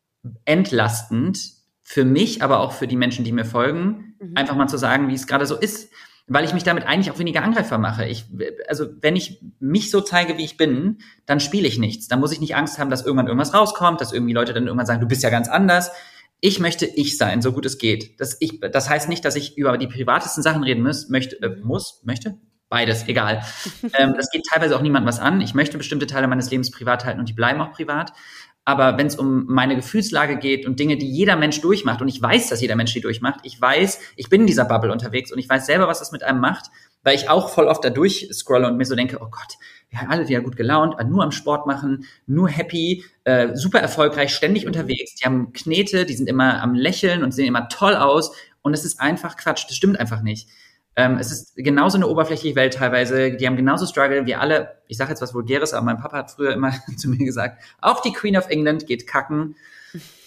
entlastend 0.43 1.53
für 1.83 2.03
mich, 2.03 2.43
aber 2.43 2.59
auch 2.59 2.73
für 2.73 2.87
die 2.87 2.97
Menschen, 2.97 3.23
die 3.23 3.31
mir 3.31 3.45
folgen, 3.45 4.15
mhm. 4.19 4.33
einfach 4.35 4.57
mal 4.57 4.67
zu 4.67 4.77
sagen, 4.77 5.07
wie 5.07 5.13
es 5.13 5.25
gerade 5.25 5.45
so 5.45 5.55
ist 5.55 5.89
weil 6.27 6.43
ich 6.43 6.53
mich 6.53 6.63
damit 6.63 6.85
eigentlich 6.85 7.09
auch 7.11 7.19
weniger 7.19 7.41
angreifbar 7.41 7.79
mache. 7.79 8.05
Ich, 8.05 8.25
also 8.67 8.87
wenn 9.01 9.15
ich 9.15 9.41
mich 9.59 9.89
so 9.89 10.01
zeige, 10.01 10.37
wie 10.37 10.43
ich 10.43 10.57
bin, 10.57 10.97
dann 11.25 11.39
spiele 11.39 11.67
ich 11.67 11.79
nichts. 11.79 12.07
Dann 12.07 12.19
muss 12.19 12.33
ich 12.33 12.41
nicht 12.41 12.55
Angst 12.55 12.79
haben, 12.79 12.89
dass 12.89 13.05
irgendwann 13.05 13.27
irgendwas 13.27 13.53
rauskommt, 13.53 14.01
dass 14.01 14.11
irgendwie 14.11 14.33
Leute 14.33 14.53
dann 14.53 14.65
irgendwann 14.65 14.85
sagen, 14.85 14.99
du 14.99 15.07
bist 15.07 15.23
ja 15.23 15.29
ganz 15.29 15.47
anders. 15.47 15.91
Ich 16.41 16.59
möchte 16.59 16.85
ich 16.85 17.17
sein, 17.17 17.41
so 17.41 17.53
gut 17.53 17.65
es 17.65 17.77
geht. 17.77 18.19
Das, 18.19 18.37
ich, 18.41 18.59
das 18.59 18.89
heißt 18.89 19.07
nicht, 19.07 19.23
dass 19.23 19.35
ich 19.35 19.57
über 19.57 19.77
die 19.77 19.87
privatesten 19.87 20.43
Sachen 20.43 20.63
reden 20.63 20.83
muss, 20.83 21.07
möchte, 21.09 21.41
äh, 21.41 21.55
muss, 21.63 22.01
möchte, 22.03 22.37
beides, 22.67 23.07
egal. 23.07 23.41
ähm, 23.97 24.13
das 24.15 24.29
geht 24.29 24.45
teilweise 24.51 24.75
auch 24.75 24.81
niemandem 24.81 25.07
was 25.07 25.19
an. 25.19 25.39
Ich 25.39 25.53
möchte 25.53 25.77
bestimmte 25.77 26.07
Teile 26.07 26.27
meines 26.27 26.51
Lebens 26.51 26.71
privat 26.71 27.05
halten 27.05 27.21
und 27.21 27.29
die 27.29 27.33
bleiben 27.33 27.61
auch 27.61 27.71
privat. 27.71 28.11
Aber 28.67 28.97
wenn 28.97 29.08
es 29.08 29.15
um 29.15 29.45
meine 29.47 29.77
Gefühlslage 29.77 30.38
geht 30.38 30.65
und 30.65 30.77
Dinge, 30.77 30.97
die 30.97 31.10
jeder 31.10 31.38
Mensch 31.38 31.62
durchmacht, 31.62 32.01
und 32.01 32.10
ich 32.10 32.21
weiß, 32.21 32.49
dass 32.49 32.60
jeder 32.60 32.75
Mensch 32.75 32.91
die 32.91 32.99
durchmacht, 32.99 33.39
ich 33.43 33.62
weiß, 33.62 34.01
ich 34.17 34.27
bin 34.27 34.41
in 34.41 34.47
dieser 34.47 34.65
Bubble 34.65 34.91
unterwegs 34.91 35.32
und 35.32 35.39
ich 35.39 35.47
weiß 35.47 35.67
selber, 35.67 35.88
was 35.88 35.99
das 35.99 36.12
mit 36.12 36.21
einem 36.21 36.41
macht, 36.41 36.65
weil 37.01 37.15
ich 37.15 37.30
auch 37.30 37.47
voll 37.47 37.67
oft 37.67 37.82
da 37.86 37.89
durchscrolle 37.89 38.67
und 38.67 38.75
mir 38.75 38.84
so 38.84 38.93
denke, 38.93 39.19
oh 39.21 39.30
Gott, 39.32 39.53
wir 39.88 40.01
haben 40.01 40.12
alle 40.12 40.27
wieder 40.27 40.41
gut 40.41 40.58
gelaunt, 40.58 40.95
nur 41.08 41.23
am 41.23 41.32
Sport 41.32 41.65
machen, 41.65 42.08
nur 42.25 42.49
happy, 42.49 43.06
äh, 43.23 43.56
super 43.56 43.80
erfolgreich, 43.80 44.36
ständig 44.36 44.67
unterwegs. 44.67 45.15
Die 45.15 45.23
haben 45.23 45.53
Knete, 45.53 46.03
die 46.03 46.15
sind 46.15 46.27
immer 46.27 46.62
am 46.62 46.75
Lächeln 46.75 47.23
und 47.23 47.32
sehen 47.32 47.47
immer 47.47 47.69
toll 47.69 47.95
aus. 47.95 48.36
Und 48.63 48.73
es 48.73 48.84
ist 48.84 48.99
einfach 48.99 49.38
Quatsch, 49.38 49.63
das 49.69 49.77
stimmt 49.77 49.97
einfach 49.97 50.21
nicht. 50.21 50.49
Ähm, 50.99 51.19
es 51.19 51.31
ist 51.31 51.55
genauso 51.55 51.97
eine 51.97 52.07
oberflächliche 52.07 52.55
Welt 52.55 52.73
teilweise. 52.73 53.31
Die 53.31 53.45
haben 53.45 53.55
genauso 53.55 53.86
Struggle 53.86 54.25
wie 54.25 54.33
alle. 54.33 54.81
Ich 54.88 54.97
sage 54.97 55.12
jetzt 55.12 55.21
was 55.21 55.31
Vulgäres, 55.31 55.75
aber 55.75 55.86
mein 55.86 55.99
Papa 55.99 56.17
hat 56.17 56.31
früher 56.31 56.53
immer 56.53 56.73
zu 56.97 57.07
mir 57.07 57.23
gesagt, 57.23 57.62
auch 57.79 58.01
die 58.01 58.12
Queen 58.12 58.36
of 58.36 58.49
England 58.49 58.88
geht 58.88 59.05
kacken. 59.05 59.55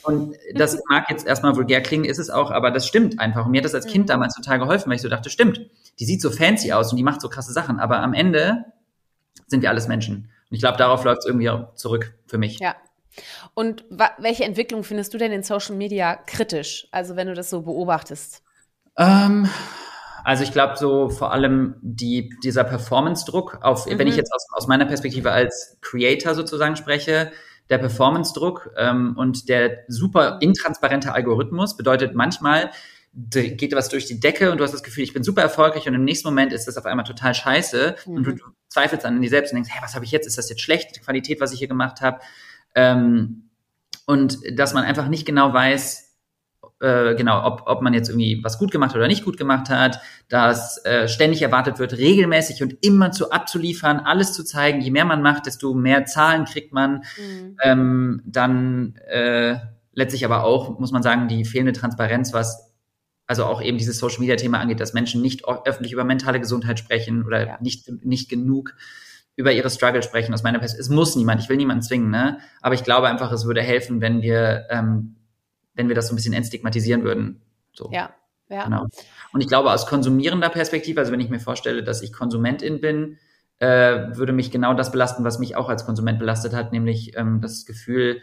Und 0.05 0.37
das 0.55 0.81
mag 0.89 1.11
jetzt 1.11 1.27
erstmal 1.27 1.57
vulgär 1.57 1.83
klingen, 1.83 2.05
ist 2.05 2.19
es 2.19 2.31
auch, 2.31 2.51
aber 2.51 2.71
das 2.71 2.87
stimmt 2.87 3.19
einfach. 3.19 3.45
Und 3.45 3.51
mir 3.51 3.59
hat 3.59 3.65
das 3.67 3.75
als 3.75 3.87
Kind 3.87 4.05
mhm. 4.05 4.09
damals 4.09 4.35
total 4.35 4.61
geholfen, 4.61 4.89
weil 4.89 4.97
ich 4.97 5.03
so 5.03 5.09
dachte, 5.09 5.29
stimmt, 5.29 5.61
die 5.99 6.05
sieht 6.05 6.23
so 6.23 6.31
fancy 6.31 6.73
aus 6.73 6.93
und 6.93 6.97
die 6.97 7.03
macht 7.03 7.21
so 7.21 7.29
krasse 7.29 7.53
Sachen. 7.53 7.81
Aber 7.81 7.99
am 7.99 8.15
Ende 8.15 8.65
sind 9.49 9.63
wir 9.63 9.71
alles 9.71 9.89
Menschen. 9.89 10.31
Und 10.51 10.55
ich 10.55 10.61
glaube, 10.61 10.79
darauf 10.79 11.05
läuft 11.05 11.21
es 11.21 11.27
irgendwie 11.27 11.51
auch 11.51 11.75
zurück 11.75 12.15
für 12.27 12.39
mich. 12.39 12.61
Ja. 12.61 12.77
Und 13.55 13.85
welche 14.19 14.45
Entwicklung 14.45 14.85
findest 14.85 15.13
du 15.13 15.19
denn 15.19 15.33
in 15.33 15.43
Social 15.43 15.75
Media 15.75 16.15
kritisch? 16.15 16.87
Also 16.93 17.17
wenn 17.17 17.27
du 17.27 17.35
das 17.35 17.51
so 17.51 17.63
beobachtest? 17.63 18.43
Ähm, 18.97 19.49
also 20.25 20.43
ich 20.43 20.53
glaube 20.53 20.77
so 20.77 21.09
vor 21.09 21.33
allem 21.33 21.77
die, 21.81 22.31
dieser 22.43 22.65
Performance-Druck, 22.65 23.59
auf, 23.63 23.87
mhm. 23.87 23.99
wenn 23.99 24.07
ich 24.07 24.15
mhm. 24.15 24.19
jetzt 24.19 24.33
aus, 24.33 24.47
aus 24.53 24.67
meiner 24.67 24.87
Perspektive 24.87 25.33
als 25.33 25.79
Creator 25.81 26.35
sozusagen 26.35 26.77
spreche, 26.77 27.33
der 27.69 27.79
Performance-Druck 27.79 28.73
ähm, 28.77 29.15
und 29.17 29.49
der 29.49 29.85
super 29.89 30.39
intransparente 30.41 31.13
Algorithmus 31.13 31.77
bedeutet 31.77 32.15
manchmal, 32.15 32.71
geht 33.13 33.75
was 33.75 33.89
durch 33.89 34.07
die 34.07 34.21
Decke 34.21 34.53
und 34.53 34.59
du 34.59 34.65
hast 34.65 34.73
das 34.73 34.83
Gefühl, 34.83 35.03
ich 35.03 35.13
bin 35.13 35.25
super 35.25 35.43
erfolgreich 35.43 35.89
und 35.89 35.95
im 35.95 36.05
nächsten 36.05 36.29
Moment 36.29 36.53
ist 36.53 36.67
das 36.67 36.77
auf 36.77 36.87
einmal 36.87 37.05
total 37.05 37.35
scheiße 37.35 37.97
mhm. 38.07 38.15
und 38.15 38.25
du, 38.25 38.33
du, 38.35 38.45
zweifelst 38.69 39.05
an 39.05 39.21
dir 39.21 39.29
selbst 39.29 39.51
und 39.51 39.57
denkst, 39.57 39.71
hey, 39.73 39.83
was 39.83 39.97
habe 39.97 40.05
ich 40.05 40.13
jetzt? 40.13 40.29
Ist 40.29 40.39
das 40.39 40.49
jetzt 40.49 40.61
schlecht, 40.61 40.95
die 40.95 41.01
Qualität, 41.01 41.41
was 41.41 41.53
ich 41.53 41.59
hier 41.59 41.67
gemacht 41.67 42.01
habe? 42.01 42.21
Ähm, 42.77 43.51
und 44.07 44.39
dass 44.53 44.75
man 44.75 44.85
einfach 44.85 45.09
nicht 45.09 45.27
genau 45.27 45.53
weiß, 45.53 46.10
äh, 46.81 47.15
genau, 47.15 47.45
ob, 47.45 47.63
ob 47.67 47.83
man 47.83 47.95
jetzt 47.95 48.09
irgendwie 48.09 48.41
was 48.43 48.59
gut 48.59 48.71
gemacht 48.71 48.95
oder 48.95 49.07
nicht 49.07 49.25
gut 49.25 49.37
gemacht 49.37 49.69
hat, 49.69 50.01
dass 50.29 50.85
äh, 50.85 51.09
ständig 51.09 51.43
erwartet 51.43 51.79
wird, 51.79 51.97
regelmäßig 51.99 52.63
und 52.63 52.85
immer 52.85 53.13
zu 53.13 53.31
abzuliefern, 53.31 54.01
alles 54.01 54.33
zu 54.33 54.45
zeigen. 54.45 54.81
Je 54.81 54.91
mehr 54.91 55.05
man 55.05 55.23
macht, 55.23 55.47
desto 55.47 55.75
mehr 55.75 56.07
Zahlen 56.07 56.47
kriegt 56.47 56.73
man. 56.73 57.05
Mhm. 57.19 57.57
Ähm, 57.63 58.23
dann 58.25 58.97
äh, 59.09 59.57
letztlich 59.93 60.25
aber 60.25 60.45
auch, 60.45 60.79
muss 60.79 60.93
man 60.93 61.03
sagen, 61.03 61.29
die 61.29 61.45
fehlende 61.45 61.73
Transparenz, 61.73 62.33
was 62.33 62.73
also 63.27 63.45
auch 63.45 63.63
eben 63.63 63.79
dieses 63.79 63.99
Social 63.99 64.21
Media 64.21 64.37
Thema 64.37 64.59
angeht, 64.59 64.81
dass 64.81 64.93
Menschen 64.93 65.23
nicht 65.23 65.45
öffentlich 65.47 65.93
über 65.93 66.03
mentale 66.03 66.41
Gesundheit 66.41 66.81
sprechen 66.81 67.25
oder 67.25 67.47
ja. 67.47 67.59
nicht, 67.61 67.89
nicht 68.05 68.29
genug 68.29 68.75
über 69.37 69.53
ihre 69.53 69.71
Struggle 69.71 70.03
sprechen 70.03 70.35
aus 70.35 70.43
meiner 70.43 70.59
Perspektive. 70.59 70.83
Es 70.83 70.95
muss 70.95 71.15
niemand, 71.15 71.41
ich 71.41 71.49
will 71.49 71.57
niemanden 71.57 71.83
zwingen, 71.83 72.11
ne? 72.11 72.39
Aber 72.61 72.75
ich 72.75 72.83
glaube 72.83 73.07
einfach, 73.07 73.31
es 73.31 73.45
würde 73.45 73.63
helfen, 73.63 74.01
wenn 74.01 74.21
wir 74.21 74.67
ähm, 74.71 75.17
wenn 75.75 75.89
wir 75.89 75.95
das 75.95 76.09
so 76.09 76.15
ein 76.15 76.17
bisschen 76.17 76.35
entstigmatisieren 76.35 77.05
würden. 77.05 77.43
So. 77.73 77.91
Ja, 77.93 78.15
ja. 78.49 78.65
Genau. 78.65 78.87
Und 79.33 79.41
ich 79.41 79.49
glaube, 79.49 79.73
aus 79.73 79.87
konsumierender 79.87 80.49
Perspektive, 80.49 81.01
also 81.01 81.13
wenn 81.13 81.21
ich 81.21 81.31
mir 81.31 81.41
vorstelle, 81.41 81.83
dass 81.83 82.03
ich 82.03 82.13
Konsumentin 82.13 82.81
bin, 82.81 83.19
äh, 83.61 84.17
würde 84.17 84.33
mich 84.33 84.51
genau 84.51 84.75
das 84.75 84.91
belasten, 84.91 85.23
was 85.23 85.39
mich 85.39 85.55
auch 85.55 85.69
als 85.69 85.85
Konsument 85.85 86.19
belastet 86.19 86.55
hat, 86.55 86.73
nämlich 86.73 87.17
ähm, 87.17 87.41
das 87.41 87.67
Gefühl, 87.67 88.21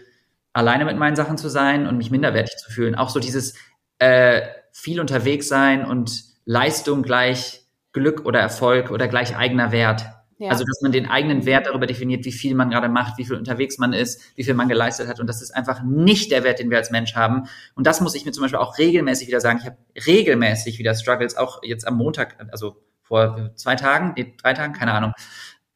alleine 0.52 0.86
mit 0.86 0.98
meinen 0.98 1.16
Sachen 1.16 1.38
zu 1.38 1.50
sein 1.50 1.88
und 1.88 1.98
mich 1.98 2.12
minderwertig 2.12 2.58
zu 2.58 2.72
fühlen. 2.72 2.96
Auch 2.96 3.10
so 3.10 3.20
dieses 3.20 3.54
äh, 4.00 4.42
viel 4.72 5.00
unterwegs 5.00 5.48
sein 5.48 5.86
und 5.86 6.24
Leistung 6.46 7.04
gleich 7.04 7.64
Glück 7.94 8.26
oder 8.26 8.40
Erfolg 8.40 8.92
oder 8.92 9.08
gleich 9.08 9.38
eigener 9.38 9.72
Wert. 9.72 10.06
Ja. 10.40 10.52
Also, 10.52 10.64
dass 10.66 10.82
man 10.82 10.92
den 10.92 11.08
eigenen 11.08 11.46
Wert 11.46 11.66
darüber 11.66 11.88
definiert, 11.88 12.24
wie 12.26 12.32
viel 12.32 12.54
man 12.54 12.70
gerade 12.70 12.90
macht, 12.90 13.18
wie 13.18 13.26
viel 13.26 13.36
unterwegs 13.36 13.80
man 13.80 13.94
ist, 13.94 14.22
wie 14.36 14.44
viel 14.44 14.54
man 14.54 14.68
geleistet 14.68 15.08
hat. 15.08 15.20
Und 15.20 15.28
das 15.28 15.42
ist 15.42 15.52
einfach 15.52 15.82
nicht 15.84 16.32
der 16.32 16.44
Wert, 16.44 16.60
den 16.60 16.70
wir 16.70 16.78
als 16.78 16.92
Mensch 16.92 17.16
haben. 17.16 17.48
Und 17.74 17.88
das 17.88 18.02
muss 18.02 18.14
ich 18.14 18.24
mir 18.24 18.32
zum 18.32 18.44
Beispiel 18.44 18.60
auch 18.60 18.78
regelmäßig 18.78 19.28
wieder 19.28 19.42
sagen. 19.42 19.60
Ich 19.60 19.66
habe 19.66 19.78
regelmäßig 20.06 20.78
wieder 20.78 20.94
Struggles, 20.94 21.38
auch 21.38 21.62
jetzt 21.64 21.88
am 21.88 21.98
Montag, 21.98 22.36
also 22.52 22.78
vor 23.02 23.52
zwei 23.56 23.76
Tagen, 23.76 24.14
nee, 24.16 24.36
drei 24.38 24.54
Tagen, 24.54 24.74
keine 24.74 24.94
Ahnung, 24.94 25.14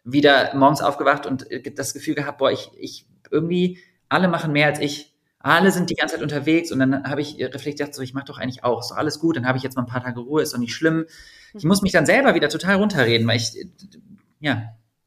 wieder 0.04 0.54
morgens 0.56 0.82
aufgewacht 0.82 1.26
und 1.26 1.48
das 1.76 1.94
Gefühl 1.94 2.14
gehabt, 2.14 2.38
boah, 2.38 2.52
ich, 2.52 2.70
ich 2.78 3.08
irgendwie, 3.32 3.80
alle 4.10 4.28
machen 4.28 4.52
mehr 4.52 4.68
als 4.68 4.80
ich. 4.80 5.16
Alle 5.40 5.72
sind 5.72 5.90
die 5.90 5.96
ganze 5.96 6.16
Zeit 6.16 6.24
unterwegs 6.24 6.72
und 6.72 6.78
dann 6.78 7.04
habe 7.06 7.22
ich 7.22 7.38
reflektiert, 7.40 7.96
so 7.96 8.04
ich 8.04 8.14
mache 8.14 8.26
doch 8.26 8.38
eigentlich 8.38 8.64
auch, 8.64 8.84
so 8.84 8.94
alles 8.94 9.18
gut, 9.20 9.38
dann 9.38 9.48
habe 9.48 9.58
ich 9.58 9.64
jetzt 9.64 9.76
mal 9.76 9.82
ein 9.82 9.88
paar 9.88 10.04
Tage 10.04 10.20
Ruhe, 10.20 10.44
ist 10.44 10.54
doch 10.54 10.60
nicht 10.60 10.76
schlimm. 10.76 11.06
Ich 11.56 11.64
muss 11.64 11.82
mich 11.82 11.92
dann 11.92 12.06
selber 12.06 12.36
wieder 12.36 12.48
total 12.48 12.76
runterreden, 12.76 13.28
weil 13.28 13.38
ich 13.38 13.54
ja. 14.42 14.64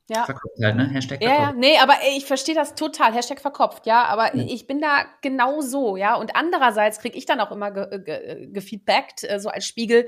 Ja. 0.08 0.24
Verkopft 0.24 0.58
halt, 0.62 0.76
ne? 0.76 0.86
Hashtag 0.88 1.18
verkopft. 1.18 1.40
Ja, 1.40 1.46
ja, 1.46 1.52
nee, 1.52 1.78
aber 1.78 1.94
ich 2.14 2.26
verstehe 2.26 2.54
das 2.54 2.74
total. 2.74 3.14
Hashtag 3.14 3.40
verkopft, 3.40 3.86
ja. 3.86 4.04
Aber 4.04 4.36
ja. 4.36 4.44
ich 4.46 4.66
bin 4.66 4.80
da 4.80 5.06
genau 5.22 5.62
so, 5.62 5.96
ja. 5.96 6.14
Und 6.16 6.36
andererseits 6.36 6.98
kriege 6.98 7.16
ich 7.16 7.24
dann 7.24 7.40
auch 7.40 7.50
immer 7.50 7.70
ge 7.70 8.00
ge 8.00 8.48
gefeedbackt, 8.52 9.24
äh, 9.24 9.40
so 9.40 9.48
als 9.48 9.66
Spiegel, 9.66 10.06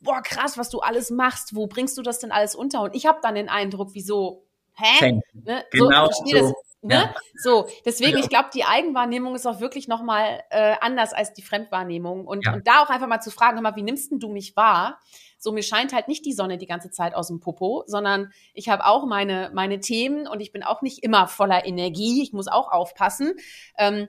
boah, 0.00 0.20
krass, 0.22 0.58
was 0.58 0.68
du 0.68 0.80
alles 0.80 1.10
machst. 1.10 1.54
Wo 1.56 1.66
bringst 1.66 1.96
du 1.96 2.02
das 2.02 2.18
denn 2.18 2.32
alles 2.32 2.54
unter? 2.54 2.82
Und 2.82 2.94
ich 2.94 3.06
habe 3.06 3.20
dann 3.22 3.34
den 3.34 3.48
Eindruck, 3.48 3.90
wieso, 3.92 4.44
hä? 4.74 5.22
Ne? 5.32 5.64
Genau 5.70 6.06
so, 6.10 6.24
so. 6.26 6.32
Das, 6.32 6.52
ne? 6.82 6.94
Ja. 6.94 7.14
So, 7.42 7.66
deswegen, 7.86 8.18
ja. 8.18 8.24
ich 8.24 8.28
glaube, 8.28 8.50
die 8.52 8.64
Eigenwahrnehmung 8.64 9.34
ist 9.34 9.46
auch 9.46 9.60
wirklich 9.60 9.88
nochmal 9.88 10.42
äh, 10.50 10.74
anders 10.82 11.14
als 11.14 11.32
die 11.32 11.42
Fremdwahrnehmung. 11.42 12.26
Und, 12.26 12.46
und 12.46 12.66
da 12.66 12.82
auch 12.82 12.90
einfach 12.90 13.06
mal 13.06 13.20
zu 13.20 13.30
fragen, 13.30 13.56
hör 13.56 13.62
mal, 13.62 13.76
wie 13.76 13.82
nimmst 13.82 14.10
denn 14.10 14.18
du 14.18 14.28
mich 14.28 14.54
wahr? 14.54 15.00
So, 15.42 15.52
mir 15.52 15.62
scheint 15.62 15.94
halt 15.94 16.06
nicht 16.06 16.26
die 16.26 16.34
Sonne 16.34 16.58
die 16.58 16.66
ganze 16.66 16.90
Zeit 16.90 17.14
aus 17.14 17.28
dem 17.28 17.40
Popo, 17.40 17.82
sondern 17.86 18.30
ich 18.52 18.68
habe 18.68 18.84
auch 18.84 19.06
meine, 19.06 19.50
meine 19.54 19.80
Themen 19.80 20.28
und 20.28 20.40
ich 20.40 20.52
bin 20.52 20.62
auch 20.62 20.82
nicht 20.82 21.02
immer 21.02 21.26
voller 21.26 21.64
Energie. 21.64 22.22
Ich 22.22 22.34
muss 22.34 22.46
auch 22.46 22.70
aufpassen. 22.70 23.32
Ähm, 23.78 24.08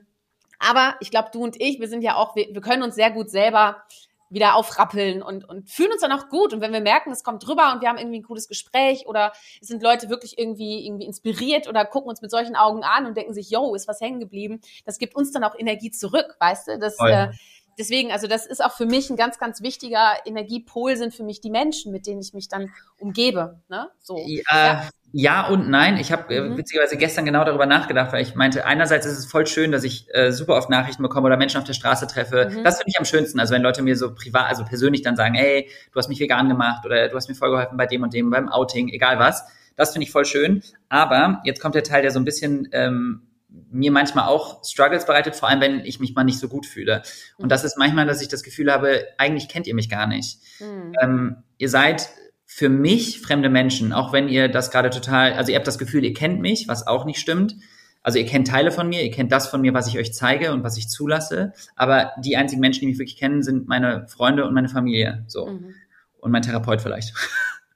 aber 0.58 0.94
ich 1.00 1.10
glaube, 1.10 1.30
du 1.32 1.42
und 1.42 1.60
ich, 1.60 1.80
wir 1.80 1.88
sind 1.88 2.02
ja 2.02 2.16
auch, 2.16 2.36
wir, 2.36 2.48
wir 2.52 2.60
können 2.60 2.82
uns 2.82 2.94
sehr 2.94 3.10
gut 3.10 3.30
selber 3.30 3.82
wieder 4.28 4.56
aufrappeln 4.56 5.22
und, 5.22 5.46
und 5.48 5.70
fühlen 5.70 5.92
uns 5.92 6.00
dann 6.00 6.12
auch 6.12 6.28
gut. 6.28 6.52
Und 6.52 6.60
wenn 6.60 6.72
wir 6.72 6.80
merken, 6.80 7.10
es 7.12 7.24
kommt 7.24 7.46
drüber 7.46 7.72
und 7.72 7.82
wir 7.82 7.88
haben 7.88 7.98
irgendwie 7.98 8.20
ein 8.20 8.24
cooles 8.24 8.48
Gespräch 8.48 9.06
oder 9.06 9.32
es 9.60 9.68
sind 9.68 9.82
Leute 9.82 10.08
wirklich 10.08 10.38
irgendwie, 10.38 10.86
irgendwie 10.86 11.04
inspiriert 11.06 11.68
oder 11.68 11.84
gucken 11.84 12.08
uns 12.08 12.22
mit 12.22 12.30
solchen 12.30 12.56
Augen 12.56 12.82
an 12.82 13.06
und 13.06 13.16
denken 13.16 13.34
sich, 13.34 13.50
yo, 13.50 13.74
ist 13.74 13.88
was 13.88 14.00
hängen 14.00 14.20
geblieben, 14.20 14.60
das 14.84 14.98
gibt 14.98 15.16
uns 15.16 15.32
dann 15.32 15.44
auch 15.44 15.54
Energie 15.58 15.90
zurück, 15.90 16.36
weißt 16.40 16.68
du? 16.68 16.78
Das, 16.78 16.98
äh, 17.00 17.28
deswegen, 17.78 18.12
also 18.12 18.26
das 18.26 18.46
ist 18.46 18.64
auch 18.64 18.72
für 18.72 18.86
mich 18.86 19.10
ein 19.10 19.16
ganz, 19.16 19.38
ganz 19.38 19.62
wichtiger 19.62 20.14
Energiepol 20.24 20.96
sind 20.96 21.14
für 21.14 21.24
mich 21.24 21.40
die 21.40 21.50
Menschen, 21.50 21.92
mit 21.92 22.06
denen 22.06 22.20
ich 22.20 22.34
mich 22.34 22.48
dann 22.48 22.70
umgebe. 22.98 23.60
Ne? 23.68 23.88
So. 24.00 24.18
Ja, 24.26 24.42
ja. 24.50 24.88
ja 25.12 25.48
und 25.48 25.68
nein. 25.68 25.96
Ich 25.96 26.12
habe 26.12 26.34
äh, 26.34 26.40
mhm. 26.40 26.56
witzigerweise 26.56 26.96
gestern 26.96 27.24
genau 27.24 27.44
darüber 27.44 27.66
nachgedacht, 27.66 28.12
weil 28.12 28.22
ich 28.22 28.34
meinte, 28.34 28.64
einerseits 28.66 29.06
ist 29.06 29.18
es 29.18 29.26
voll 29.26 29.46
schön, 29.46 29.72
dass 29.72 29.84
ich 29.84 30.06
äh, 30.14 30.32
super 30.32 30.54
oft 30.54 30.70
Nachrichten 30.70 31.02
bekomme 31.02 31.26
oder 31.26 31.36
Menschen 31.36 31.58
auf 31.58 31.64
der 31.64 31.74
Straße 31.74 32.06
treffe. 32.06 32.50
Mhm. 32.50 32.64
Das 32.64 32.78
finde 32.78 32.90
ich 32.90 32.98
am 32.98 33.04
schönsten. 33.04 33.40
Also 33.40 33.54
wenn 33.54 33.62
Leute 33.62 33.82
mir 33.82 33.96
so 33.96 34.14
privat, 34.14 34.48
also 34.48 34.64
persönlich 34.64 35.02
dann 35.02 35.16
sagen, 35.16 35.34
hey, 35.34 35.68
du 35.92 35.98
hast 35.98 36.08
mich 36.08 36.20
vegan 36.20 36.48
gemacht 36.48 36.84
oder 36.84 37.08
du 37.08 37.16
hast 37.16 37.28
mir 37.28 37.34
voll 37.34 37.50
geholfen 37.50 37.76
bei 37.76 37.86
dem 37.86 38.02
und 38.02 38.12
dem, 38.14 38.30
beim 38.30 38.48
Outing, 38.48 38.88
egal 38.88 39.18
was. 39.18 39.44
Das 39.76 39.92
finde 39.92 40.04
ich 40.04 40.12
voll 40.12 40.24
schön. 40.24 40.62
Aber 40.88 41.40
jetzt 41.44 41.60
kommt 41.60 41.74
der 41.74 41.82
Teil, 41.82 42.02
der 42.02 42.10
so 42.10 42.20
ein 42.20 42.24
bisschen 42.24 42.68
ähm, 42.72 43.22
mir 43.70 43.90
manchmal 43.90 44.28
auch 44.28 44.64
Struggles 44.64 45.06
bereitet, 45.06 45.36
vor 45.36 45.48
allem 45.48 45.60
wenn 45.60 45.80
ich 45.84 46.00
mich 46.00 46.14
mal 46.14 46.24
nicht 46.24 46.38
so 46.38 46.48
gut 46.48 46.66
fühle. 46.66 47.02
Und 47.38 47.50
das 47.50 47.64
ist 47.64 47.76
manchmal, 47.76 48.06
dass 48.06 48.22
ich 48.22 48.28
das 48.28 48.42
Gefühl 48.42 48.72
habe, 48.72 49.06
eigentlich 49.18 49.48
kennt 49.48 49.66
ihr 49.66 49.74
mich 49.74 49.88
gar 49.88 50.06
nicht. 50.06 50.38
Mhm. 50.60 50.94
Ähm, 51.00 51.36
ihr 51.58 51.68
seid 51.68 52.08
für 52.44 52.68
mich 52.68 53.20
fremde 53.20 53.48
Menschen, 53.48 53.92
auch 53.92 54.12
wenn 54.12 54.28
ihr 54.28 54.48
das 54.48 54.70
gerade 54.70 54.90
total, 54.90 55.32
also 55.32 55.50
ihr 55.50 55.56
habt 55.56 55.66
das 55.66 55.78
Gefühl, 55.78 56.04
ihr 56.04 56.12
kennt 56.12 56.40
mich, 56.40 56.68
was 56.68 56.86
auch 56.86 57.04
nicht 57.04 57.18
stimmt. 57.18 57.56
Also 58.02 58.18
ihr 58.18 58.26
kennt 58.26 58.48
Teile 58.48 58.72
von 58.72 58.88
mir, 58.88 59.02
ihr 59.02 59.10
kennt 59.10 59.32
das 59.32 59.46
von 59.46 59.60
mir, 59.60 59.74
was 59.74 59.86
ich 59.86 59.96
euch 59.98 60.12
zeige 60.12 60.52
und 60.52 60.64
was 60.64 60.76
ich 60.76 60.88
zulasse. 60.88 61.52
Aber 61.76 62.12
die 62.18 62.36
einzigen 62.36 62.60
Menschen, 62.60 62.80
die 62.80 62.86
mich 62.86 62.98
wirklich 62.98 63.16
kennen, 63.16 63.42
sind 63.42 63.68
meine 63.68 64.06
Freunde 64.08 64.44
und 64.44 64.54
meine 64.54 64.68
Familie. 64.68 65.24
So. 65.28 65.46
Mhm. 65.46 65.74
Und 66.18 66.30
mein 66.30 66.42
Therapeut 66.42 66.82
vielleicht. 66.82 67.14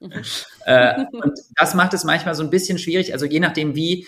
Mhm. 0.00 0.10
äh, 0.66 1.04
und 1.12 1.38
das 1.56 1.74
macht 1.74 1.94
es 1.94 2.04
manchmal 2.04 2.34
so 2.34 2.42
ein 2.42 2.50
bisschen 2.50 2.78
schwierig. 2.78 3.12
Also 3.12 3.24
je 3.24 3.40
nachdem, 3.40 3.76
wie 3.76 4.06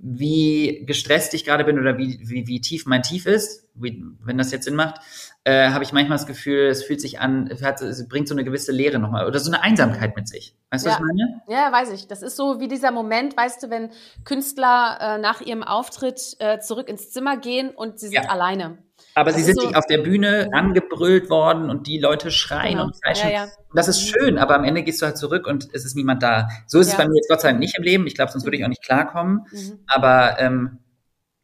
wie 0.00 0.84
gestresst 0.86 1.34
ich 1.34 1.44
gerade 1.44 1.64
bin 1.64 1.78
oder 1.78 1.98
wie, 1.98 2.20
wie, 2.22 2.46
wie 2.46 2.60
tief 2.60 2.86
mein 2.86 3.02
Tief 3.02 3.26
ist, 3.26 3.68
wie, 3.74 4.04
wenn 4.24 4.38
das 4.38 4.52
jetzt 4.52 4.64
Sinn 4.64 4.76
macht, 4.76 5.00
äh, 5.42 5.70
habe 5.70 5.82
ich 5.82 5.92
manchmal 5.92 6.18
das 6.18 6.26
Gefühl, 6.26 6.68
es 6.68 6.84
fühlt 6.84 7.00
sich 7.00 7.18
an, 7.20 7.48
es, 7.48 7.62
hat, 7.62 7.82
es 7.82 8.06
bringt 8.08 8.28
so 8.28 8.34
eine 8.34 8.44
gewisse 8.44 8.70
Leere 8.70 9.00
nochmal 9.00 9.26
oder 9.26 9.40
so 9.40 9.50
eine 9.50 9.62
Einsamkeit 9.62 10.14
mit 10.14 10.28
sich. 10.28 10.54
Weißt 10.70 10.86
du, 10.86 10.90
was 10.90 10.96
ich 10.98 11.04
meine? 11.04 11.42
Ja, 11.48 11.72
weiß 11.72 11.92
ich. 11.92 12.06
Das 12.06 12.22
ist 12.22 12.36
so 12.36 12.60
wie 12.60 12.68
dieser 12.68 12.92
Moment, 12.92 13.36
weißt 13.36 13.62
du, 13.62 13.70
wenn 13.70 13.90
Künstler 14.24 14.98
äh, 15.00 15.18
nach 15.18 15.40
ihrem 15.40 15.64
Auftritt 15.64 16.36
äh, 16.38 16.60
zurück 16.60 16.88
ins 16.88 17.10
Zimmer 17.10 17.36
gehen 17.36 17.70
und 17.70 17.98
sie 17.98 18.06
sind 18.06 18.24
ja. 18.24 18.30
alleine. 18.30 18.78
Aber 19.18 19.30
das 19.30 19.38
sie 19.38 19.44
sind 19.44 19.60
so, 19.60 19.66
nicht 19.66 19.76
auf 19.76 19.86
der 19.86 19.98
Bühne 19.98 20.48
angebrüllt 20.52 21.28
worden 21.28 21.70
und 21.70 21.86
die 21.86 21.98
Leute 21.98 22.30
schreien 22.30 22.74
genau. 22.74 22.84
und 22.84 23.02
kreischen. 23.02 23.30
Ja, 23.30 23.44
ja. 23.44 23.48
Das 23.74 23.88
ist 23.88 24.00
schön, 24.00 24.38
aber 24.38 24.54
am 24.54 24.64
Ende 24.64 24.82
gehst 24.82 25.02
du 25.02 25.06
halt 25.06 25.16
zurück 25.18 25.46
und 25.46 25.68
es 25.72 25.84
ist 25.84 25.96
niemand 25.96 26.22
da. 26.22 26.48
So 26.66 26.78
ist 26.78 26.88
ja. 26.88 26.92
es 26.92 26.98
bei 26.98 27.08
mir 27.08 27.16
jetzt 27.16 27.28
Gott 27.28 27.40
sei 27.40 27.48
Dank 27.48 27.60
nicht 27.60 27.76
im 27.76 27.82
Leben. 27.82 28.06
Ich 28.06 28.14
glaube, 28.14 28.30
sonst 28.30 28.44
würde 28.44 28.56
ich 28.56 28.64
auch 28.64 28.68
nicht 28.68 28.84
klarkommen. 28.84 29.46
Mhm. 29.50 29.80
Aber 29.86 30.38
ähm, 30.38 30.78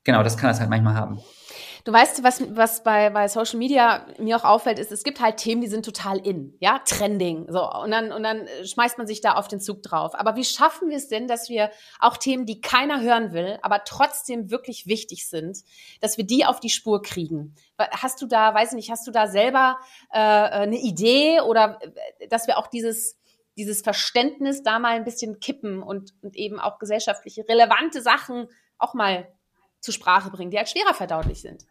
genau, 0.05 0.23
das 0.23 0.37
kann 0.37 0.51
es 0.51 0.61
halt 0.61 0.71
manchmal 0.71 0.95
haben. 0.95 1.21
Du 1.85 1.92
weißt, 1.92 2.25
was, 2.25 2.42
was 2.57 2.83
bei, 2.83 3.11
bei 3.11 3.29
Social 3.29 3.59
Media 3.59 4.07
mir 4.18 4.38
auch 4.38 4.44
auffällt, 4.44 4.79
ist, 4.79 4.90
es 4.90 5.05
gibt 5.05 5.20
halt 5.20 5.37
Themen, 5.37 5.61
die 5.61 5.68
sind 5.68 5.85
total 5.85 6.16
in, 6.16 6.57
ja, 6.59 6.79
trending, 6.79 7.44
so. 7.51 7.70
Und 7.70 7.90
dann, 7.90 8.11
und 8.11 8.23
dann 8.23 8.49
schmeißt 8.64 8.97
man 8.97 9.07
sich 9.07 9.20
da 9.20 9.35
auf 9.35 9.49
den 9.49 9.61
Zug 9.61 9.83
drauf. 9.83 10.14
Aber 10.14 10.35
wie 10.35 10.44
schaffen 10.44 10.88
wir 10.88 10.97
es 10.97 11.09
denn, 11.09 11.29
dass 11.29 11.51
wir 11.51 11.70
auch 12.01 12.16
Themen, 12.16 12.47
die 12.47 12.62
keiner 12.62 13.03
hören 13.03 13.35
will, 13.35 13.59
aber 13.61 13.85
trotzdem 13.85 14.51
wirklich 14.51 14.87
wichtig 14.87 15.29
sind, 15.29 15.59
dass 16.01 16.16
wir 16.16 16.25
die 16.25 16.47
auf 16.47 16.59
die 16.59 16.70
Spur 16.70 17.03
kriegen? 17.03 17.55
Hast 17.77 18.23
du 18.23 18.27
da, 18.27 18.55
weiß 18.55 18.70
ich 18.70 18.77
nicht, 18.77 18.90
hast 18.90 19.07
du 19.07 19.11
da 19.11 19.27
selber 19.27 19.77
äh, 20.11 20.18
eine 20.18 20.79
Idee 20.79 21.42
oder 21.42 21.81
äh, 22.18 22.29
dass 22.29 22.47
wir 22.47 22.57
auch 22.57 22.68
dieses, 22.68 23.18
dieses 23.59 23.83
Verständnis 23.83 24.62
da 24.62 24.79
mal 24.79 24.97
ein 24.97 25.05
bisschen 25.05 25.38
kippen 25.38 25.83
und, 25.83 26.14
und 26.23 26.35
eben 26.35 26.59
auch 26.59 26.79
gesellschaftliche 26.79 27.47
relevante 27.47 28.01
Sachen 28.01 28.49
auch 28.79 28.94
mal 28.94 29.29
zur 29.81 29.92
Sprache 29.92 30.31
bringen, 30.31 30.51
die 30.51 30.57
halt 30.57 30.70
schwerer 30.70 30.94
verdaulich 30.94 31.42
sind? 31.42 31.66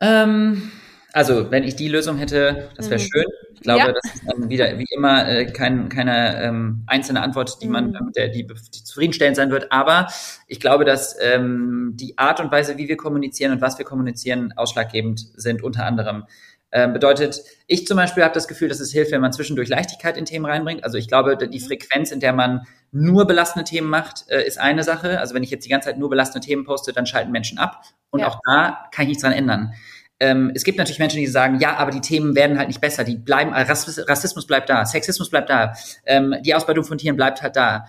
Ähm, 0.00 0.70
also, 1.12 1.50
wenn 1.50 1.64
ich 1.64 1.74
die 1.74 1.88
Lösung 1.88 2.18
hätte, 2.18 2.70
das 2.76 2.90
wäre 2.90 3.00
mhm. 3.00 3.06
schön. 3.06 3.24
Ich 3.54 3.60
glaube, 3.62 3.80
ja. 3.80 3.92
das 3.92 4.14
ist 4.14 4.22
dann 4.26 4.48
wieder 4.48 4.78
wie 4.78 4.86
immer 4.94 5.28
äh, 5.28 5.46
kein, 5.46 5.88
keine 5.88 6.40
ähm, 6.42 6.84
einzelne 6.86 7.22
Antwort, 7.22 7.60
die 7.60 7.66
man, 7.66 7.90
mhm. 7.90 8.12
der, 8.14 8.28
die, 8.28 8.46
die 8.46 8.84
zufriedenstellend 8.84 9.36
sein 9.36 9.50
wird. 9.50 9.72
Aber 9.72 10.06
ich 10.46 10.60
glaube, 10.60 10.84
dass 10.84 11.16
ähm, 11.20 11.92
die 11.94 12.16
Art 12.18 12.40
und 12.40 12.52
Weise, 12.52 12.78
wie 12.78 12.88
wir 12.88 12.96
kommunizieren 12.96 13.52
und 13.52 13.60
was 13.60 13.78
wir 13.78 13.84
kommunizieren, 13.84 14.52
ausschlaggebend 14.54 15.20
sind. 15.34 15.62
Unter 15.62 15.86
anderem 15.86 16.24
ähm, 16.70 16.92
bedeutet, 16.92 17.40
ich 17.66 17.86
zum 17.86 17.96
Beispiel 17.96 18.22
habe 18.22 18.34
das 18.34 18.46
Gefühl, 18.46 18.68
dass 18.68 18.80
es 18.80 18.92
hilft, 18.92 19.12
wenn 19.12 19.20
man 19.20 19.32
zwischendurch 19.32 19.68
Leichtigkeit 19.68 20.16
in 20.16 20.26
Themen 20.26 20.44
reinbringt. 20.44 20.84
Also 20.84 20.98
ich 20.98 21.08
glaube, 21.08 21.36
die 21.36 21.58
mhm. 21.58 21.64
Frequenz, 21.64 22.10
in 22.10 22.20
der 22.20 22.32
man 22.32 22.66
nur 22.92 23.26
belastende 23.26 23.64
Themen 23.64 23.88
macht, 23.88 24.28
äh, 24.28 24.46
ist 24.46 24.58
eine 24.58 24.84
Sache. 24.84 25.20
Also 25.20 25.34
wenn 25.34 25.42
ich 25.42 25.50
jetzt 25.50 25.64
die 25.64 25.70
ganze 25.70 25.88
Zeit 25.88 25.98
nur 25.98 26.10
belastende 26.10 26.46
Themen 26.46 26.64
poste, 26.64 26.92
dann 26.92 27.06
schalten 27.06 27.30
Menschen 27.30 27.58
ab. 27.58 27.82
Und 28.10 28.20
ja. 28.20 28.28
auch 28.28 28.40
da 28.44 28.86
kann 28.92 29.04
ich 29.04 29.08
nichts 29.08 29.22
dran 29.22 29.32
ändern. 29.32 29.72
Ähm, 30.20 30.52
es 30.54 30.64
gibt 30.64 30.78
natürlich 30.78 30.98
Menschen, 30.98 31.20
die 31.20 31.26
sagen, 31.26 31.58
ja, 31.60 31.76
aber 31.76 31.90
die 31.90 32.00
Themen 32.00 32.34
werden 32.34 32.58
halt 32.58 32.68
nicht 32.68 32.80
besser. 32.80 33.04
Die 33.04 33.16
bleiben, 33.16 33.52
äh, 33.52 33.62
Rassismus 33.62 34.46
bleibt 34.46 34.68
da, 34.68 34.84
Sexismus 34.84 35.30
bleibt 35.30 35.48
da, 35.48 35.74
ähm, 36.06 36.34
die 36.44 36.54
Ausbeutung 36.54 36.84
von 36.84 36.98
Tieren 36.98 37.16
bleibt 37.16 37.40
halt 37.40 37.56
da. 37.56 37.86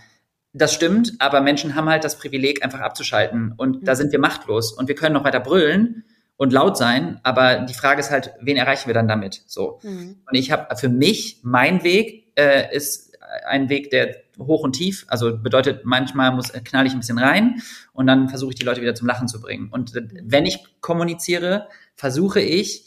Das 0.53 0.73
stimmt, 0.73 1.13
aber 1.19 1.41
Menschen 1.41 1.75
haben 1.75 1.89
halt 1.89 2.03
das 2.03 2.17
Privileg, 2.17 2.63
einfach 2.63 2.79
abzuschalten. 2.79 3.53
Und 3.57 3.81
mhm. 3.81 3.85
da 3.85 3.95
sind 3.95 4.11
wir 4.11 4.19
machtlos. 4.19 4.71
Und 4.71 4.87
wir 4.87 4.95
können 4.95 5.13
noch 5.13 5.23
weiter 5.23 5.39
brüllen 5.39 6.05
und 6.39 6.53
laut 6.53 6.77
sein, 6.77 7.19
aber 7.23 7.65
die 7.65 7.73
Frage 7.73 7.99
ist 7.99 8.11
halt, 8.11 8.31
wen 8.39 8.55
erreichen 8.55 8.87
wir 8.87 8.93
dann 8.93 9.09
damit? 9.09 9.43
So. 9.45 9.81
Mhm. 9.83 10.21
Und 10.25 10.35
ich 10.37 10.51
habe 10.51 10.73
für 10.77 10.87
mich, 10.87 11.41
mein 11.43 11.83
Weg 11.83 12.31
äh, 12.35 12.73
ist 12.73 13.11
ein 13.45 13.67
Weg, 13.67 13.89
der 13.89 14.15
hoch 14.39 14.63
und 14.63 14.71
tief, 14.71 15.05
also 15.09 15.37
bedeutet, 15.37 15.81
manchmal 15.83 16.31
muss 16.31 16.53
knall 16.53 16.87
ich 16.87 16.93
ein 16.93 16.99
bisschen 16.99 17.19
rein 17.19 17.61
und 17.91 18.07
dann 18.07 18.29
versuche 18.29 18.51
ich 18.51 18.55
die 18.55 18.63
Leute 18.63 18.81
wieder 18.81 18.95
zum 18.95 19.05
Lachen 19.05 19.27
zu 19.27 19.41
bringen. 19.41 19.67
Und 19.69 19.91
wenn 20.23 20.45
ich 20.45 20.63
kommuniziere, 20.79 21.67
versuche 21.97 22.39
ich, 22.39 22.85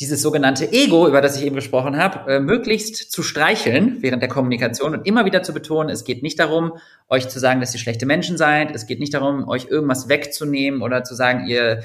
dieses 0.00 0.20
sogenannte 0.20 0.72
Ego, 0.72 1.06
über 1.06 1.20
das 1.20 1.36
ich 1.36 1.44
eben 1.44 1.54
gesprochen 1.54 1.96
habe, 1.96 2.32
äh, 2.32 2.40
möglichst 2.40 3.12
zu 3.12 3.22
streicheln 3.22 3.98
während 4.00 4.20
der 4.20 4.28
Kommunikation 4.28 4.94
und 4.94 5.06
immer 5.06 5.24
wieder 5.24 5.42
zu 5.42 5.54
betonen, 5.54 5.90
es 5.90 6.04
geht 6.04 6.22
nicht 6.22 6.40
darum, 6.40 6.72
euch 7.08 7.28
zu 7.28 7.38
sagen, 7.38 7.60
dass 7.60 7.72
ihr 7.72 7.78
schlechte 7.78 8.04
Menschen 8.04 8.36
seid, 8.36 8.74
es 8.74 8.86
geht 8.86 9.00
nicht 9.00 9.14
darum, 9.14 9.48
euch 9.48 9.66
irgendwas 9.66 10.08
wegzunehmen 10.08 10.82
oder 10.82 11.04
zu 11.04 11.14
sagen, 11.14 11.46
ihr, 11.46 11.76
ihr 11.76 11.82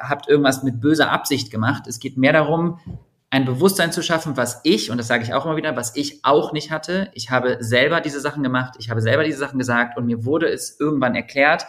habt 0.00 0.28
irgendwas 0.28 0.62
mit 0.62 0.80
böser 0.80 1.10
Absicht 1.10 1.50
gemacht. 1.50 1.86
Es 1.86 2.00
geht 2.00 2.16
mehr 2.16 2.32
darum, 2.32 2.78
ein 3.30 3.44
Bewusstsein 3.44 3.92
zu 3.92 4.02
schaffen, 4.02 4.36
was 4.36 4.60
ich, 4.64 4.90
und 4.90 4.96
das 4.96 5.06
sage 5.06 5.22
ich 5.22 5.34
auch 5.34 5.44
immer 5.44 5.56
wieder, 5.56 5.76
was 5.76 5.94
ich 5.96 6.24
auch 6.24 6.52
nicht 6.52 6.70
hatte. 6.70 7.10
Ich 7.12 7.30
habe 7.30 7.58
selber 7.60 8.00
diese 8.00 8.20
Sachen 8.20 8.42
gemacht, 8.42 8.76
ich 8.78 8.88
habe 8.88 9.02
selber 9.02 9.24
diese 9.24 9.38
Sachen 9.38 9.58
gesagt 9.58 9.98
und 9.98 10.06
mir 10.06 10.24
wurde 10.24 10.48
es 10.48 10.80
irgendwann 10.80 11.14
erklärt 11.14 11.66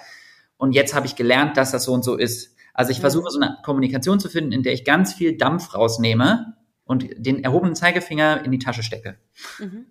und 0.58 0.72
jetzt 0.72 0.96
habe 0.96 1.06
ich 1.06 1.16
gelernt, 1.16 1.58
dass 1.58 1.72
das 1.72 1.84
so 1.84 1.94
und 1.94 2.04
so 2.04 2.16
ist. 2.16 2.56
Also 2.74 2.92
ich 2.92 3.02
versuche 3.02 3.30
so 3.30 3.40
eine 3.40 3.58
Kommunikation 3.64 4.22
zu 4.22 4.30
finden, 4.30 4.54
in 4.54 4.64
der 4.64 4.74
ich 4.74 4.86
ganz 4.86 5.14
viel 5.14 5.38
Dampf 5.38 5.76
rausnehme 5.76 6.56
und 6.86 7.06
den 7.18 7.44
erhobenen 7.44 7.76
Zeigefinger 7.76 8.46
in 8.46 8.52
die 8.52 8.60
Tasche 8.60 8.84
stecke. 8.84 9.18
Mhm 9.60 9.86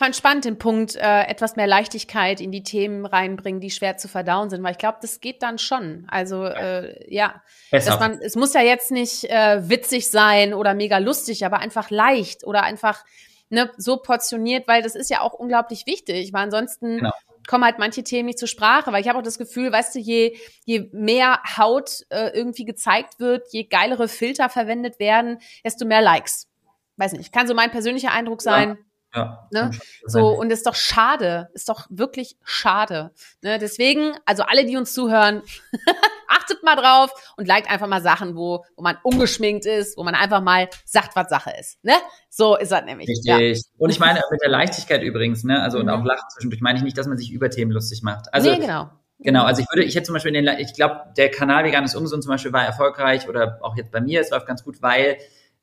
fand 0.00 0.16
spannend 0.16 0.46
den 0.46 0.56
Punkt, 0.56 0.96
äh, 0.96 1.24
etwas 1.24 1.56
mehr 1.56 1.66
Leichtigkeit 1.66 2.40
in 2.40 2.50
die 2.50 2.62
Themen 2.62 3.04
reinbringen, 3.04 3.60
die 3.60 3.70
schwer 3.70 3.98
zu 3.98 4.08
verdauen 4.08 4.48
sind, 4.48 4.62
weil 4.62 4.72
ich 4.72 4.78
glaube, 4.78 4.96
das 5.02 5.20
geht 5.20 5.42
dann 5.42 5.58
schon. 5.58 6.06
Also 6.08 6.46
äh, 6.46 7.04
ja, 7.14 7.42
Besser. 7.70 7.90
dass 7.90 8.00
man, 8.00 8.18
es 8.22 8.34
muss 8.34 8.54
ja 8.54 8.62
jetzt 8.62 8.90
nicht 8.92 9.24
äh, 9.24 9.68
witzig 9.68 10.10
sein 10.10 10.54
oder 10.54 10.72
mega 10.72 10.96
lustig, 10.96 11.44
aber 11.44 11.58
einfach 11.58 11.90
leicht 11.90 12.44
oder 12.44 12.62
einfach 12.62 13.04
ne, 13.50 13.70
so 13.76 13.98
portioniert, 13.98 14.66
weil 14.66 14.80
das 14.80 14.94
ist 14.94 15.10
ja 15.10 15.20
auch 15.20 15.34
unglaublich 15.34 15.84
wichtig, 15.84 16.32
weil 16.32 16.44
ansonsten 16.44 16.96
genau. 16.96 17.12
kommen 17.46 17.64
halt 17.64 17.78
manche 17.78 18.02
Themen 18.02 18.28
nicht 18.28 18.38
zur 18.38 18.48
Sprache, 18.48 18.92
weil 18.92 19.02
ich 19.02 19.08
habe 19.08 19.18
auch 19.18 19.22
das 19.22 19.36
Gefühl, 19.36 19.70
weißt 19.70 19.96
du, 19.96 19.98
je, 19.98 20.34
je 20.64 20.88
mehr 20.92 21.40
Haut 21.58 22.06
äh, 22.08 22.30
irgendwie 22.30 22.64
gezeigt 22.64 23.20
wird, 23.20 23.52
je 23.52 23.64
geilere 23.64 24.08
Filter 24.08 24.48
verwendet 24.48 24.98
werden, 24.98 25.40
desto 25.62 25.84
mehr 25.84 26.00
Likes. 26.00 26.48
Weiß 26.96 27.12
nicht, 27.12 27.34
kann 27.34 27.46
so 27.46 27.52
mein 27.52 27.70
persönlicher 27.70 28.12
Eindruck 28.12 28.40
sein. 28.40 28.70
Ja 28.70 28.89
ja, 29.14 29.48
ne? 29.50 29.70
So, 30.06 30.28
und 30.28 30.50
ist 30.52 30.66
doch 30.66 30.74
schade, 30.74 31.48
ist 31.52 31.68
doch 31.68 31.86
wirklich 31.90 32.36
schade. 32.44 33.10
Ne? 33.42 33.58
Deswegen, 33.58 34.12
also 34.24 34.44
alle, 34.44 34.64
die 34.64 34.76
uns 34.76 34.92
zuhören, 34.92 35.42
achtet 36.28 36.62
mal 36.62 36.76
drauf 36.76 37.10
und 37.36 37.48
liked 37.48 37.68
einfach 37.68 37.88
mal 37.88 38.02
Sachen, 38.02 38.36
wo, 38.36 38.64
wo 38.76 38.82
man 38.82 38.96
ungeschminkt 39.02 39.66
ist, 39.66 39.96
wo 39.96 40.04
man 40.04 40.14
einfach 40.14 40.40
mal 40.40 40.68
sagt, 40.84 41.16
was 41.16 41.28
Sache 41.28 41.52
ist. 41.58 41.82
Ne? 41.82 41.94
So 42.28 42.56
ist 42.56 42.70
das 42.70 42.84
nämlich. 42.84 43.08
Richtig. 43.08 43.26
Ja. 43.26 43.62
Und 43.78 43.90
ich 43.90 43.98
meine, 43.98 44.20
mit 44.30 44.40
der 44.42 44.50
Leichtigkeit 44.50 45.02
übrigens, 45.02 45.42
ne, 45.42 45.60
also 45.60 45.78
mhm. 45.78 45.84
und 45.84 45.90
auch 45.90 46.04
Lachen 46.04 46.28
zwischendurch, 46.32 46.60
meine 46.60 46.78
ich 46.78 46.84
nicht, 46.84 46.96
dass 46.96 47.08
man 47.08 47.18
sich 47.18 47.32
über 47.32 47.50
Themen 47.50 47.72
lustig 47.72 48.02
macht. 48.02 48.32
Also, 48.32 48.50
nee, 48.50 48.58
genau. 48.58 48.90
Genau, 49.22 49.44
also 49.44 49.60
ich 49.60 49.68
würde, 49.70 49.84
ich 49.84 49.94
hätte 49.94 50.04
zum 50.04 50.14
Beispiel 50.14 50.34
in 50.34 50.46
den, 50.46 50.58
ich 50.58 50.72
glaube, 50.72 51.12
der 51.16 51.30
Kanal 51.30 51.64
Veganes 51.64 51.94
Ungesund 51.94 52.22
zum 52.22 52.30
Beispiel 52.30 52.54
war 52.54 52.64
erfolgreich 52.64 53.28
oder 53.28 53.58
auch 53.60 53.76
jetzt 53.76 53.92
bei 53.92 54.00
mir, 54.00 54.20
es 54.20 54.30
läuft 54.30 54.46
ganz 54.46 54.64
gut, 54.64 54.80
weil 54.80 55.18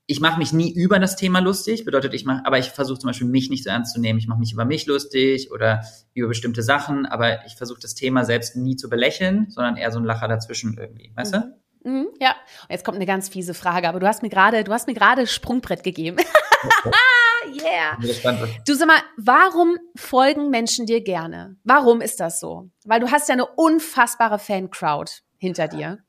ich 0.10 0.22
mache 0.22 0.40
mich 0.40 0.54
nie 0.54 0.72
über 0.74 1.00
das 1.00 1.18
Thema 1.18 1.40
lustig, 1.40 1.84
bedeutet 1.84 2.14
ich 2.14 2.24
mache, 2.24 2.46
aber 2.46 2.58
ich 2.58 2.70
versuche 2.70 2.98
zum 2.98 3.10
Beispiel 3.10 3.28
mich 3.28 3.50
nicht 3.50 3.66
so 3.66 3.70
ernst 3.70 3.94
zu 3.94 4.00
nehmen. 4.00 4.18
Ich 4.18 4.28
mache 4.28 4.40
mich 4.40 4.54
über 4.54 4.64
mich 4.64 4.86
lustig 4.86 5.52
oder 5.52 5.84
über 6.14 6.30
bestimmte 6.30 6.64
Sachen, 6.64 7.06
aber 7.06 7.46
ich 7.46 7.56
versuche 7.56 7.82
das 7.82 7.94
Thema 7.94 8.24
selbst 8.24 8.56
nie 8.56 8.78
zu 8.78 8.90
belächeln, 8.90 9.48
sondern 9.50 9.76
eher 9.76 9.92
so 9.92 10.00
ein 10.00 10.06
Lacher 10.06 10.30
dazwischen 10.30 10.78
irgendwie, 10.78 11.12
weißt 11.16 11.36
mhm. 11.36 11.42
du? 11.84 11.90
Mhm, 11.90 12.08
ja. 12.22 12.30
Und 12.64 12.72
jetzt 12.72 12.86
kommt 12.86 12.96
eine 12.96 13.06
ganz 13.06 13.28
fiese 13.28 13.54
Frage, 13.54 13.90
aber 13.90 14.00
du 14.00 14.08
hast 14.08 14.24
mir 14.24 14.30
gerade, 14.30 14.64
du 14.64 14.72
hast 14.72 14.88
mir 14.88 14.94
gerade 14.94 15.28
Sprungbrett 15.28 15.84
gegeben. 15.84 16.18
yeah. 17.64 17.98
Du 18.66 18.76
sag 18.76 18.88
mal, 18.88 19.02
warum 19.18 19.78
folgen 19.96 20.50
Menschen 20.50 20.86
dir 20.86 21.04
gerne? 21.04 21.58
Warum 21.64 22.00
ist 22.00 22.20
das 22.22 22.40
so? 22.40 22.70
Weil 22.86 23.02
du 23.02 23.12
hast 23.12 23.28
ja 23.28 23.34
eine 23.34 23.46
unfassbare 23.46 24.40
Fan-Crowd 24.40 25.12
hinter 25.38 25.68
dir. 25.68 26.00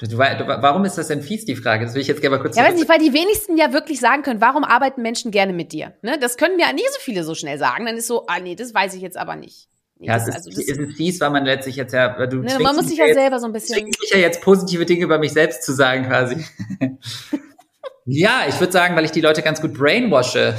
Warum 0.00 0.84
ist 0.84 0.96
das 0.96 1.08
denn 1.08 1.22
fies, 1.22 1.44
die 1.44 1.56
Frage? 1.56 1.84
Das 1.84 1.94
will 1.94 2.02
ich 2.02 2.06
jetzt 2.06 2.20
gerne 2.20 2.36
mal 2.36 2.42
kurz 2.42 2.56
Ja, 2.56 2.64
weiß 2.64 2.76
nicht, 2.76 2.88
weil 2.88 3.00
die 3.00 3.12
wenigsten 3.12 3.56
ja 3.56 3.72
wirklich 3.72 3.98
sagen 3.98 4.22
können, 4.22 4.40
warum 4.40 4.62
arbeiten 4.62 5.02
Menschen 5.02 5.32
gerne 5.32 5.52
mit 5.52 5.72
dir? 5.72 5.94
Ne? 6.02 6.18
Das 6.20 6.36
können 6.36 6.58
ja 6.58 6.72
nicht 6.72 6.92
so 6.92 7.00
viele 7.00 7.24
so 7.24 7.34
schnell 7.34 7.58
sagen. 7.58 7.86
Dann 7.86 7.96
ist 7.96 8.06
so, 8.06 8.26
ah 8.28 8.38
nee, 8.38 8.54
das 8.54 8.72
weiß 8.72 8.94
ich 8.94 9.02
jetzt 9.02 9.16
aber 9.16 9.34
nicht. 9.34 9.68
Nee, 9.98 10.06
ja, 10.06 10.16
es 10.16 10.28
ist, 10.28 10.34
also, 10.36 10.50
es 10.50 10.68
ist 10.68 10.96
fies, 10.96 11.20
weil 11.20 11.30
man 11.30 11.44
letztlich 11.44 11.74
jetzt 11.74 11.92
ja, 11.92 12.08
du 12.26 12.36
ne, 12.36 12.58
man 12.60 12.76
muss 12.76 12.86
sich 12.86 12.98
ja 12.98 13.06
jetzt, 13.06 13.16
selber 13.16 13.40
so 13.40 13.46
ein 13.46 13.52
bisschen. 13.52 13.84
Mich 13.84 14.10
ja 14.12 14.18
jetzt 14.18 14.40
positive 14.42 14.86
Dinge 14.86 15.02
über 15.02 15.18
mich 15.18 15.32
selbst 15.32 15.64
zu 15.64 15.72
sagen, 15.72 16.06
quasi. 16.06 16.44
ja, 18.04 18.42
ich 18.48 18.60
würde 18.60 18.72
sagen, 18.72 18.94
weil 18.94 19.04
ich 19.04 19.10
die 19.10 19.20
Leute 19.20 19.42
ganz 19.42 19.60
gut 19.60 19.74
brainwashe. 19.74 20.54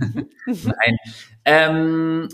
Nein. 0.46 0.96
Ähm, 1.44 2.28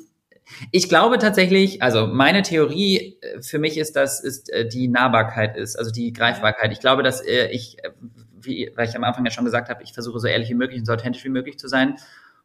ich 0.71 0.89
glaube 0.89 1.19
tatsächlich, 1.19 1.83
also 1.83 2.07
meine 2.07 2.43
Theorie 2.43 3.19
äh, 3.21 3.43
für 3.43 3.59
mich 3.59 3.79
ist, 3.79 3.97
dass 3.97 4.21
ist 4.21 4.51
äh, 4.51 4.69
die 4.69 4.89
Nahbarkeit 4.89 5.57
ist, 5.57 5.77
also 5.77 5.91
die 5.91 6.13
Greifbarkeit. 6.13 6.73
Ich 6.73 6.81
glaube, 6.81 7.03
dass 7.03 7.21
äh, 7.21 7.49
ich, 7.49 7.77
wie 8.41 8.71
weil 8.75 8.89
ich 8.89 8.97
am 8.97 9.05
Anfang 9.05 9.25
ja 9.25 9.31
schon 9.31 9.45
gesagt 9.45 9.69
habe, 9.69 9.83
ich 9.83 9.93
versuche 9.93 10.19
so 10.19 10.27
ehrlich 10.27 10.49
wie 10.49 10.55
möglich 10.55 10.81
und 10.81 10.87
so 10.87 10.93
authentisch 10.93 11.25
wie 11.25 11.31
möglich 11.31 11.59
zu 11.59 11.69
sein. 11.69 11.97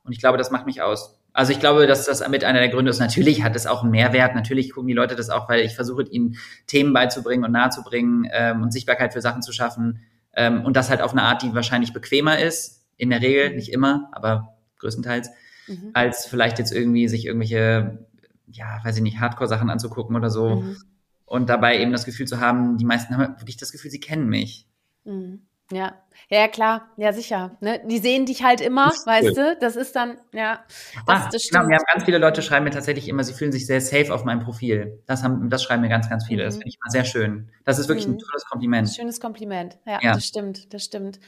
Und 0.04 0.12
ich 0.12 0.20
glaube, 0.20 0.38
das 0.38 0.52
macht 0.52 0.66
mich 0.66 0.82
aus. 0.82 1.20
Also 1.32 1.52
ich 1.52 1.60
glaube, 1.60 1.88
dass 1.88 2.06
das 2.06 2.28
mit 2.30 2.44
einer 2.44 2.60
der 2.60 2.70
Gründe 2.70 2.92
ist. 2.92 3.00
Natürlich 3.00 3.44
hat 3.44 3.56
es 3.56 3.66
auch 3.66 3.82
einen 3.82 3.92
Mehrwert. 3.92 4.36
Natürlich 4.36 4.72
gucken 4.72 4.88
die 4.88 4.94
Leute 4.94 5.16
das 5.16 5.30
auch, 5.30 5.50
weil 5.50 5.62
ich 5.62 5.76
versuche, 5.76 6.04
ihnen 6.04 6.38
Themen 6.68 6.94
beizubringen 6.94 7.44
und 7.44 7.52
nahezubringen 7.52 8.28
ähm, 8.32 8.62
und 8.62 8.72
Sichtbarkeit 8.72 9.14
für 9.14 9.22
Sachen 9.22 9.42
zu 9.42 9.52
schaffen. 9.52 10.02
Ähm, 10.36 10.64
und 10.64 10.78
das 10.78 10.90
halt 10.90 11.02
auf 11.02 11.12
eine 11.12 11.24
Art, 11.24 11.42
die 11.42 11.56
wahrscheinlich 11.56 11.94
bequemer 11.94 12.38
ist. 12.40 12.86
In 12.98 13.10
der 13.10 13.22
Regel, 13.22 13.56
nicht 13.56 13.72
immer, 13.72 14.10
aber 14.12 14.58
größtenteils, 14.80 15.30
mhm. 15.68 15.92
als 15.94 16.26
vielleicht 16.26 16.60
jetzt 16.60 16.72
irgendwie 16.72 17.08
sich 17.08 17.26
irgendwelche, 17.26 18.06
ja, 18.48 18.80
weiß 18.84 18.98
ich 18.98 19.04
nicht, 19.04 19.20
Hardcore-Sachen 19.20 19.70
anzugucken 19.70 20.16
oder 20.16 20.30
so. 20.30 20.62
Mhm. 20.62 20.78
Und 21.26 21.50
dabei 21.50 21.80
eben 21.80 21.92
das 21.92 22.06
Gefühl 22.06 22.28
zu 22.28 22.40
haben, 22.40 22.78
die 22.78 22.86
meisten 22.86 23.18
haben 23.18 23.40
wirklich 23.40 23.58
das 23.58 23.72
Gefühl, 23.72 23.92
sie 23.92 24.00
kennen 24.00 24.28
mich. 24.30 24.68
Mhm. 25.04 25.42
Ja, 25.72 25.94
ja, 26.30 26.48
klar, 26.48 26.90
ja, 26.98 27.14
sicher. 27.14 27.58
Ne? 27.62 27.82
Die 27.88 27.98
sehen 27.98 28.26
dich 28.26 28.44
halt 28.44 28.62
immer, 28.62 28.92
weißt 29.06 29.36
du? 29.36 29.58
Das 29.60 29.76
ist 29.76 29.96
dann, 29.96 30.18
ja, 30.32 30.64
das, 31.08 31.22
ah, 31.22 31.30
das 31.32 31.44
stimmt. 31.44 31.64
Genau, 31.64 31.74
ja, 31.74 31.84
ganz 31.92 32.04
viele 32.04 32.18
Leute 32.18 32.42
schreiben 32.42 32.66
mir 32.66 32.72
tatsächlich 32.72 33.08
immer, 33.08 33.24
sie 33.24 33.34
fühlen 33.34 33.52
sich 33.52 33.66
sehr 33.66 33.82
safe 33.82 34.14
auf 34.14 34.24
meinem 34.24 34.42
Profil. 34.42 35.02
Das, 35.08 35.24
haben, 35.24 35.50
das 35.50 35.64
schreiben 35.64 35.82
mir 35.82 35.90
ganz, 35.90 36.10
ganz 36.10 36.26
viele. 36.26 36.44
Mhm. 36.44 36.48
Das 36.48 36.56
finde 36.56 36.70
ich 36.70 36.78
mal 36.84 36.92
sehr 36.92 37.06
schön. 37.06 37.50
Das 37.64 37.80
ist 37.80 37.88
wirklich 37.88 38.08
mhm. 38.08 38.16
ein 38.16 38.20
tolles 38.20 38.46
Kompliment. 38.46 38.90
Schönes 38.90 39.20
Kompliment. 39.20 39.78
Ja, 39.86 40.00
ja, 40.02 40.14
das 40.14 40.26
stimmt, 40.26 40.74
das 40.74 40.84
stimmt. 40.84 41.20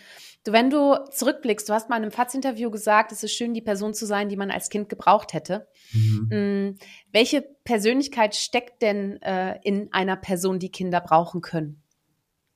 Du, 0.45 0.51
wenn 0.51 0.69
du 0.69 0.95
zurückblickst, 1.09 1.67
du 1.67 1.73
hast 1.73 1.89
mal 1.89 1.97
in 1.97 2.03
einem 2.03 2.11
FATS-Interview 2.11 2.69
gesagt, 2.69 3.11
es 3.11 3.23
ist 3.23 3.33
schön, 3.33 3.55
die 3.55 3.61
Person 3.61 3.95
zu 3.95 4.05
sein, 4.05 4.29
die 4.29 4.37
man 4.37 4.51
als 4.51 4.69
Kind 4.69 4.89
gebraucht 4.89 5.33
hätte. 5.33 5.67
Mhm. 5.91 6.27
Mhm. 6.31 6.77
Welche 7.11 7.41
Persönlichkeit 7.63 8.35
steckt 8.35 8.83
denn 8.83 9.19
äh, 9.23 9.59
in 9.63 9.91
einer 9.91 10.15
Person, 10.15 10.59
die 10.59 10.69
Kinder 10.69 11.01
brauchen 11.01 11.41
können? 11.41 11.81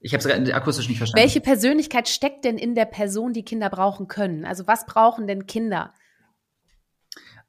Ich 0.02 0.14
habe 0.14 0.24
es 0.24 0.52
akustisch 0.54 0.88
nicht 0.88 1.00
verstanden. 1.00 1.24
Welche 1.24 1.42
Persönlichkeit 1.42 2.08
steckt 2.08 2.46
denn 2.46 2.60
in 2.60 2.76
der 2.76 2.86
Person, 2.86 3.34
die 3.34 3.44
Kinder 3.44 3.72
brauchen 3.72 4.08
können? 4.08 4.46
Also 4.46 4.68
was 4.68 4.86
brauchen 4.86 5.26
denn 5.26 5.48
Kinder? 5.48 5.94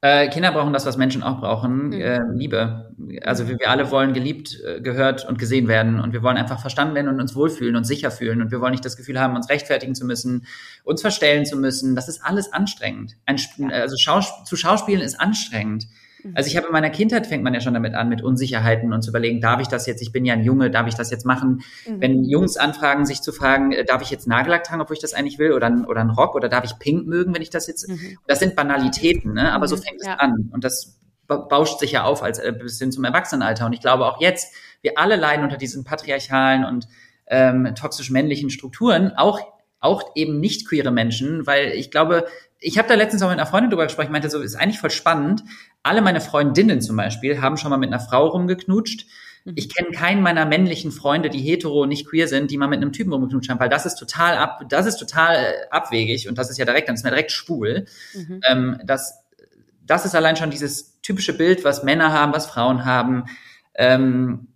Äh, 0.03 0.29
Kinder 0.29 0.51
brauchen 0.51 0.73
das, 0.73 0.87
was 0.87 0.97
Menschen 0.97 1.21
auch 1.21 1.39
brauchen, 1.39 1.87
mhm. 1.87 1.93
äh, 1.93 2.19
Liebe. 2.33 2.95
Also 3.23 3.47
wir, 3.47 3.59
wir, 3.59 3.69
alle 3.69 3.91
wollen 3.91 4.13
geliebt, 4.13 4.59
äh, 4.65 4.81
gehört 4.81 5.27
und 5.27 5.37
gesehen 5.37 5.67
werden 5.67 5.99
und 5.99 6.11
wir 6.11 6.23
wollen 6.23 6.37
einfach 6.37 6.59
verstanden 6.59 6.95
werden 6.95 7.07
und 7.07 7.21
uns 7.21 7.35
wohlfühlen 7.35 7.75
und 7.75 7.83
sicher 7.83 8.09
fühlen 8.09 8.41
und 8.41 8.49
wir 8.51 8.61
wollen 8.61 8.71
nicht 8.71 8.83
das 8.83 8.97
Gefühl 8.97 9.19
haben, 9.19 9.35
uns 9.35 9.49
rechtfertigen 9.49 9.93
zu 9.93 10.05
müssen, 10.05 10.47
uns 10.83 11.01
verstellen 11.01 11.45
zu 11.45 11.55
müssen. 11.55 11.95
Das 11.95 12.09
ist 12.09 12.23
alles 12.23 12.51
anstrengend. 12.51 13.15
Ein, 13.27 13.37
also 13.71 13.95
Schaus 13.95 14.43
zu 14.43 14.55
Schauspielen 14.55 15.01
ist 15.01 15.19
anstrengend. 15.19 15.85
Mhm. 16.23 16.33
Also 16.35 16.47
ich 16.47 16.57
habe 16.57 16.67
in 16.67 16.73
meiner 16.73 16.89
Kindheit 16.89 17.27
fängt 17.27 17.43
man 17.43 17.53
ja 17.53 17.61
schon 17.61 17.73
damit 17.73 17.93
an, 17.93 18.09
mit 18.09 18.21
Unsicherheiten 18.21 18.93
und 18.93 19.01
zu 19.01 19.09
überlegen, 19.09 19.41
darf 19.41 19.61
ich 19.61 19.67
das 19.67 19.85
jetzt, 19.85 20.01
ich 20.01 20.11
bin 20.11 20.25
ja 20.25 20.33
ein 20.33 20.43
Junge, 20.43 20.71
darf 20.71 20.87
ich 20.87 20.95
das 20.95 21.11
jetzt 21.11 21.25
machen? 21.25 21.61
Mhm. 21.87 22.01
Wenn 22.01 22.23
Jungs 22.23 22.57
anfragen, 22.57 23.05
sich 23.05 23.21
zu 23.21 23.31
fragen, 23.31 23.71
äh, 23.71 23.85
darf 23.85 24.01
ich 24.01 24.09
jetzt 24.09 24.27
Nagellack 24.27 24.63
tragen, 24.63 24.81
obwohl 24.81 24.95
ich 24.95 25.01
das 25.01 25.13
eigentlich 25.13 25.39
will, 25.39 25.53
oder, 25.53 25.85
oder 25.87 26.01
einen 26.01 26.11
Rock, 26.11 26.35
oder 26.35 26.49
darf 26.49 26.63
ich 26.63 26.77
pink 26.79 27.07
mögen, 27.07 27.33
wenn 27.33 27.41
ich 27.41 27.49
das 27.49 27.67
jetzt, 27.67 27.87
mhm. 27.87 28.17
das 28.27 28.39
sind 28.39 28.55
Banalitäten, 28.55 29.33
ne? 29.33 29.53
aber 29.53 29.67
so 29.67 29.75
mhm. 29.75 29.81
fängt 29.81 30.03
ja. 30.03 30.13
es 30.13 30.19
an. 30.19 30.49
Und 30.51 30.63
das 30.63 30.97
bauscht 31.27 31.79
sich 31.79 31.93
ja 31.93 32.03
auf 32.03 32.23
als 32.23 32.39
äh, 32.39 32.51
bis 32.51 32.79
hin 32.79 32.91
zum 32.91 33.03
Erwachsenenalter. 33.03 33.65
Und 33.65 33.73
ich 33.73 33.79
glaube 33.79 34.05
auch 34.05 34.19
jetzt, 34.19 34.53
wir 34.81 34.97
alle 34.97 35.15
leiden 35.15 35.43
unter 35.43 35.57
diesen 35.57 35.83
patriarchalen 35.83 36.65
und 36.65 36.87
ähm, 37.27 37.73
toxisch 37.75 38.09
männlichen 38.09 38.49
Strukturen, 38.49 39.13
auch 39.15 39.39
auch 39.81 40.15
eben 40.15 40.39
nicht 40.39 40.67
queere 40.67 40.91
Menschen, 40.91 41.45
weil 41.45 41.71
ich 41.71 41.91
glaube, 41.91 42.25
ich 42.59 42.77
habe 42.77 42.87
da 42.87 42.93
letztens 42.93 43.23
auch 43.23 43.29
mit 43.29 43.39
einer 43.39 43.47
Freundin 43.47 43.71
drüber 43.71 43.83
gesprochen, 43.83 44.05
ich 44.05 44.11
meinte 44.11 44.29
so, 44.29 44.39
ist 44.39 44.55
eigentlich 44.55 44.79
voll 44.79 44.91
spannend. 44.91 45.43
Alle 45.83 46.01
meine 46.01 46.21
Freundinnen 46.21 46.79
zum 46.79 46.95
Beispiel 46.95 47.41
haben 47.41 47.57
schon 47.57 47.71
mal 47.71 47.77
mit 47.77 47.89
einer 47.89 47.99
Frau 47.99 48.27
rumgeknutscht. 48.27 49.07
Mhm. 49.43 49.53
Ich 49.55 49.73
kenne 49.73 49.89
keinen 49.89 50.21
meiner 50.21 50.45
männlichen 50.45 50.91
Freunde, 50.91 51.31
die 51.31 51.39
hetero 51.39 51.87
nicht 51.87 52.07
queer 52.07 52.27
sind, 52.27 52.51
die 52.51 52.57
mal 52.57 52.67
mit 52.67 52.81
einem 52.81 52.93
Typen 52.93 53.11
rumgeknutscht 53.11 53.49
haben, 53.49 53.59
weil 53.59 53.69
das 53.69 53.87
ist 53.87 53.95
total 53.95 54.37
ab, 54.37 54.61
das 54.69 54.85
ist 54.85 54.97
total 54.97 55.35
äh, 55.35 55.69
abwegig 55.71 56.29
und 56.29 56.37
das 56.37 56.51
ist 56.51 56.57
ja 56.57 56.65
direkt, 56.65 56.87
dann 56.87 56.95
ist 56.95 57.03
man 57.03 57.13
direkt 57.13 57.31
schwul. 57.31 57.85
Mhm. 58.13 58.41
Ähm, 58.47 58.79
das, 58.85 59.23
das 59.85 60.05
ist 60.05 60.13
allein 60.13 60.35
schon 60.35 60.51
dieses 60.51 61.01
typische 61.01 61.35
Bild, 61.35 61.63
was 61.63 61.83
Männer 61.83 62.13
haben, 62.13 62.33
was 62.33 62.45
Frauen 62.45 62.85
haben. 62.85 63.25
Ähm, 63.73 64.47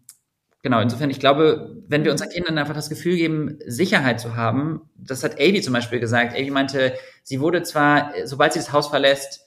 genau, 0.65 0.81
insofern, 0.81 1.11
ich 1.11 1.19
glaube, 1.19 1.83
wenn 1.87 2.03
wir 2.03 2.11
unseren 2.11 2.29
Kindern 2.29 2.57
einfach 2.57 2.73
das 2.73 2.89
Gefühl 2.89 3.17
geben, 3.17 3.59
Sicherheit 3.67 4.19
zu 4.19 4.35
haben, 4.35 4.81
das 4.95 5.23
hat 5.23 5.35
Avi 5.35 5.61
zum 5.61 5.73
Beispiel 5.73 5.99
gesagt. 5.99 6.33
Avi 6.33 6.49
meinte, 6.49 6.95
sie 7.21 7.39
wurde 7.39 7.61
zwar, 7.61 8.11
sobald 8.23 8.53
sie 8.53 8.59
das 8.59 8.73
Haus 8.73 8.87
verlässt, 8.87 9.41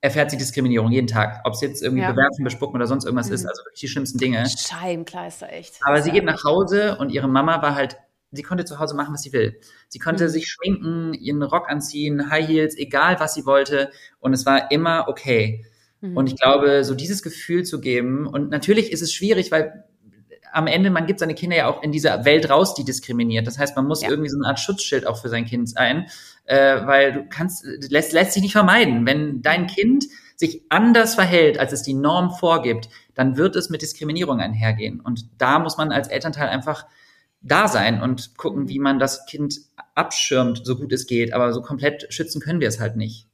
erfährt 0.00 0.30
sie 0.30 0.38
Diskriminierung 0.38 0.90
jeden 0.90 1.06
Tag. 1.06 1.42
Ob 1.44 1.52
es 1.52 1.60
jetzt 1.60 1.82
irgendwie 1.82 2.02
ja. 2.02 2.12
bewerfen, 2.12 2.44
bespucken 2.44 2.76
oder 2.76 2.86
sonst 2.86 3.04
irgendwas 3.04 3.28
mhm. 3.28 3.34
ist, 3.34 3.44
also 3.46 3.62
wirklich 3.66 3.80
die 3.80 3.88
schlimmsten 3.88 4.16
Dinge. 4.16 4.46
Scheibenkleister, 4.48 5.52
echt. 5.52 5.74
Aber 5.82 6.00
sie 6.00 6.12
geht 6.12 6.24
nach 6.24 6.42
Hause 6.44 6.96
und 6.96 7.12
ihre 7.12 7.28
Mama 7.28 7.60
war 7.60 7.74
halt, 7.74 7.98
sie 8.30 8.42
konnte 8.42 8.64
zu 8.64 8.78
Hause 8.78 8.96
machen, 8.96 9.12
was 9.12 9.20
sie 9.20 9.34
will. 9.34 9.60
Sie 9.88 9.98
konnte 9.98 10.24
mhm. 10.24 10.28
sich 10.30 10.48
schminken, 10.48 11.12
ihren 11.12 11.42
Rock 11.42 11.68
anziehen, 11.68 12.30
High 12.30 12.48
Heels, 12.48 12.74
egal 12.78 13.20
was 13.20 13.34
sie 13.34 13.44
wollte. 13.44 13.90
Und 14.18 14.32
es 14.32 14.46
war 14.46 14.70
immer 14.70 15.08
okay. 15.08 15.66
Mhm. 16.00 16.16
Und 16.16 16.26
ich 16.26 16.36
glaube, 16.40 16.84
so 16.84 16.94
dieses 16.94 17.22
Gefühl 17.22 17.64
zu 17.64 17.82
geben, 17.82 18.26
und 18.26 18.48
natürlich 18.48 18.92
ist 18.92 19.02
es 19.02 19.12
schwierig, 19.12 19.52
weil 19.52 19.84
am 20.58 20.66
Ende, 20.66 20.90
man 20.90 21.06
gibt 21.06 21.20
seine 21.20 21.36
Kinder 21.36 21.56
ja 21.56 21.68
auch 21.68 21.82
in 21.84 21.92
dieser 21.92 22.24
Welt 22.24 22.50
raus, 22.50 22.74
die 22.74 22.84
diskriminiert. 22.84 23.46
Das 23.46 23.58
heißt, 23.58 23.76
man 23.76 23.86
muss 23.86 24.02
ja. 24.02 24.10
irgendwie 24.10 24.28
so 24.28 24.36
eine 24.36 24.48
Art 24.48 24.58
Schutzschild 24.58 25.06
auch 25.06 25.16
für 25.16 25.28
sein 25.28 25.44
Kind 25.44 25.70
sein, 25.70 26.08
äh, 26.46 26.84
weil 26.84 27.12
du 27.12 27.24
kannst, 27.28 27.64
lässt, 27.64 28.12
lässt 28.12 28.32
sich 28.32 28.42
nicht 28.42 28.52
vermeiden. 28.52 29.06
Wenn 29.06 29.40
dein 29.40 29.68
Kind 29.68 30.04
sich 30.34 30.62
anders 30.68 31.14
verhält, 31.14 31.60
als 31.60 31.72
es 31.72 31.82
die 31.82 31.94
Norm 31.94 32.30
vorgibt, 32.30 32.88
dann 33.14 33.36
wird 33.36 33.54
es 33.54 33.70
mit 33.70 33.82
Diskriminierung 33.82 34.40
einhergehen. 34.40 34.98
Und 34.98 35.28
da 35.38 35.60
muss 35.60 35.76
man 35.76 35.92
als 35.92 36.08
Elternteil 36.08 36.48
einfach 36.48 36.86
da 37.40 37.68
sein 37.68 38.02
und 38.02 38.36
gucken, 38.36 38.68
wie 38.68 38.80
man 38.80 38.98
das 38.98 39.26
Kind 39.26 39.60
abschirmt, 39.94 40.62
so 40.64 40.74
gut 40.74 40.92
es 40.92 41.06
geht. 41.06 41.32
Aber 41.32 41.52
so 41.52 41.62
komplett 41.62 42.12
schützen 42.12 42.40
können 42.40 42.60
wir 42.60 42.68
es 42.68 42.80
halt 42.80 42.96
nicht 42.96 43.27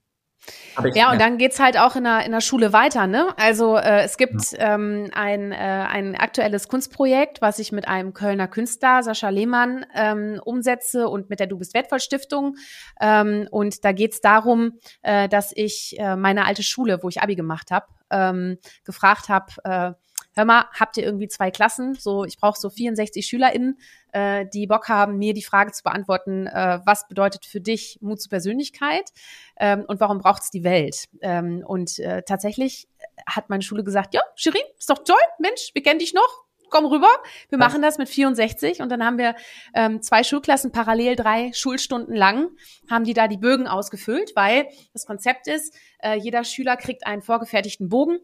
ja, 0.95 1.13
und 1.13 1.21
dann 1.21 1.39
geht's 1.39 1.61
halt 1.61 1.79
auch 1.79 1.97
in 1.97 2.05
der, 2.05 2.25
in 2.25 2.33
der 2.33 2.41
Schule 2.41 2.73
weiter, 2.73 3.07
ne? 3.07 3.29
Also 3.37 3.77
äh, 3.77 4.03
es 4.03 4.17
gibt 4.17 4.53
ja. 4.53 4.75
ähm, 4.75 5.11
ein, 5.15 5.53
äh, 5.53 5.57
ein 5.57 6.17
aktuelles 6.17 6.69
Kunstprojekt, 6.69 7.41
was 7.41 7.59
ich 7.59 7.73
mit 7.73 7.89
einem 7.89 8.13
Kölner 8.13 8.49
Künstler, 8.49 9.03
Sascha 9.03 9.29
Lehmann, 9.29 9.87
ähm, 9.95 10.41
umsetze 10.45 11.09
und 11.09 11.31
mit 11.31 11.41
der 11.41 11.47
Du 11.47 11.59
bist 11.59 11.75
wertvoll 11.75 12.01
Stiftung. 12.01 12.57
Ähm, 13.01 13.49
und 13.51 13.85
da 13.85 13.93
geht's 13.93 14.21
darum, 14.21 14.79
äh, 15.03 15.29
dass 15.29 15.53
ich 15.55 15.97
äh, 15.99 16.17
meine 16.17 16.45
alte 16.47 16.63
Schule, 16.63 17.03
wo 17.03 17.09
ich 17.09 17.23
Abi 17.23 17.35
gemacht 17.35 17.71
habe, 17.71 17.87
ähm, 18.11 18.59
gefragt 18.85 19.29
habe, 19.29 19.53
äh, 19.65 20.04
hör 20.35 20.45
mal, 20.45 20.67
habt 20.79 20.97
ihr 20.97 21.05
irgendwie 21.05 21.29
zwei 21.29 21.51
Klassen? 21.51 21.95
So, 21.95 22.25
ich 22.25 22.39
brauche 22.39 22.59
so 22.59 22.71
64 22.71 23.27
SchülerInnen, 23.27 23.79
äh, 24.13 24.47
die 24.53 24.67
Bock 24.67 24.89
haben, 24.89 25.19
mir 25.19 25.35
die 25.35 25.43
Frage 25.43 25.73
zu 25.73 25.83
beantworten, 25.83 26.47
äh, 26.47 26.81
was 26.85 27.09
bedeutet 27.09 27.47
für 27.47 27.61
dich 27.61 27.99
Mut 28.01 28.21
zur 28.21 28.31
Persönlichkeit 28.31 29.11
ähm, 29.59 29.85
und 29.87 30.01
warum 30.01 30.19
braucht 30.19 30.43
es 30.43 30.51
die 30.51 30.65
Welt? 30.65 31.07
Ähm, 31.21 31.65
und 31.67 31.99
äh, 31.99 32.23
tatsächlich 32.23 32.89
hat 33.27 33.51
meine 33.51 33.63
Schule 33.63 33.85
gesagt, 33.85 34.15
ja, 34.15 34.23
Shirin, 34.35 34.63
ist 34.79 34.91
doch 34.91 35.03
toll, 35.05 35.17
Mensch, 35.39 35.71
wir 35.75 35.83
kennen 35.83 35.99
dich 35.99 36.15
noch, 36.15 36.45
komm 36.71 36.87
rüber. 36.87 37.11
Wir 37.51 37.59
machen 37.59 37.83
das 37.83 37.99
mit 37.99 38.09
64 38.09 38.81
und 38.81 38.89
dann 38.91 39.05
haben 39.05 39.17
wir 39.17 39.37
ähm, 39.75 40.03
zwei 40.03 40.25
Schulklassen 40.25 40.73
parallel 40.73 41.15
drei 41.15 41.53
Schulstunden 41.53 42.17
lang 42.17 42.49
haben 42.91 43.05
die 43.05 43.15
da 43.15 43.29
die 43.29 43.37
Bögen 43.37 43.69
ausgefüllt, 43.69 44.33
weil 44.35 44.67
das 44.93 45.07
Konzept 45.07 45.47
ist, 45.47 45.75
äh, 46.01 46.17
jeder 46.17 46.43
Schüler 46.43 46.77
kriegt 46.77 47.07
einen 47.07 47.23
vorgefertigten 47.23 47.89
Bogen 47.89 48.19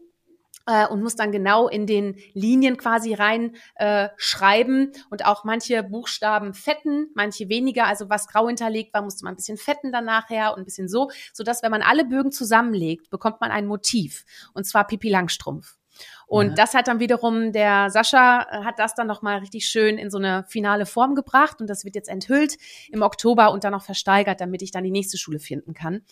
äh, 0.65 0.87
und 0.87 1.01
muss 1.01 1.15
dann 1.15 1.31
genau 1.31 1.67
in 1.67 1.87
den 1.87 2.15
Linien 2.33 2.77
quasi 2.77 3.13
rein 3.13 3.55
äh, 3.75 4.09
schreiben 4.17 4.91
und 5.09 5.25
auch 5.25 5.43
manche 5.43 5.83
Buchstaben 5.83 6.53
fetten, 6.53 7.09
manche 7.15 7.49
weniger. 7.49 7.87
Also 7.87 8.09
was 8.09 8.27
grau 8.27 8.47
hinterlegt 8.47 8.93
war, 8.93 9.01
musste 9.01 9.23
man 9.25 9.33
ein 9.33 9.37
bisschen 9.37 9.57
fetten 9.57 9.91
dann 9.91 10.05
nachher 10.05 10.53
und 10.53 10.59
ein 10.59 10.65
bisschen 10.65 10.87
so, 10.87 11.09
so 11.33 11.43
dass 11.43 11.63
wenn 11.63 11.71
man 11.71 11.81
alle 11.81 12.05
Bögen 12.05 12.31
zusammenlegt, 12.31 13.09
bekommt 13.09 13.41
man 13.41 13.51
ein 13.51 13.65
Motiv 13.65 14.25
und 14.53 14.65
zwar 14.65 14.85
Pipi 14.87 15.09
Langstrumpf. 15.09 15.80
Und 16.31 16.47
ja. 16.47 16.53
das 16.53 16.73
hat 16.73 16.87
dann 16.87 17.01
wiederum 17.01 17.51
der 17.51 17.89
Sascha 17.89 18.43
äh, 18.49 18.63
hat 18.63 18.79
das 18.79 18.95
dann 18.95 19.05
noch 19.05 19.21
mal 19.21 19.39
richtig 19.39 19.65
schön 19.65 19.97
in 19.97 20.09
so 20.09 20.17
eine 20.17 20.45
finale 20.47 20.85
Form 20.85 21.13
gebracht 21.13 21.59
und 21.59 21.69
das 21.69 21.83
wird 21.83 21.93
jetzt 21.93 22.07
enthüllt 22.07 22.55
im 22.89 23.01
Oktober 23.01 23.51
und 23.51 23.65
dann 23.65 23.73
noch 23.73 23.83
versteigert, 23.83 24.39
damit 24.39 24.61
ich 24.61 24.71
dann 24.71 24.85
die 24.85 24.91
nächste 24.91 25.17
Schule 25.17 25.39
finden 25.39 25.73
kann. 25.73 26.03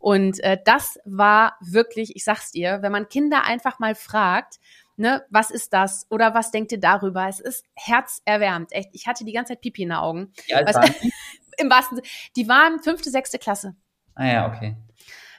Und 0.00 0.40
äh, 0.40 0.58
das 0.64 0.98
war 1.04 1.58
wirklich, 1.60 2.16
ich 2.16 2.24
sag's 2.24 2.50
dir, 2.50 2.82
wenn 2.82 2.90
man 2.90 3.08
Kinder 3.08 3.44
einfach 3.44 3.78
mal 3.78 3.94
fragt, 3.94 4.58
ne, 4.96 5.22
was 5.30 5.52
ist 5.52 5.72
das? 5.72 6.08
Oder 6.10 6.34
was 6.34 6.50
denkt 6.50 6.72
ihr 6.72 6.80
darüber? 6.80 7.28
Es 7.28 7.38
ist 7.38 7.64
herzerwärmend, 7.76 8.72
echt. 8.72 8.88
Ich 8.94 9.06
hatte 9.06 9.24
die 9.24 9.32
ganze 9.32 9.52
Zeit 9.52 9.60
Pipi 9.60 9.84
in 9.84 9.90
den 9.90 9.98
Augen. 9.98 10.32
Waren 10.50 10.92
die? 11.00 11.12
Im 11.62 11.70
wahrsten 11.70 11.98
Sinne. 11.98 12.08
Die 12.34 12.48
waren 12.48 12.80
fünfte, 12.80 13.10
sechste 13.10 13.38
Klasse. 13.38 13.76
Ah 14.16 14.26
ja, 14.26 14.48
okay. 14.48 14.74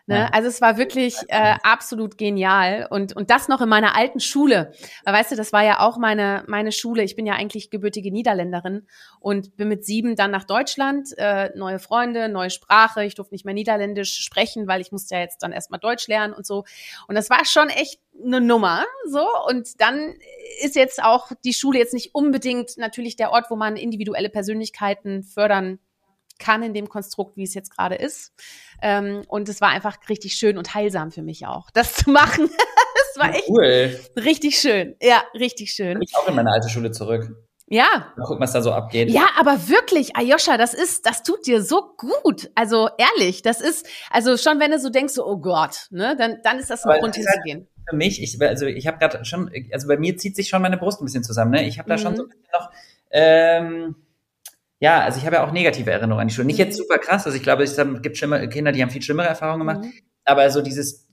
Ne? 0.09 0.21
Ja. 0.21 0.29
Also 0.33 0.47
es 0.47 0.59
war 0.59 0.79
wirklich 0.79 1.15
äh, 1.27 1.53
absolut 1.61 2.17
genial 2.17 2.87
und 2.89 3.15
und 3.15 3.29
das 3.29 3.47
noch 3.47 3.61
in 3.61 3.69
meiner 3.69 3.95
alten 3.95 4.19
Schule. 4.19 4.71
Weil 5.05 5.13
weißt 5.13 5.33
du, 5.33 5.35
das 5.35 5.53
war 5.53 5.63
ja 5.63 5.81
auch 5.81 5.99
meine 5.99 6.43
meine 6.47 6.71
Schule. 6.71 7.03
Ich 7.03 7.15
bin 7.15 7.27
ja 7.27 7.35
eigentlich 7.35 7.69
gebürtige 7.69 8.11
Niederländerin 8.11 8.87
und 9.19 9.55
bin 9.55 9.67
mit 9.67 9.85
sieben 9.85 10.15
dann 10.15 10.31
nach 10.31 10.45
Deutschland, 10.45 11.15
äh, 11.19 11.51
neue 11.55 11.77
Freunde, 11.77 12.27
neue 12.27 12.49
Sprache. 12.49 13.05
Ich 13.05 13.13
durfte 13.13 13.35
nicht 13.35 13.45
mehr 13.45 13.53
Niederländisch 13.53 14.15
sprechen, 14.15 14.67
weil 14.67 14.81
ich 14.81 14.91
musste 14.91 15.13
ja 15.13 15.21
jetzt 15.21 15.43
dann 15.43 15.51
erstmal 15.51 15.79
Deutsch 15.79 16.07
lernen 16.07 16.33
und 16.33 16.43
so. 16.43 16.65
Und 17.07 17.13
das 17.13 17.29
war 17.29 17.45
schon 17.45 17.69
echt 17.69 17.99
eine 18.19 18.41
Nummer, 18.41 18.85
so. 19.05 19.27
Und 19.47 19.79
dann 19.79 20.15
ist 20.63 20.75
jetzt 20.75 21.03
auch 21.03 21.31
die 21.43 21.53
Schule 21.53 21.77
jetzt 21.77 21.93
nicht 21.93 22.15
unbedingt 22.15 22.77
natürlich 22.77 23.15
der 23.15 23.31
Ort, 23.31 23.51
wo 23.51 23.55
man 23.55 23.75
individuelle 23.75 24.29
Persönlichkeiten 24.29 25.21
fördern 25.21 25.77
kann 26.39 26.63
in 26.63 26.73
dem 26.73 26.89
Konstrukt, 26.89 27.37
wie 27.37 27.43
es 27.43 27.53
jetzt 27.53 27.75
gerade 27.75 27.95
ist. 27.95 28.33
Ähm, 28.81 29.21
und 29.27 29.47
es 29.49 29.61
war 29.61 29.69
einfach 29.69 29.97
richtig 30.09 30.33
schön 30.35 30.57
und 30.57 30.73
heilsam 30.73 31.11
für 31.11 31.21
mich 31.21 31.45
auch, 31.45 31.69
das 31.71 31.93
zu 31.95 32.09
machen. 32.09 32.49
Es 33.11 33.19
war 33.19 33.33
echt 33.35 33.49
Cool. 33.49 33.99
richtig 34.15 34.59
schön. 34.59 34.95
Ja, 35.01 35.21
richtig 35.33 35.71
schön. 35.71 36.01
Ich 36.01 36.15
auch 36.15 36.27
in 36.27 36.35
meine 36.35 36.51
alte 36.51 36.69
Schule 36.69 36.91
zurück. 36.91 37.29
Ja. 37.71 38.11
Mal 38.17 38.23
gucken, 38.25 38.41
was 38.41 38.53
da 38.53 38.63
so 38.63 38.71
abgeht. 38.71 39.11
Ja, 39.11 39.27
aber 39.39 39.67
wirklich, 39.69 40.15
Ayosha, 40.15 40.57
das 40.57 40.73
ist, 40.73 41.05
das 41.05 41.21
tut 41.21 41.45
dir 41.45 41.61
so 41.61 41.93
gut. 41.97 42.49
Also 42.55 42.89
ehrlich, 42.97 43.43
das 43.43 43.61
ist, 43.61 43.85
also 44.09 44.37
schon 44.37 44.59
wenn 44.59 44.71
du 44.71 44.79
so 44.79 44.89
denkst, 44.89 45.13
so, 45.13 45.23
oh 45.27 45.37
Gott, 45.37 45.85
ne, 45.91 46.15
dann, 46.17 46.37
dann 46.43 46.57
ist 46.57 46.71
das 46.71 46.83
ein 46.83 46.89
Aber 46.89 46.99
Grund 46.99 47.15
ist 47.17 47.27
halt- 47.27 47.41
hinzugehen. 47.45 47.67
Für 47.87 47.95
mich, 47.95 48.21
ich, 48.23 48.41
also 48.41 48.65
ich 48.65 48.87
habe 48.87 48.97
gerade 48.99 49.23
schon, 49.25 49.51
also 49.71 49.87
bei 49.87 49.97
mir 49.97 50.15
zieht 50.17 50.35
sich 50.35 50.47
schon 50.49 50.61
meine 50.63 50.77
Brust 50.77 51.01
ein 51.01 51.05
bisschen 51.05 51.23
zusammen. 51.23 51.51
Ne? 51.51 51.67
Ich 51.67 51.77
habe 51.79 51.89
da 51.89 51.97
schon 51.99 52.13
Mhm. 52.13 52.17
so 52.17 52.23
ein 52.23 52.29
bisschen 52.29 52.47
noch, 52.53 52.71
ähm, 53.11 53.95
ja, 54.79 55.01
also 55.01 55.19
ich 55.19 55.25
habe 55.25 55.37
ja 55.37 55.45
auch 55.47 55.51
negative 55.51 55.91
Erinnerungen 55.91 56.21
an 56.21 56.27
die 56.27 56.33
Schule. 56.33 56.47
Nicht 56.47 56.57
jetzt 56.59 56.77
Mhm. 56.77 56.83
super 56.83 56.97
krass, 56.99 57.25
also 57.25 57.35
ich 57.37 57.43
glaube, 57.43 57.63
es 57.63 57.75
gibt 58.01 58.17
schlimme, 58.17 58.47
Kinder, 58.49 58.71
die 58.71 58.81
haben 58.81 58.89
viel 58.89 59.01
schlimmere 59.01 59.27
Erfahrungen 59.27 59.59
gemacht, 59.59 59.81
Mhm. 59.81 59.93
aber 60.25 60.49
so 60.51 60.61
dieses 60.61 61.07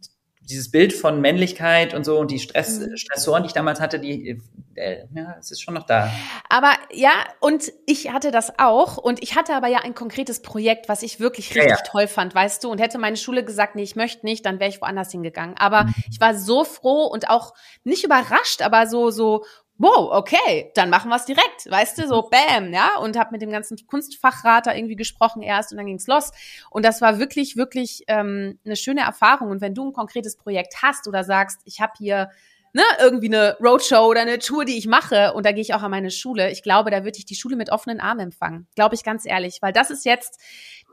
dieses 0.48 0.70
Bild 0.70 0.92
von 0.92 1.20
Männlichkeit 1.20 1.92
und 1.92 2.04
so 2.04 2.20
und 2.20 2.30
die 2.30 2.38
Stress, 2.38 2.78
Mhm. 2.78 2.96
Stressoren, 2.96 3.42
die 3.42 3.48
ich 3.48 3.52
damals 3.52 3.80
hatte, 3.80 3.98
die, 3.98 4.40
äh, 4.76 4.98
ja, 5.12 5.34
es 5.40 5.50
ist 5.50 5.60
schon 5.60 5.74
noch 5.74 5.86
da. 5.86 6.08
Aber 6.48 6.70
ja, 6.92 7.10
und 7.40 7.72
ich 7.84 8.12
hatte 8.12 8.30
das 8.30 8.56
auch. 8.60 8.96
Und 8.96 9.20
ich 9.24 9.34
hatte 9.34 9.54
aber 9.56 9.66
ja 9.66 9.78
ein 9.80 9.96
konkretes 9.96 10.42
Projekt, 10.42 10.88
was 10.88 11.02
ich 11.02 11.18
wirklich 11.18 11.52
Ja, 11.52 11.62
richtig 11.62 11.78
ja. 11.84 11.90
toll 11.90 12.06
fand, 12.06 12.32
weißt 12.32 12.62
du. 12.62 12.70
Und 12.70 12.80
hätte 12.80 12.98
meine 12.98 13.16
Schule 13.16 13.42
gesagt, 13.44 13.74
nee, 13.74 13.82
ich 13.82 13.96
möchte 13.96 14.24
nicht, 14.24 14.46
dann 14.46 14.60
wäre 14.60 14.70
ich 14.70 14.80
woanders 14.80 15.10
hingegangen. 15.10 15.56
Aber 15.58 15.82
Mhm. 15.86 15.94
ich 16.12 16.20
war 16.20 16.36
so 16.36 16.62
froh 16.62 17.06
und 17.06 17.28
auch 17.28 17.52
nicht 17.82 18.04
überrascht, 18.04 18.62
aber 18.62 18.86
so, 18.86 19.10
so, 19.10 19.44
wow, 19.78 20.10
okay, 20.12 20.70
dann 20.74 20.90
machen 20.90 21.10
wir 21.10 21.16
es 21.16 21.26
direkt, 21.26 21.70
weißt 21.70 21.98
du, 21.98 22.08
so 22.08 22.28
bam, 22.30 22.72
ja. 22.72 22.96
Und 22.98 23.18
habe 23.18 23.32
mit 23.32 23.42
dem 23.42 23.50
ganzen 23.50 23.76
Kunstfachrat 23.86 24.66
da 24.66 24.74
irgendwie 24.74 24.96
gesprochen 24.96 25.42
erst 25.42 25.72
und 25.72 25.78
dann 25.78 25.86
ging's 25.86 26.06
los. 26.06 26.32
Und 26.70 26.84
das 26.84 27.00
war 27.00 27.18
wirklich, 27.18 27.56
wirklich 27.56 28.04
ähm, 28.08 28.58
eine 28.64 28.76
schöne 28.76 29.02
Erfahrung. 29.02 29.50
Und 29.50 29.60
wenn 29.60 29.74
du 29.74 29.88
ein 29.88 29.92
konkretes 29.92 30.36
Projekt 30.36 30.82
hast 30.82 31.06
oder 31.08 31.24
sagst, 31.24 31.60
ich 31.64 31.80
habe 31.80 31.92
hier 31.98 32.30
ne, 32.76 32.82
irgendwie 33.00 33.28
eine 33.28 33.56
Roadshow 33.58 34.06
oder 34.06 34.20
eine 34.20 34.38
Tour, 34.38 34.64
die 34.64 34.76
ich 34.76 34.86
mache 34.86 35.32
und 35.32 35.46
da 35.46 35.52
gehe 35.52 35.62
ich 35.62 35.72
auch 35.72 35.82
an 35.82 35.90
meine 35.90 36.10
Schule. 36.10 36.50
Ich 36.50 36.62
glaube, 36.62 36.90
da 36.90 37.04
würde 37.04 37.18
ich 37.18 37.24
die 37.24 37.34
Schule 37.34 37.56
mit 37.56 37.70
offenen 37.70 38.00
Armen 38.00 38.20
empfangen. 38.20 38.66
Glaube 38.74 38.94
ich 38.94 39.02
ganz 39.02 39.24
ehrlich, 39.24 39.58
weil 39.62 39.72
das 39.72 39.90
ist 39.90 40.04
jetzt 40.04 40.38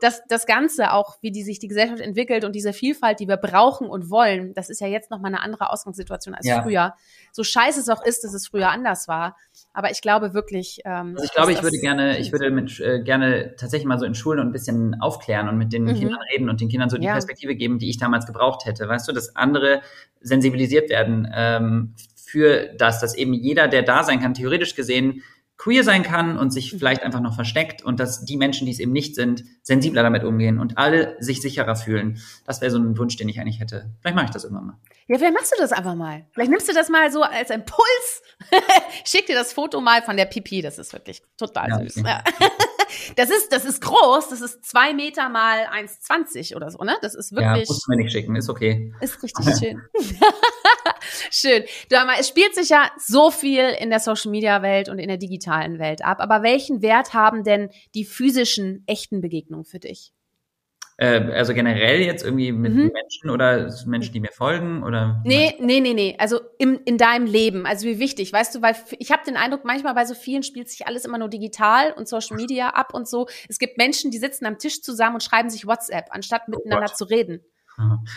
das, 0.04 0.22
das 0.28 0.44
Ganze 0.46 0.92
auch, 0.92 1.16
wie 1.22 1.30
die 1.32 1.42
sich 1.42 1.58
die 1.58 1.68
Gesellschaft 1.68 2.00
entwickelt 2.00 2.44
und 2.44 2.52
diese 2.54 2.72
Vielfalt, 2.72 3.20
die 3.20 3.26
wir 3.28 3.38
brauchen 3.38 3.88
und 3.88 4.10
wollen, 4.10 4.52
das 4.54 4.68
ist 4.68 4.80
ja 4.80 4.86
jetzt 4.86 5.10
nochmal 5.10 5.32
eine 5.32 5.40
andere 5.42 5.70
Ausgangssituation 5.70 6.34
als 6.34 6.46
Ja. 6.46 6.62
früher. 6.62 6.94
So 7.32 7.42
scheiße 7.42 7.80
es 7.80 7.88
auch 7.88 8.04
ist, 8.04 8.22
dass 8.22 8.34
es 8.34 8.46
früher 8.48 8.68
anders 8.70 9.08
war. 9.08 9.36
Aber 9.72 9.90
ich 9.90 10.02
glaube 10.02 10.34
wirklich, 10.34 10.80
ähm, 10.84 11.14
Also 11.16 11.24
ich 11.24 11.32
glaube, 11.32 11.52
ich 11.52 11.62
würde 11.62 11.78
gerne, 11.78 12.18
ich 12.18 12.32
würde 12.32 12.50
mit, 12.50 12.78
äh, 12.80 13.00
gerne 13.02 13.56
tatsächlich 13.56 13.86
mal 13.86 13.98
so 13.98 14.04
in 14.04 14.14
Schulen 14.14 14.40
und 14.40 14.46
ein 14.48 14.52
bisschen 14.52 15.00
aufklären 15.00 15.48
und 15.48 15.56
mit 15.56 15.72
den 15.72 15.84
Mhm. 15.84 15.94
Kindern 15.94 16.20
reden 16.32 16.48
und 16.50 16.60
den 16.60 16.68
Kindern 16.68 16.90
so 16.90 16.98
die 16.98 17.06
Ja. 17.06 17.12
Perspektive 17.12 17.54
geben, 17.56 17.78
die 17.78 17.88
ich 17.88 17.96
damals 17.98 18.26
gebraucht 18.26 18.66
hätte. 18.66 18.86
Weißt 18.88 19.08
du, 19.08 19.12
dass 19.12 19.34
andere 19.34 19.80
sensibilisiert 20.20 20.90
werden 20.90 21.26
ähm, 21.34 21.94
für 22.14 22.74
das, 22.76 23.00
dass 23.00 23.14
eben 23.14 23.32
jeder, 23.32 23.68
der 23.68 23.82
da 23.82 24.02
sein 24.04 24.20
kann, 24.20 24.34
theoretisch 24.34 24.74
gesehen 24.74 25.22
queer 25.56 25.84
sein 25.84 26.02
kann 26.02 26.36
und 26.36 26.50
sich 26.50 26.72
Mhm. 26.72 26.78
vielleicht 26.78 27.02
einfach 27.02 27.20
noch 27.20 27.34
versteckt 27.34 27.82
und 27.82 28.00
dass 28.00 28.24
die 28.24 28.36
Menschen, 28.36 28.66
die 28.66 28.72
es 28.72 28.80
eben 28.80 28.92
nicht 28.92 29.14
sind, 29.14 29.44
sensibler 29.62 30.02
damit 30.02 30.24
umgehen 30.24 30.58
und 30.58 30.76
alle 30.78 31.16
sich 31.20 31.40
sicherer 31.40 31.76
fühlen. 31.76 32.20
Das 32.44 32.60
wäre 32.60 32.70
so 32.70 32.78
ein 32.78 32.98
Wunsch, 32.98 33.16
den 33.16 33.28
ich 33.28 33.40
eigentlich 33.40 33.60
hätte. 33.60 33.90
Vielleicht 34.00 34.16
mache 34.16 34.26
ich 34.26 34.30
das 34.32 34.44
irgendwann 34.44 34.66
mal. 34.66 34.76
Ja, 35.06 35.16
vielleicht 35.18 35.34
machst 35.34 35.52
du 35.52 35.60
das 35.60 35.72
einfach 35.72 35.94
mal. 35.94 36.26
Vielleicht 36.32 36.50
nimmst 36.50 36.68
du 36.68 36.72
das 36.74 36.88
mal 36.88 37.10
so 37.12 37.22
als 37.22 37.50
Impuls. 37.50 38.22
Schick 39.04 39.26
dir 39.26 39.34
das 39.36 39.52
Foto 39.52 39.80
mal 39.80 40.02
von 40.02 40.16
der 40.16 40.24
Pipi. 40.24 40.60
Das 40.62 40.78
ist 40.78 40.92
wirklich 40.92 41.22
total 41.36 41.68
Ja, 41.68 41.78
süß. 41.78 41.98
okay. 41.98 42.08
Ja. 42.08 42.24
Das 43.16 43.28
ist, 43.28 43.50
das 43.52 43.64
ist 43.64 43.80
groß. 43.82 44.28
Das 44.28 44.40
ist 44.40 44.64
zwei 44.64 44.94
Meter 44.94 45.28
mal 45.28 45.66
1,20 45.66 46.54
oder 46.54 46.70
so, 46.70 46.78
ne? 46.84 46.96
Das 47.02 47.14
ist 47.16 47.32
Ja, 47.32 47.38
wirklich, 47.38 47.68
musst 47.68 47.86
du 47.86 47.90
mir 47.90 47.96
nicht 47.96 48.12
schicken, 48.12 48.36
ist 48.36 48.48
okay. 48.48 48.94
ist 49.00 49.20
richtig 49.22 49.46
schön. 49.58 49.82
Schön. 51.30 51.64
Du, 51.90 51.98
aber 51.98 52.12
es 52.18 52.28
spielt 52.28 52.54
sich 52.54 52.68
ja 52.68 52.90
so 52.98 53.30
viel 53.30 53.64
in 53.78 53.90
der 53.90 54.00
Social 54.00 54.30
Media 54.30 54.62
Welt 54.62 54.88
und 54.88 54.98
in 54.98 55.08
der 55.08 55.18
digitalen 55.18 55.78
Welt 55.78 56.04
ab. 56.04 56.18
Aber 56.20 56.42
welchen 56.42 56.82
Wert 56.82 57.14
haben 57.14 57.44
denn 57.44 57.70
die 57.94 58.04
physischen, 58.04 58.84
echten 58.86 59.20
Begegnungen 59.20 59.64
für 59.64 59.78
dich? 59.78 60.12
Äh, 60.96 61.32
also 61.32 61.54
generell 61.54 62.02
jetzt 62.02 62.24
irgendwie 62.24 62.52
mit 62.52 62.72
Mhm. 62.72 62.92
Menschen 62.92 63.30
oder 63.30 63.74
Menschen, 63.86 64.12
die 64.12 64.20
mir 64.20 64.30
folgen 64.30 64.84
oder? 64.84 65.20
Nee, 65.24 65.54
nee, 65.58 65.80
nee, 65.80 65.92
nee. 65.92 66.14
Also 66.18 66.40
im, 66.58 66.80
in 66.84 66.98
deinem 66.98 67.26
Leben. 67.26 67.66
Also 67.66 67.86
wie 67.86 67.98
wichtig, 67.98 68.32
weißt 68.32 68.54
du, 68.54 68.62
weil 68.62 68.76
ich 68.98 69.10
habe 69.10 69.24
den 69.24 69.36
Eindruck, 69.36 69.64
manchmal 69.64 69.94
bei 69.94 70.04
so 70.04 70.14
vielen 70.14 70.44
spielt 70.44 70.70
sich 70.70 70.86
alles 70.86 71.04
immer 71.04 71.18
nur 71.18 71.28
digital 71.28 71.92
und 71.92 72.06
Social 72.08 72.36
Media 72.36 72.70
ab 72.70 72.94
und 72.94 73.08
so. 73.08 73.26
Es 73.48 73.58
gibt 73.58 73.76
Menschen, 73.76 74.12
die 74.12 74.18
sitzen 74.18 74.46
am 74.46 74.58
Tisch 74.58 74.82
zusammen 74.82 75.16
und 75.16 75.22
schreiben 75.22 75.50
sich 75.50 75.66
WhatsApp, 75.66 76.06
anstatt 76.10 76.46
miteinander 76.48 76.90
Oh 76.92 76.94
zu 76.94 77.04
reden. 77.06 77.40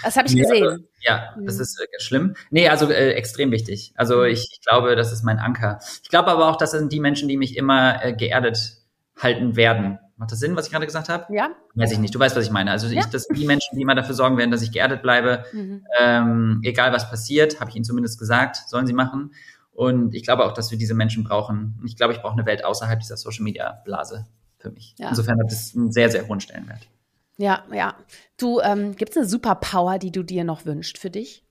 Das 0.04 0.16
habe 0.16 0.28
ich 0.28 0.36
Nee, 0.36 0.42
gesehen. 0.42 0.64
Also, 0.68 0.84
ja, 1.02 1.34
das 1.44 1.56
Mhm. 1.56 1.62
ist 1.62 1.80
äh, 1.82 2.00
schlimm. 2.00 2.36
Nee, 2.52 2.70
also 2.70 2.90
äh, 2.92 3.12
extrem 3.14 3.52
wichtig. 3.52 3.94
Also 3.96 4.18
Mhm. 4.20 4.26
ich, 4.26 4.50
ich 4.52 4.62
glaube, 4.62 4.96
das 4.96 5.12
ist 5.12 5.24
mein 5.24 5.40
Anker. 5.40 5.80
Ich 6.04 6.10
glaube 6.10 6.30
aber 6.30 6.48
auch, 6.50 6.58
das 6.58 6.72
sind 6.72 6.92
die 6.92 7.00
Menschen, 7.00 7.28
die 7.28 7.38
mich 7.38 7.58
immer 7.58 8.04
äh, 8.04 8.14
geerdet 8.14 8.78
halten 9.18 9.56
werden. 9.56 10.00
Macht 10.16 10.32
das 10.32 10.40
Sinn, 10.40 10.56
was 10.56 10.66
ich 10.68 10.72
gerade 10.72 10.86
gesagt 10.86 11.10
habe? 11.10 11.34
Ja? 11.36 11.50
Weiß 11.76 11.92
ich 11.92 12.00
nicht. 12.00 12.14
Du 12.14 12.20
weißt, 12.20 12.36
was 12.36 12.46
ich 12.46 12.52
meine. 12.52 12.72
Also 12.72 12.88
Ja. 12.88 13.02
ich, 13.02 13.06
das 13.08 13.24
sind 13.24 13.38
die 13.38 13.46
Menschen, 13.46 13.76
die 13.76 13.82
immer 13.84 13.96
dafür 13.96 14.16
sorgen 14.16 14.38
werden, 14.38 14.52
dass 14.52 14.62
ich 14.62 14.72
geerdet 14.72 15.02
bleibe. 15.02 15.44
Mhm. 15.54 15.86
Ähm, 16.00 16.62
egal 16.64 16.92
was 16.92 17.10
passiert, 17.10 17.60
habe 17.60 17.70
ich 17.70 17.76
ihnen 17.76 17.86
zumindest 17.86 18.20
gesagt, 18.20 18.58
sollen 18.68 18.86
sie 18.88 18.94
machen. 18.94 19.34
Und 19.72 20.16
ich 20.16 20.24
glaube 20.24 20.44
auch, 20.46 20.54
dass 20.54 20.72
wir 20.72 20.78
diese 20.80 20.96
Menschen 20.96 21.24
brauchen. 21.24 21.78
Und 21.80 21.88
ich 21.88 21.96
glaube, 21.96 22.14
ich 22.14 22.22
brauche 22.22 22.34
eine 22.34 22.46
Welt 22.48 22.66
außerhalb 22.66 23.00
dieser 23.00 23.16
Social 23.18 23.44
Media 23.44 23.82
Blase 23.86 24.26
für 24.58 24.72
mich. 24.72 24.96
Ja. 24.98 25.10
Insofern 25.10 25.40
hat 25.40 25.52
das 25.52 25.76
einen 25.76 25.92
sehr, 25.92 26.10
sehr 26.10 26.28
hohen 26.28 26.40
Stellenwert. 26.40 26.88
Ja, 27.38 27.64
ja. 27.72 27.96
Du, 28.38 28.60
ähm, 28.62 28.96
gibt 28.96 29.12
es 29.12 29.18
eine 29.18 29.26
Superpower, 29.26 30.00
die 30.00 30.12
du 30.12 30.24
dir 30.24 30.44
noch 30.44 30.66
wünschst 30.66 30.98
für 30.98 31.10
dich? 31.10 31.44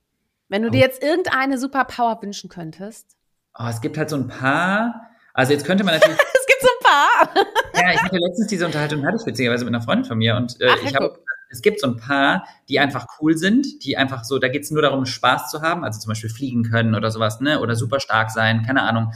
Wenn 0.49 0.63
du 0.63 0.69
Oh. 0.69 0.73
dir 0.73 0.81
jetzt 0.81 1.03
irgendeine 1.03 1.59
Superpower 1.59 2.21
wünschen 2.23 2.49
könntest. 2.51 3.17
Oh, 3.59 3.67
es 3.69 3.81
gibt 3.81 3.97
halt 3.97 4.11
so 4.11 4.17
ein 4.17 4.29
paar. 4.29 5.09
Also 5.33 5.53
jetzt 5.53 5.65
könnte 5.65 5.85
man 5.85 5.95
natürlich 5.95 6.19
Es 6.35 6.47
gibt 6.47 6.61
so 6.61 6.69
ein 6.69 6.85
paar. 6.85 7.45
Ja, 7.83 7.93
ich 7.95 8.03
hatte 8.03 8.17
letztens 8.19 8.47
diese 8.49 8.67
Unterhaltung, 8.67 9.05
hatte 9.07 9.17
ich 9.21 9.27
witzigerweise 9.27 9.65
mit 9.65 9.75
einer 9.75 9.83
Freundin 9.83 10.05
von 10.05 10.19
mir 10.19 10.37
und 10.37 10.61
äh, 10.61 10.69
Ach, 10.71 10.83
ich 10.83 10.95
habe, 10.95 11.19
es 11.51 11.63
gibt 11.63 11.81
so 11.81 11.87
ein 11.89 11.97
paar, 11.97 12.45
die 12.69 12.79
einfach 12.81 13.07
cool 13.21 13.37
sind, 13.37 13.85
die 13.85 13.97
einfach 13.97 14.25
so, 14.25 14.39
da 14.39 14.49
geht's 14.49 14.71
nur 14.71 14.83
darum, 14.83 15.07
Spaß 15.07 15.51
zu 15.51 15.63
haben, 15.63 15.85
also 15.85 16.01
zum 16.01 16.09
Beispiel 16.11 16.31
fliegen 16.31 16.63
können 16.65 16.95
oder 16.95 17.11
sowas, 17.11 17.41
ne, 17.41 17.61
oder 17.61 17.75
super 17.77 18.01
stark 18.01 18.31
sein, 18.31 18.63
keine 18.65 18.83
Ahnung, 18.83 19.13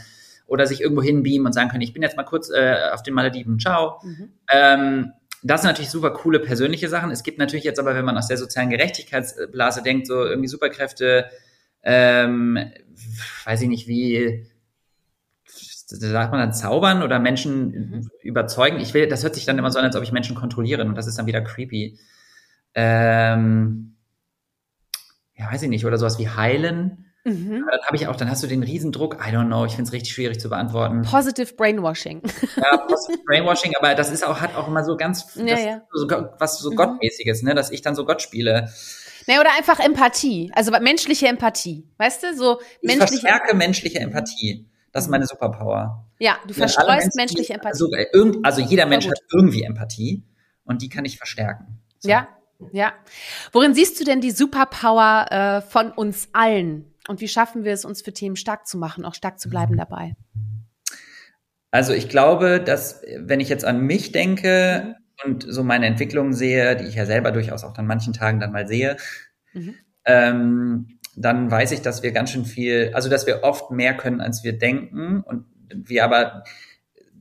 oder 0.46 0.66
sich 0.66 0.80
irgendwo 0.80 1.02
hinbeamen 1.02 1.46
und 1.46 1.52
sagen 1.52 1.70
können, 1.70 1.82
ich 1.82 1.92
bin 1.92 2.02
jetzt 2.02 2.16
mal 2.16 2.24
kurz 2.24 2.50
äh, 2.50 2.90
auf 2.92 3.02
den 3.02 3.14
Malediven, 3.14 3.58
ciao. 3.58 4.00
Mhm. 4.02 4.32
Ähm, 4.50 5.12
das 5.43 5.62
sind 5.62 5.70
natürlich 5.70 5.91
super 5.91 6.11
coole 6.11 6.41
persönliche 6.41 6.88
Sachen. 6.88 7.11
Es 7.11 7.22
gibt 7.22 7.38
natürlich 7.38 7.64
jetzt 7.64 7.78
aber, 7.80 7.95
wenn 7.95 8.05
man 8.05 8.16
aus 8.18 8.28
der 8.28 8.36
sozialen 8.36 8.70
Gerechtigkeitsblase 8.70 9.82
denkt, 9.82 10.07
so 10.07 10.24
irgendwie 10.24 10.49
Superkräfte, 10.49 11.30
ähm, 11.82 12.59
weiß 13.45 13.62
ich 13.62 13.68
nicht, 13.68 13.86
wie 13.88 14.47
sagt 15.86 16.30
man 16.30 16.41
dann 16.41 16.53
zaubern 16.53 17.03
oder 17.03 17.18
Menschen 17.18 17.70
Mhm. 17.70 18.11
überzeugen. 18.22 18.78
Ich 18.80 18.95
will, 18.95 19.09
das 19.09 19.24
hört 19.24 19.34
sich 19.34 19.45
dann 19.45 19.59
immer 19.59 19.70
so 19.72 19.78
an, 19.78 19.84
als 19.86 19.97
ob 19.97 20.03
ich 20.03 20.12
Menschen 20.12 20.36
kontrolliere 20.36 20.84
und 20.84 20.95
das 20.95 21.07
ist 21.07 21.18
dann 21.18 21.26
wieder 21.26 21.41
creepy. 21.41 21.99
Ähm, 22.74 23.97
ja, 25.34 25.51
weiß 25.51 25.62
ich 25.62 25.68
nicht, 25.68 25.84
oder 25.84 25.99
sowas 25.99 26.18
wie 26.18 26.28
heilen. 26.28 27.07
Mhm. 27.24 27.62
Aber 27.66 27.72
dann 27.76 27.84
habe 27.86 27.96
ich 27.96 28.06
auch, 28.08 28.16
dann 28.16 28.30
hast 28.30 28.42
du 28.42 28.46
den 28.46 28.62
Riesendruck. 28.62 29.16
I 29.16 29.30
don't 29.34 29.46
know, 29.46 29.64
ich 29.66 29.72
finde 29.72 29.88
es 29.88 29.92
richtig 29.92 30.14
schwierig 30.14 30.40
zu 30.40 30.48
beantworten. 30.48 31.02
Positive 31.02 31.54
Brainwashing. 31.54 32.22
Ja, 32.56 32.76
Positive 32.78 33.22
Brainwashing, 33.26 33.72
aber 33.78 33.94
das 33.94 34.10
ist 34.10 34.26
auch, 34.26 34.40
hat 34.40 34.56
auch 34.56 34.68
immer 34.68 34.84
so 34.84 34.96
ganz, 34.96 35.34
Ja, 35.36 35.58
ja. 35.58 35.82
So, 35.92 36.08
was 36.38 36.58
so 36.58 36.70
Mhm. 36.70 36.76
Gottmäßiges, 36.76 37.42
ne, 37.42 37.54
dass 37.54 37.70
ich 37.70 37.82
dann 37.82 37.94
so 37.94 38.04
Gott 38.06 38.22
spiele. 38.22 38.70
Ne, 39.26 39.38
oder 39.38 39.50
einfach 39.56 39.78
Empathie. 39.80 40.50
Also 40.54 40.70
menschliche 40.72 41.28
Empathie. 41.28 41.86
Weißt 41.98 42.22
du, 42.22 42.34
so 42.34 42.60
Ich 42.80 42.88
menschliche. 42.96 43.20
verstärke 43.26 43.54
menschliche 43.54 43.98
Empathie. 44.00 44.66
Das 44.92 45.04
ist 45.04 45.10
meine 45.10 45.26
Superpower. 45.26 46.06
Ja, 46.18 46.34
du 46.42 46.46
alle 46.48 46.54
verstreust 46.54 47.14
menschliche 47.16 47.52
Empathie. 47.54 47.68
Also, 47.72 47.92
äh, 47.92 48.06
irgend, 48.12 48.44
also 48.44 48.60
jeder 48.62 48.86
Mensch 48.86 49.06
hat 49.06 49.18
irgendwie 49.32 49.62
Empathie 49.62 50.24
und 50.64 50.82
die 50.82 50.88
kann 50.88 51.04
ich 51.04 51.16
verstärken. 51.18 51.80
So. 51.98 52.08
Ja, 52.08 52.28
ja. 52.72 52.92
Worin 53.52 53.74
siehst 53.74 54.00
du 54.00 54.04
denn 54.04 54.20
die 54.20 54.30
Superpower 54.32 55.26
äh, 55.30 55.60
von 55.60 55.92
uns 55.92 56.28
allen? 56.32 56.89
Und 57.09 57.20
wie 57.20 57.28
schaffen 57.28 57.64
wir 57.64 57.72
es, 57.72 57.84
uns 57.84 58.03
für 58.03 58.12
Themen 58.12 58.36
stark 58.36 58.66
zu 58.66 58.78
machen, 58.78 59.05
auch 59.05 59.14
stark 59.14 59.40
zu 59.40 59.48
bleiben 59.48 59.76
dabei? 59.76 60.14
Also 61.70 61.92
ich 61.92 62.09
glaube, 62.09 62.61
dass 62.61 63.03
wenn 63.16 63.40
ich 63.40 63.48
jetzt 63.48 63.64
an 63.64 63.80
mich 63.80 64.12
denke 64.12 64.96
mhm. 65.24 65.30
und 65.30 65.46
so 65.48 65.62
meine 65.62 65.86
Entwicklung 65.86 66.32
sehe, 66.32 66.76
die 66.76 66.84
ich 66.84 66.96
ja 66.96 67.07
selber 67.07 67.32
durchaus 67.32 67.64
auch 67.64 67.76
an 67.76 67.86
manchen 67.86 68.12
Tagen 68.12 68.40
dann 68.40 68.53
mal 68.53 68.66
sehe, 68.66 68.96
mhm. 69.53 69.74
ähm, 70.05 70.98
dann 71.16 71.51
weiß 71.51 71.72
ich, 71.72 71.82
dass 71.82 72.03
wir 72.03 72.12
ganz 72.12 72.30
schön 72.30 72.44
viel, 72.44 72.92
also 72.94 73.09
dass 73.09 73.26
wir 73.26 73.42
oft 73.42 73.70
mehr 73.70 73.96
können, 73.96 74.20
als 74.20 74.44
wir 74.44 74.57
denken 74.57 75.22
und 75.22 75.44
wir 75.72 76.05
aber 76.05 76.44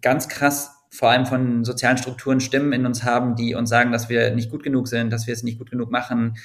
ganz 0.01 0.29
krass 0.29 0.71
vor 0.89 1.11
allem 1.11 1.25
von 1.25 1.63
sozialen 1.63 1.97
Strukturen 1.97 2.39
Stimmen 2.39 2.73
in 2.73 2.85
uns 2.85 3.03
haben, 3.03 3.35
die 3.35 3.53
uns 3.53 3.69
sagen, 3.69 3.91
dass 3.91 4.09
wir 4.09 4.33
nicht 4.33 4.49
gut 4.49 4.63
genug 4.63 4.87
sind, 4.87 5.11
dass 5.11 5.27
wir 5.27 5.33
es 5.33 5.43
nicht 5.43 5.59
gut 5.59 5.69
genug 5.69 5.91
machen. 5.91 6.37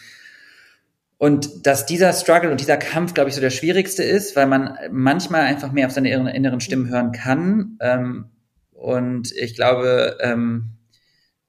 Und 1.25 1.67
dass 1.67 1.87
dieser 1.87 2.13
Struggle 2.13 2.51
und 2.51 2.61
dieser 2.61 2.77
Kampf, 2.77 3.15
glaube 3.15 3.31
ich, 3.31 3.35
so 3.35 3.41
der 3.41 3.49
schwierigste 3.49 4.03
ist, 4.03 4.37
weil 4.37 4.47
man 4.47 4.77
manchmal 4.91 5.41
einfach 5.41 5.73
mehr 5.73 5.87
auf 5.87 5.93
seine 5.95 6.11
inneren 6.11 6.61
Stimmen 6.61 6.91
hören 6.91 7.13
kann. 7.13 7.79
Ähm, 7.81 8.27
und 8.73 9.33
ich 9.33 9.55
glaube, 9.55 10.19
ähm, 10.21 10.77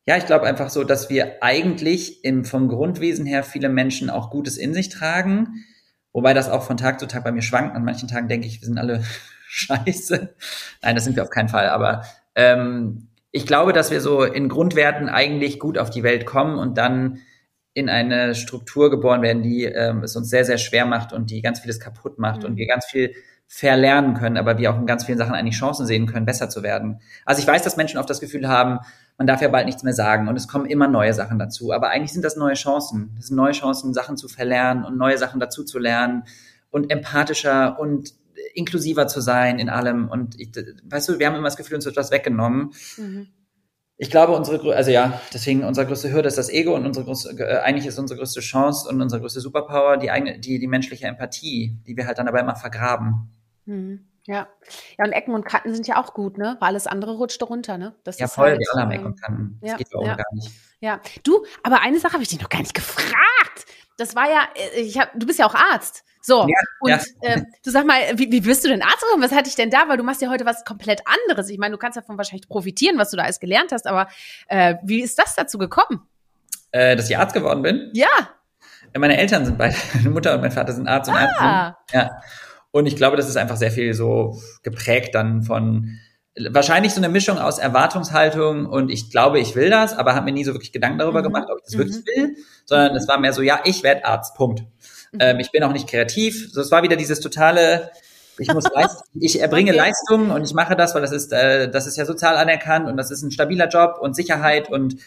ja, 0.06 0.16
ich 0.16 0.28
glaube 0.28 0.46
einfach 0.46 0.70
so, 0.70 0.86
dass 0.86 1.10
wir 1.10 1.44
eigentlich 1.44 2.24
im, 2.24 2.46
vom 2.46 2.70
Grundwesen 2.70 3.26
her 3.26 3.44
viele 3.44 3.68
Menschen 3.68 4.10
auch 4.10 4.30
Gutes 4.30 4.56
in 4.56 4.74
sich 4.74 4.88
tragen. 4.88 5.66
Wobei 6.14 6.34
das 6.34 6.48
auch 6.48 6.64
von 6.64 6.78
Tag 6.78 7.02
zu 7.02 7.06
Tag 7.06 7.26
bei 7.26 7.34
mir 7.34 7.42
schwankt. 7.42 7.76
An 7.76 7.84
manchen 7.84 8.08
Tagen 8.08 8.30
denke 8.30 8.48
ich, 8.48 8.62
wir 8.62 8.68
sind 8.68 8.78
alle 8.78 9.04
scheiße. 9.50 10.36
Nein, 10.84 10.96
das 10.96 11.04
sind 11.04 11.18
wir 11.18 11.24
auf 11.24 11.30
keinen 11.30 11.50
Fall. 11.50 11.68
Aber 11.68 12.06
ähm, 12.36 13.10
ich 13.30 13.46
glaube, 13.46 13.74
dass 13.74 13.92
wir 13.92 14.00
so 14.00 14.24
in 14.24 14.48
Grundwerten 14.48 15.10
eigentlich 15.10 15.60
gut 15.60 15.78
auf 15.78 15.90
die 15.90 16.04
Welt 16.04 16.26
kommen 16.26 16.58
und 16.58 16.78
dann 16.78 17.20
in 17.76 17.90
eine 17.90 18.36
Struktur 18.36 18.90
geboren 18.90 19.22
werden, 19.22 19.44
die 19.44 19.66
ähm, 19.66 20.02
es 20.02 20.16
uns 20.16 20.30
sehr, 20.30 20.46
sehr 20.46 20.58
schwer 20.58 20.86
macht 20.86 21.12
und 21.12 21.30
die 21.30 21.42
ganz 21.42 21.60
vieles 21.60 21.80
kaputt 21.80 22.18
macht 22.18 22.40
mhm. 22.40 22.50
und 22.50 22.56
wir 22.56 22.68
ganz 22.68 22.86
viel 22.86 23.14
verlernen 23.48 24.16
können, 24.16 24.38
aber 24.38 24.58
wir 24.58 24.72
auch 24.74 24.80
in 24.80 24.86
ganz 24.86 25.04
vielen 25.04 25.18
Sachen 25.18 25.36
eigentlich 25.36 25.58
Chancen 25.58 25.86
sehen 25.86 26.08
können, 26.08 26.26
besser 26.26 26.50
zu 26.50 26.64
werden. 26.64 27.02
Also 27.26 27.42
ich 27.42 27.48
weiß, 27.48 27.64
dass 27.64 27.76
Menschen 27.76 28.00
oft 28.00 28.10
das 28.10 28.22
Gefühl 28.22 28.48
haben, 28.48 28.80
man 29.18 29.28
darf 29.28 29.42
ja 29.42 29.50
bald 29.50 29.66
nichts 29.66 29.84
mehr 29.84 29.94
sagen 29.94 30.30
und 30.30 30.38
es 30.38 30.48
kommen 30.48 30.66
immer 30.66 30.88
neue 30.88 31.14
Sachen 31.14 31.38
dazu. 31.38 31.74
Aber 31.74 31.90
eigentlich 31.90 32.14
sind 32.14 32.24
das 32.24 32.38
neue 32.38 32.56
Chancen. 32.56 33.14
Das 33.18 33.28
sind 33.28 33.36
neue 33.36 33.52
Chancen, 33.52 33.94
Sachen 33.94 34.16
zu 34.16 34.30
verlernen 34.30 34.86
und 34.86 34.98
neue 34.98 35.18
Sachen 35.18 35.42
dazu 35.42 35.66
zu 35.66 35.78
lernen 35.78 36.24
und 36.72 36.90
empathischer 36.90 37.78
und 37.78 38.14
inklusiver 38.54 39.08
zu 39.08 39.20
sein 39.20 39.60
in 39.60 39.70
allem. 39.70 40.08
Und 40.08 40.40
ich, 40.40 40.50
weißt 40.84 41.10
du, 41.10 41.20
wir 41.20 41.28
haben 41.28 41.36
immer 41.36 41.44
das 41.44 41.58
Gefühl, 41.58 41.76
uns 41.76 41.86
wird 41.86 41.98
was 41.98 42.12
weggenommen. 42.12 42.72
Mhm. 42.98 43.28
Ich 43.98 44.10
glaube, 44.10 44.34
unsere, 44.34 44.76
also 44.76 44.92
ja, 44.92 45.22
deswegen 45.34 45.64
unsere 45.64 45.88
größte 45.88 46.12
Hürde 46.12 46.28
ist 46.28 46.38
das 46.38 46.50
Ego 46.50 46.76
und 46.76 46.86
unsere 46.86 47.06
größte, 47.06 47.30
äh, 47.40 47.60
eigentlich 47.60 47.86
ist 47.86 47.98
unsere 47.98 48.20
größte 48.20 48.42
Chance 48.42 48.90
und 48.90 49.02
unsere 49.02 49.22
größte 49.22 49.40
Superpower 49.40 49.98
die 49.98 50.12
eigene, 50.12 50.38
die, 50.40 50.60
die 50.60 50.68
menschliche 50.68 51.08
Empathie, 51.08 51.78
die 51.88 51.96
wir 51.96 52.06
halt 52.06 52.18
dann 52.18 52.28
aber 52.28 52.40
immer 52.42 52.56
vergraben. 52.56 53.30
Mhm. 53.66 54.06
Ja. 54.26 54.48
Ja, 54.98 55.06
und 55.06 55.12
Ecken 55.12 55.34
und 55.34 55.46
Kanten 55.46 55.74
sind 55.74 55.88
ja 55.88 56.04
auch 56.04 56.14
gut, 56.14 56.38
ne? 56.38 56.58
Weil 56.60 56.70
alles 56.70 56.88
andere 56.88 57.16
rutscht 57.16 57.42
runter, 57.44 57.78
ne? 57.78 57.96
Das 58.04 58.20
ja, 58.20 58.28
voll, 58.28 58.50
halt, 58.50 58.60
wir 58.60 58.68
alle 58.74 58.82
haben 58.82 58.92
Ecken 58.92 59.06
und 59.06 59.22
Kanten. 59.22 59.60
Das 59.62 59.72
ja, 59.72 59.78
geht 59.78 59.88
ja 59.92 60.00
auch 60.00 60.18
gar 60.18 60.34
nicht. 60.34 60.52
Ja. 60.80 61.00
Du, 61.24 61.46
aber 61.64 61.82
eine 61.82 62.00
Sache 62.00 62.14
habe 62.14 62.24
ich 62.24 62.30
dich 62.30 62.42
noch 62.42 62.50
gar 62.50 62.60
nicht 62.60 62.74
gefragt. 62.74 63.66
Das 63.98 64.16
war 64.16 64.28
ja, 64.30 64.48
äh, 64.56 64.82
ich 64.82 65.00
hab, 65.00 65.12
du 65.14 65.26
bist 65.26 65.40
ja 65.40 65.46
auch 65.46 65.56
Arzt. 65.56 66.04
So, 66.26 66.42
ja, 66.42 66.58
und 66.80 66.90
ja. 66.90 67.00
Äh, 67.22 67.44
du 67.64 67.70
sag 67.70 67.86
mal, 67.86 68.00
wie, 68.16 68.32
wie 68.32 68.42
bist 68.42 68.66
du 68.66 68.68
denn 68.68 68.82
Arzt 68.82 69.02
geworden? 69.02 69.22
Was 69.22 69.32
hatte 69.32 69.48
ich 69.48 69.56
denn 69.56 69.70
da? 69.70 69.88
Weil 69.88 69.98
du 69.98 70.04
machst 70.04 70.24
ja 70.24 70.30
heute 70.32 70.44
was 70.44 70.66
komplett 70.66 71.02
anderes. 71.06 71.50
Ich 71.50 71.60
meine, 71.60 71.74
du 71.74 71.78
kannst 71.78 71.98
davon 71.98 72.18
wahrscheinlich 72.18 72.48
profitieren, 72.48 72.98
was 72.98 73.12
du 73.12 73.18
da 73.18 73.24
alles 73.24 73.40
gelernt 73.40 73.72
hast, 73.72 73.86
aber 73.86 74.08
äh, 74.48 74.74
wie 74.84 75.02
ist 75.02 75.20
das 75.20 75.36
dazu 75.36 75.60
gekommen? 75.60 76.02
Äh, 76.72 76.96
dass 76.96 77.12
ich 77.12 77.16
Arzt 77.16 77.36
geworden 77.36 77.62
bin? 77.62 77.92
Ja. 77.94 78.08
Meine 78.98 79.18
Eltern 79.18 79.46
sind 79.46 79.60
beide, 79.60 79.76
meine 79.94 80.10
Mutter 80.10 80.34
und 80.34 80.42
mein 80.42 80.52
Vater 80.52 80.74
sind 80.74 80.88
Arzt 80.88 81.10
und 81.10 81.16
ah. 81.16 81.78
Ärztin. 81.92 82.00
Ja. 82.00 82.22
Und 82.72 82.88
ich 82.88 82.96
glaube, 82.96 83.18
das 83.18 83.30
ist 83.30 83.38
einfach 83.38 83.58
sehr 83.58 83.72
viel 83.72 83.94
so 83.94 84.42
geprägt 84.64 85.14
dann 85.14 85.44
von 85.44 86.00
wahrscheinlich 86.50 86.94
so 86.94 87.00
eine 87.00 87.08
Mischung 87.08 87.38
aus 87.38 87.60
Erwartungshaltung 87.60 88.66
und 88.66 88.90
ich 88.90 89.12
glaube, 89.12 89.40
ich 89.40 89.56
will 89.56 89.70
das, 89.70 89.96
aber 89.96 90.16
habe 90.16 90.26
mir 90.26 90.32
nie 90.32 90.44
so 90.44 90.54
wirklich 90.54 90.72
Gedanken 90.72 90.98
darüber 90.98 91.20
mhm. 91.20 91.26
gemacht, 91.26 91.48
ob 91.52 91.60
ich 91.60 91.66
das 91.66 91.76
mhm. 91.76 91.78
wirklich 91.78 92.04
will, 92.08 92.36
sondern 92.66 92.96
es 92.96 93.08
war 93.08 93.20
mehr 93.20 93.32
so, 93.32 93.44
ja, 93.44 93.60
ich 93.64 93.84
werde 93.84 94.06
Arzt, 94.06 94.36
Punkt. 94.36 94.64
Mhm. 95.16 95.22
Ähm, 95.22 95.40
ich 95.40 95.52
bin 95.52 95.64
auch 95.64 95.74
nicht 95.74 95.88
kreativ. 95.88 96.52
So, 96.52 96.62
es 96.62 96.72
war 96.72 96.84
wieder 96.84 96.96
dieses 96.96 97.20
totale, 97.20 97.92
ich 98.38 98.54
muss 98.54 98.66
leisten, 98.74 99.04
ich 99.20 99.42
erbringe 99.42 99.72
okay. 99.72 99.80
Leistungen 99.80 100.32
und 100.32 100.44
ich 100.44 100.54
mache 100.54 100.76
das, 100.76 100.96
weil 100.96 101.02
das 101.02 101.12
ist, 101.12 101.32
äh, 101.32 101.70
das 101.70 101.88
ist 101.88 101.98
ja 101.98 102.06
sozial 102.06 102.38
anerkannt 102.38 102.88
und 102.88 102.98
das 102.98 103.12
ist 103.12 103.22
ein 103.22 103.32
stabiler 103.32 103.68
Job 103.68 103.98
und 104.00 104.16
Sicherheit 104.16 104.70
und 104.70 104.98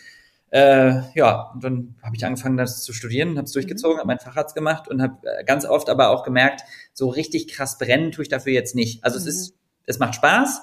äh, 0.50 1.02
ja, 1.14 1.50
und 1.52 1.62
dann 1.62 1.96
habe 2.02 2.16
ich 2.16 2.24
angefangen, 2.24 2.56
das 2.56 2.82
zu 2.82 2.94
studieren, 2.94 3.36
habe 3.36 3.44
es 3.44 3.52
durchgezogen, 3.52 3.96
mhm. 3.96 4.00
habe 4.00 4.06
meinen 4.08 4.18
Facharzt 4.18 4.54
gemacht 4.54 4.88
und 4.88 5.02
habe 5.02 5.14
äh, 5.22 5.44
ganz 5.44 5.66
oft 5.66 5.90
aber 5.90 6.08
auch 6.08 6.22
gemerkt, 6.22 6.62
so 6.94 7.08
richtig 7.08 7.48
krass 7.48 7.76
brennen 7.76 8.12
tue 8.12 8.22
ich 8.22 8.28
dafür 8.28 8.52
jetzt 8.52 8.74
nicht. 8.74 9.04
Also 9.04 9.18
mhm. 9.18 9.26
es 9.26 9.34
ist, 9.34 9.54
es 9.84 9.98
macht 9.98 10.14
Spaß, 10.14 10.62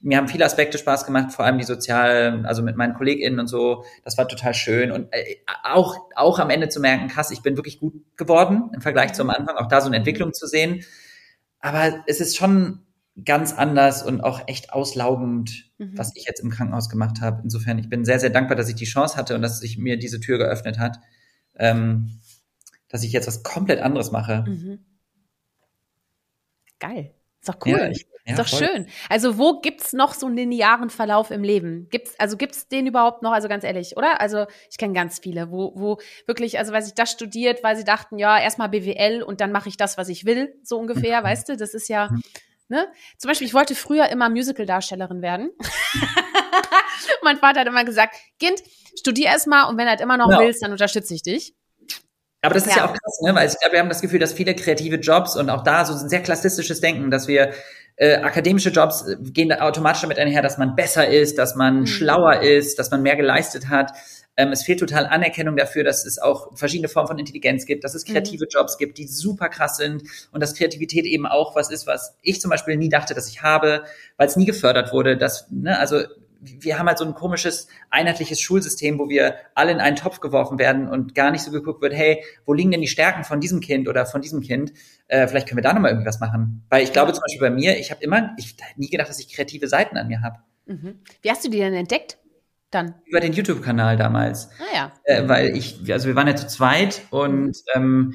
mir 0.00 0.18
haben 0.18 0.28
viele 0.28 0.44
Aspekte 0.44 0.78
Spaß 0.78 1.06
gemacht, 1.06 1.32
vor 1.32 1.44
allem 1.44 1.58
die 1.58 1.64
sozialen, 1.64 2.46
also 2.46 2.62
mit 2.62 2.76
meinen 2.76 2.94
KollegInnen 2.94 3.40
und 3.40 3.48
so. 3.48 3.84
Das 4.04 4.18
war 4.18 4.28
total 4.28 4.54
schön. 4.54 4.92
Und 4.92 5.08
äh, 5.12 5.36
auch, 5.64 6.08
auch 6.14 6.38
am 6.38 6.50
Ende 6.50 6.68
zu 6.68 6.80
merken, 6.80 7.08
krass, 7.08 7.30
ich 7.30 7.42
bin 7.42 7.56
wirklich 7.56 7.80
gut 7.80 7.94
geworden 8.16 8.70
im 8.74 8.80
Vergleich 8.80 9.14
zum 9.14 9.30
Anfang, 9.30 9.56
auch 9.56 9.68
da 9.68 9.80
so 9.80 9.86
eine 9.86 9.96
Entwicklung 9.96 10.32
zu 10.32 10.46
sehen. 10.46 10.84
Aber 11.60 12.04
es 12.06 12.20
ist 12.20 12.36
schon 12.36 12.86
ganz 13.24 13.54
anders 13.54 14.02
und 14.02 14.20
auch 14.20 14.46
echt 14.46 14.72
auslaugend, 14.72 15.70
mhm. 15.78 15.96
was 15.96 16.14
ich 16.14 16.24
jetzt 16.26 16.40
im 16.40 16.50
Krankenhaus 16.50 16.90
gemacht 16.90 17.20
habe. 17.22 17.40
Insofern, 17.42 17.78
ich 17.78 17.88
bin 17.88 18.04
sehr, 18.04 18.20
sehr 18.20 18.30
dankbar, 18.30 18.56
dass 18.56 18.68
ich 18.68 18.74
die 18.74 18.84
Chance 18.84 19.16
hatte 19.16 19.34
und 19.34 19.42
dass 19.42 19.60
sich 19.60 19.78
mir 19.78 19.98
diese 19.98 20.20
Tür 20.20 20.36
geöffnet 20.36 20.78
hat, 20.78 21.00
ähm, 21.54 22.20
dass 22.88 23.02
ich 23.02 23.12
jetzt 23.12 23.26
was 23.26 23.42
komplett 23.42 23.80
anderes 23.80 24.12
mache. 24.12 24.44
Mhm. 24.46 24.78
Geil. 26.78 27.15
Ist 27.46 27.54
doch 27.54 27.66
cool. 27.66 27.78
Ja, 27.78 27.88
ich, 27.88 28.06
ja, 28.24 28.32
ist 28.32 28.38
doch 28.40 28.48
voll. 28.48 28.68
schön. 28.68 28.86
Also 29.08 29.38
wo 29.38 29.60
gibt's 29.60 29.92
noch 29.92 30.14
so 30.14 30.26
einen 30.26 30.36
linearen 30.36 30.90
Verlauf 30.90 31.30
im 31.30 31.44
Leben? 31.44 31.88
Gibt's 31.90 32.18
also 32.18 32.36
gibt's 32.36 32.66
den 32.66 32.86
überhaupt 32.88 33.22
noch? 33.22 33.30
Also 33.30 33.46
ganz 33.46 33.62
ehrlich, 33.62 33.96
oder? 33.96 34.20
Also 34.20 34.46
ich 34.68 34.78
kenne 34.78 34.94
ganz 34.94 35.20
viele, 35.20 35.50
wo 35.52 35.72
wo 35.76 35.98
wirklich, 36.26 36.58
also 36.58 36.72
weiß 36.72 36.88
ich 36.88 36.94
das 36.94 37.12
studiert, 37.12 37.62
weil 37.62 37.76
sie 37.76 37.84
dachten, 37.84 38.18
ja 38.18 38.38
erstmal 38.38 38.68
BWL 38.68 39.22
und 39.22 39.40
dann 39.40 39.52
mache 39.52 39.68
ich 39.68 39.76
das, 39.76 39.96
was 39.96 40.08
ich 40.08 40.24
will, 40.24 40.58
so 40.64 40.76
ungefähr, 40.78 41.20
mhm. 41.20 41.24
weißt 41.24 41.48
du? 41.48 41.56
Das 41.56 41.72
ist 41.72 41.88
ja, 41.88 42.08
mhm. 42.10 42.22
ne? 42.68 42.88
Zum 43.16 43.28
Beispiel, 43.28 43.46
ich 43.46 43.54
wollte 43.54 43.76
früher 43.76 44.08
immer 44.08 44.28
Musical-Darstellerin 44.28 45.22
werden. 45.22 45.50
mein 47.22 47.36
Vater 47.36 47.60
hat 47.60 47.68
immer 47.68 47.84
gesagt, 47.84 48.16
Kind, 48.40 48.60
studier 48.98 49.26
erstmal 49.26 49.70
und 49.70 49.78
wenn 49.78 49.84
du 49.84 49.90
halt 49.90 50.00
immer 50.00 50.16
noch 50.16 50.30
ja. 50.30 50.40
willst, 50.40 50.64
dann 50.64 50.72
unterstütze 50.72 51.14
ich 51.14 51.22
dich. 51.22 51.54
Aber 52.46 52.54
das 52.54 52.66
ist 52.66 52.76
ja, 52.76 52.84
ja 52.84 52.84
auch 52.84 52.92
krass, 52.92 53.20
ne? 53.22 53.34
weil 53.34 53.48
ich 53.48 53.58
glaube, 53.58 53.72
wir 53.72 53.80
haben 53.80 53.88
das 53.88 54.00
Gefühl, 54.00 54.20
dass 54.20 54.32
viele 54.32 54.54
kreative 54.54 54.96
Jobs 54.96 55.36
und 55.36 55.50
auch 55.50 55.64
da 55.64 55.84
so 55.84 55.92
ein 55.94 56.08
sehr 56.08 56.22
klassistisches 56.22 56.80
Denken, 56.80 57.10
dass 57.10 57.26
wir 57.26 57.50
äh, 57.96 58.16
akademische 58.16 58.70
Jobs 58.70 59.06
äh, 59.08 59.16
gehen 59.20 59.52
automatisch 59.52 60.02
damit 60.02 60.18
einher, 60.18 60.42
dass 60.42 60.56
man 60.56 60.76
besser 60.76 61.08
ist, 61.08 61.38
dass 61.38 61.56
man 61.56 61.80
mhm. 61.80 61.86
schlauer 61.86 62.42
ist, 62.42 62.78
dass 62.78 62.90
man 62.92 63.02
mehr 63.02 63.16
geleistet 63.16 63.68
hat. 63.68 63.92
Ähm, 64.36 64.52
es 64.52 64.62
fehlt 64.62 64.78
total 64.78 65.06
Anerkennung 65.06 65.56
dafür, 65.56 65.82
dass 65.82 66.04
es 66.04 66.18
auch 66.18 66.56
verschiedene 66.56 66.88
Formen 66.88 67.08
von 67.08 67.18
Intelligenz 67.18 67.66
gibt, 67.66 67.82
dass 67.82 67.94
es 67.94 68.06
mhm. 68.06 68.12
kreative 68.12 68.44
mhm. 68.44 68.50
Jobs 68.52 68.78
gibt, 68.78 68.98
die 68.98 69.08
super 69.08 69.48
krass 69.48 69.78
sind 69.78 70.04
und 70.30 70.40
dass 70.40 70.54
Kreativität 70.54 71.04
eben 71.04 71.26
auch 71.26 71.56
was 71.56 71.70
ist, 71.70 71.88
was 71.88 72.16
ich 72.22 72.40
zum 72.40 72.50
Beispiel 72.50 72.76
nie 72.76 72.90
dachte, 72.90 73.14
dass 73.14 73.28
ich 73.28 73.42
habe, 73.42 73.82
weil 74.18 74.28
es 74.28 74.36
nie 74.36 74.46
gefördert 74.46 74.92
wurde. 74.92 75.16
Dass, 75.16 75.46
ne, 75.50 75.76
also 75.78 76.02
wir 76.60 76.78
haben 76.78 76.86
halt 76.86 76.98
so 76.98 77.04
ein 77.04 77.14
komisches, 77.14 77.68
einheitliches 77.90 78.40
Schulsystem, 78.40 78.98
wo 78.98 79.08
wir 79.08 79.36
alle 79.54 79.72
in 79.72 79.80
einen 79.80 79.96
Topf 79.96 80.20
geworfen 80.20 80.58
werden 80.58 80.88
und 80.88 81.14
gar 81.14 81.30
nicht 81.30 81.42
so 81.42 81.50
geguckt 81.50 81.82
wird, 81.82 81.94
hey, 81.94 82.22
wo 82.44 82.52
liegen 82.52 82.70
denn 82.70 82.80
die 82.80 82.88
Stärken 82.88 83.24
von 83.24 83.40
diesem 83.40 83.60
Kind 83.60 83.88
oder 83.88 84.06
von 84.06 84.22
diesem 84.22 84.40
Kind? 84.40 84.72
Äh, 85.08 85.26
vielleicht 85.28 85.48
können 85.48 85.58
wir 85.58 85.62
da 85.62 85.72
nochmal 85.72 85.92
irgendwas 85.92 86.20
machen. 86.20 86.64
Weil 86.68 86.82
ich 86.82 86.92
glaube 86.92 87.12
zum 87.12 87.22
Beispiel 87.22 87.40
bei 87.40 87.50
mir, 87.50 87.78
ich 87.78 87.90
habe 87.90 88.02
immer, 88.02 88.34
ich 88.38 88.52
hätte 88.52 88.80
nie 88.80 88.90
gedacht, 88.90 89.08
dass 89.08 89.20
ich 89.20 89.32
kreative 89.32 89.68
Seiten 89.68 89.96
an 89.96 90.08
mir 90.08 90.22
habe. 90.22 90.38
Mhm. 90.66 91.00
Wie 91.22 91.30
hast 91.30 91.44
du 91.44 91.50
die 91.50 91.58
denn 91.58 91.74
entdeckt? 91.74 92.18
Dann? 92.70 92.94
Über 93.04 93.20
den 93.20 93.32
YouTube-Kanal 93.32 93.96
damals. 93.96 94.50
Ah 94.58 94.74
ja. 94.74 94.92
Äh, 95.04 95.28
weil 95.28 95.56
ich, 95.56 95.80
also 95.92 96.08
wir 96.08 96.16
waren 96.16 96.26
ja 96.26 96.36
zu 96.36 96.48
zweit 96.48 97.02
und 97.10 97.56
ähm, 97.74 98.14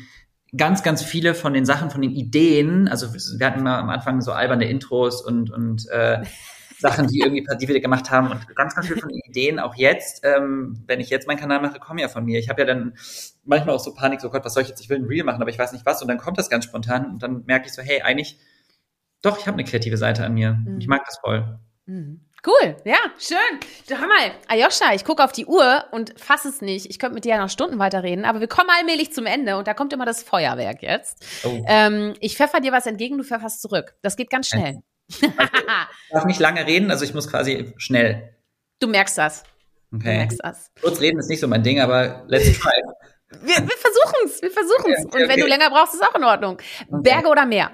ganz, 0.56 0.84
ganz 0.84 1.04
viele 1.04 1.34
von 1.34 1.54
den 1.54 1.66
Sachen, 1.66 1.90
von 1.90 2.02
den 2.02 2.12
Ideen, 2.12 2.88
also 2.88 3.14
wir 3.14 3.46
hatten 3.46 3.60
immer 3.60 3.78
am 3.78 3.90
Anfang 3.90 4.22
so 4.22 4.34
alberne 4.34 4.70
Intros 4.70 5.22
und, 5.24 5.50
und 5.52 5.88
äh, 5.90 6.22
Sachen, 6.82 7.08
die 7.08 7.20
irgendwie, 7.20 7.46
die 7.60 7.68
wir 7.68 7.80
gemacht 7.80 8.10
haben 8.10 8.30
und 8.32 8.56
ganz, 8.56 8.76
ganz 8.76 8.88
viele 8.88 9.00
von 9.00 9.10
den 9.10 9.22
Ideen, 9.24 9.60
auch 9.60 9.76
jetzt, 9.76 10.26
ähm, 10.26 10.84
wenn 10.88 11.00
ich 11.00 11.10
jetzt 11.10 11.28
meinen 11.28 11.40
Kanal 11.40 11.62
mache, 11.62 11.80
kommen 11.80 12.00
ja 12.00 12.10
von 12.10 12.26
mir. 12.26 12.40
Ich 12.40 12.50
habe 12.50 12.62
ja 12.62 12.68
dann 12.68 12.96
manchmal 13.46 13.76
auch 13.76 13.80
so 13.80 13.94
Panik, 13.94 14.20
so 14.20 14.30
Gott, 14.30 14.44
was 14.44 14.54
soll 14.54 14.64
ich 14.64 14.70
jetzt? 14.70 14.82
Ich 14.82 14.90
will 14.90 14.98
ein 14.98 15.06
Reel 15.06 15.24
machen, 15.24 15.42
aber 15.42 15.52
ich 15.52 15.60
weiß 15.60 15.72
nicht 15.72 15.86
was. 15.86 16.02
Und 16.02 16.08
dann 16.08 16.18
kommt 16.18 16.38
das 16.38 16.50
ganz 16.50 16.66
spontan 16.66 17.06
und 17.06 17.24
dann 17.24 17.46
merke 17.46 17.68
ich 17.68 17.74
so, 17.74 17.82
hey, 17.82 18.02
eigentlich, 18.02 18.38
doch, 19.22 19.38
ich 19.38 19.48
habe 19.48 19.56
eine 19.56 19.64
kreative 19.64 19.98
Seite 19.98 20.26
an 20.26 20.34
mir. 20.34 20.54
Mhm. 20.54 20.80
Ich 20.80 20.88
mag 20.88 21.04
das 21.06 21.20
voll. 21.20 21.60
Mhm. 21.86 22.26
Cool, 22.44 22.76
ja, 22.86 22.98
schön. 23.20 23.38
Du, 23.88 24.00
hör 24.00 24.08
mal, 24.08 24.32
Ayosha, 24.48 24.96
ich 24.96 25.06
gucke 25.06 25.24
auf 25.24 25.32
die 25.32 25.46
Uhr 25.46 25.86
und 25.92 26.20
fass 26.20 26.46
es 26.46 26.62
nicht. 26.62 26.88
Ich 26.90 26.98
könnte 26.98 27.14
mit 27.14 27.24
dir 27.24 27.36
ja 27.36 27.38
noch 27.40 27.52
Stunden 27.52 27.78
weiterreden, 27.78 28.26
aber 28.26 28.40
wir 28.40 28.48
kommen 28.48 28.70
allmählich 28.76 29.14
zum 29.14 29.28
Ende 29.28 29.58
und 29.58 29.68
da 29.68 29.76
kommt 29.76 29.94
immer 29.94 30.08
das 30.08 30.24
Feuerwerk 30.24 30.82
jetzt. 30.82 31.24
Oh. 31.44 31.64
Ähm, 31.68 32.16
ich 32.20 32.38
pfeffer 32.38 32.60
dir 32.60 32.72
was 32.72 32.88
entgegen, 32.88 33.20
du 33.20 33.24
pfefferst 33.24 33.62
zurück. 33.62 33.94
Das 34.02 34.16
geht 34.16 34.32
ganz 34.32 34.48
schnell. 34.48 34.82
Ich 35.20 36.12
darf 36.12 36.26
nicht 36.26 36.40
lange 36.40 36.66
reden, 36.66 36.92
also 36.92 37.06
ich 37.06 37.14
muss 37.14 37.30
quasi 37.30 37.74
schnell. 37.78 38.36
Du 38.80 38.88
merkst 38.88 39.18
das. 39.18 39.44
Okay. 39.94 40.04
Du 40.04 40.10
merkst 40.10 40.40
das. 40.44 40.72
Kurz 40.82 41.00
reden 41.00 41.20
ist 41.20 41.30
nicht 41.30 41.40
so 41.40 41.48
mein 41.48 41.64
Ding, 41.64 41.80
aber 41.80 42.24
let's 42.28 42.46
try. 42.60 42.72
Wir, 43.42 43.56
versuchen 43.56 44.26
es, 44.26 44.42
wir 44.42 44.52
versuchen 44.52 44.94
es. 44.94 45.06
Und 45.06 45.30
wenn 45.30 45.40
du 45.40 45.48
länger 45.48 45.70
brauchst, 45.70 45.94
ist 45.94 46.04
auch 46.04 46.16
in 46.16 46.24
Ordnung. 46.24 46.58
Berge 46.90 47.30
oder 47.30 47.46
Meer? 47.46 47.72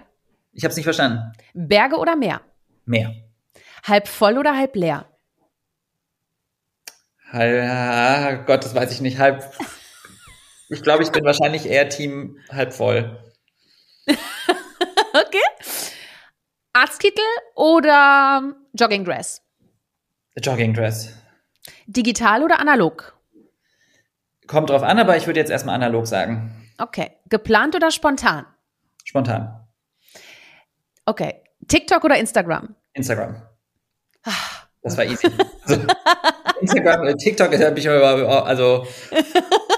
Ich 0.51 0.63
habe 0.63 0.71
es 0.71 0.75
nicht 0.75 0.85
verstanden. 0.85 1.31
Berge 1.53 1.97
oder 1.97 2.15
Meer? 2.15 2.41
Meer. 2.85 3.13
Halb 3.83 4.07
voll 4.07 4.37
oder 4.37 4.55
halb 4.55 4.75
leer? 4.75 5.05
Halb, 7.31 7.63
ah, 7.63 8.33
Gott, 8.45 8.63
das 8.63 8.75
weiß 8.75 8.91
ich 8.91 9.01
nicht. 9.01 9.19
Halb. 9.19 9.43
Ich 10.69 10.83
glaube, 10.83 11.01
ich 11.01 11.13
bin 11.13 11.23
wahrscheinlich 11.23 11.65
eher 11.65 11.87
Team 11.87 12.39
halb 12.51 12.73
voll. 12.73 13.23
okay. 16.77 16.83
Arzttitel 16.83 17.21
oder 17.55 18.53
Joggingdress? 18.73 19.41
Joggingdress. 20.37 21.13
Digital 21.87 22.43
oder 22.43 22.59
analog? 22.59 23.17
Kommt 24.47 24.69
drauf 24.69 24.83
an, 24.83 24.99
aber 24.99 25.17
ich 25.17 25.27
würde 25.27 25.39
jetzt 25.39 25.49
erstmal 25.49 25.75
analog 25.75 26.07
sagen. 26.07 26.69
Okay. 26.77 27.11
Geplant 27.29 27.75
oder 27.75 27.91
spontan? 27.91 28.45
Spontan. 29.03 29.67
Okay. 31.05 31.43
TikTok 31.67 32.03
oder 32.03 32.17
Instagram? 32.17 32.75
Instagram. 32.93 33.41
Das 34.81 34.97
war 34.97 35.05
easy. 35.05 35.27
Also, 35.65 35.81
Instagram, 36.61 37.17
TikTok 37.17 37.51
ist 37.53 37.61
ja 37.61 37.71
mich 37.71 37.89
aber, 37.89 38.45
also 38.45 38.85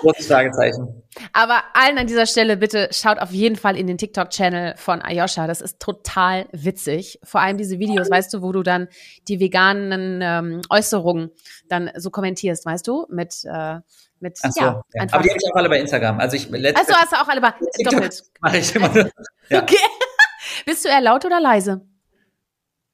großes 0.02 0.28
Fragezeichen. 0.28 1.04
Aber 1.34 1.64
allen 1.74 1.98
an 1.98 2.08
dieser 2.08 2.26
Stelle 2.26 2.58
bitte 2.58 2.90
schaut 2.92 3.20
auf 3.20 3.32
jeden 3.32 3.56
Fall 3.56 3.76
in 3.76 3.88
den 3.88 3.98
TikTok-Channel 3.98 4.76
von 4.78 5.02
Ayosha. 5.02 5.48
Das 5.48 5.62
ist 5.62 5.80
total 5.80 6.48
witzig. 6.52 7.20
Vor 7.24 7.42
allem 7.42 7.58
diese 7.58 7.80
Videos, 7.80 8.10
weißt 8.10 8.34
du, 8.34 8.42
wo 8.42 8.52
du 8.52 8.64
dann 8.64 8.88
die 9.28 9.40
veganen 9.40 10.22
ähm, 10.22 10.62
Äußerungen 10.70 11.32
dann 11.68 11.92
so 11.96 12.10
kommentierst, 12.10 12.66
weißt 12.66 12.88
du, 12.88 13.06
mit 13.10 13.44
äh, 13.46 13.80
mit 14.22 14.38
Ach 14.44 14.52
so, 14.52 14.62
ja, 14.62 14.82
ja. 14.94 15.02
Aber 15.12 15.24
die 15.24 15.30
habe 15.30 15.40
ich 15.42 15.52
auch 15.52 15.56
alle 15.56 15.70
bei 15.70 15.80
Instagram. 15.80 16.20
Also 16.20 16.36
ich 16.36 16.50
letzte, 16.50 16.80
Also 16.80 16.94
hast 16.94 17.12
du 17.14 17.16
auch 17.16 17.28
alle 17.28 17.42
bei 17.42 17.52
TikTok 17.52 17.94
doppelt. 17.94 18.24
Mache 18.42 18.58
ich 18.58 18.76
immer. 18.76 18.90
Nur, 18.90 19.10
ja. 19.50 19.64
Okay. 19.64 19.78
Bist 20.66 20.84
du 20.84 20.90
eher 20.90 21.02
laut 21.02 21.26
oder 21.26 21.40
leise? 21.40 21.82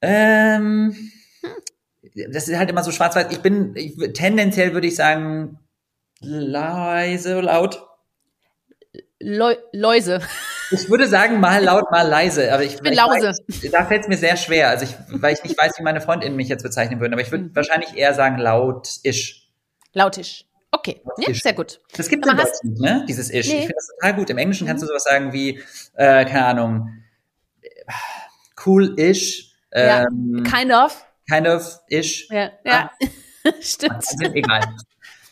Ähm, 0.02 0.96
das 2.16 2.48
ist 2.48 2.58
halt 2.58 2.70
immer 2.70 2.84
so 2.84 2.92
schwarz-weiß. 2.92 3.28
Ich 3.32 3.42
bin 3.42 3.76
ich, 3.76 3.96
tendenziell 4.14 4.74
würde 4.74 4.88
ich 4.88 4.96
sagen 4.96 5.60
leise, 6.22 7.42
laut. 7.42 7.88
Leu 9.20 9.56
Läuse. 9.72 10.22
Ich 10.72 10.90
würde 10.90 11.08
sagen 11.08 11.40
mal 11.40 11.64
laut, 11.64 11.92
mal 11.92 12.08
leise. 12.08 12.54
Aber 12.54 12.64
ich, 12.64 12.76
ich 12.76 12.82
bin 12.82 12.94
ich 12.94 13.00
Lause. 13.00 13.30
Weiß, 13.48 13.72
da 13.72 13.86
fällt 13.86 14.04
es 14.04 14.08
mir 14.08 14.18
sehr 14.18 14.36
schwer. 14.36 14.70
Also 14.70 14.86
ich, 14.86 14.96
weil 15.22 15.34
ich 15.34 15.44
nicht 15.44 15.58
weiß, 15.58 15.74
wie 15.78 15.84
meine 15.84 16.02
Freundinnen 16.02 16.36
mich 16.36 16.48
jetzt 16.48 16.64
bezeichnen 16.64 17.00
würden. 17.00 17.14
Aber 17.14 17.22
ich 17.22 17.32
würde 17.32 17.46
mhm. 17.46 17.56
wahrscheinlich 17.56 17.96
eher 17.96 18.14
sagen 18.14 18.38
laut-isch. 18.38 19.50
Lautisch. 19.94 20.46
Okay, 20.72 21.02
ja, 21.18 21.34
sehr 21.34 21.54
gut. 21.54 21.80
Das 21.96 22.10
gibt 22.10 22.26
es 22.26 22.32
in 22.32 22.38
Deutschland, 22.38 22.80
ne? 22.80 23.06
Dieses 23.08 23.30
Ish. 23.30 23.48
Nee. 23.48 23.54
Ich 23.54 23.60
finde 23.62 23.76
das 23.76 23.88
total 23.88 24.16
gut. 24.16 24.30
Im 24.30 24.38
Englischen 24.38 24.68
kannst 24.68 24.84
du 24.84 24.88
sowas 24.88 25.04
sagen 25.04 25.32
wie, 25.32 25.62
äh, 25.94 26.26
keine 26.26 26.46
Ahnung, 26.46 26.90
cool-ish. 28.66 29.54
Ähm, 29.72 30.44
ja, 30.44 30.52
kind 30.52 30.74
of. 30.74 31.06
Kind 31.30 31.48
of 31.48 31.80
ish. 31.90 32.30
Ja, 32.30 32.52
ja. 32.64 32.92
Ah. 33.44 33.52
stimmt. 33.62 34.06
egal. 34.34 34.62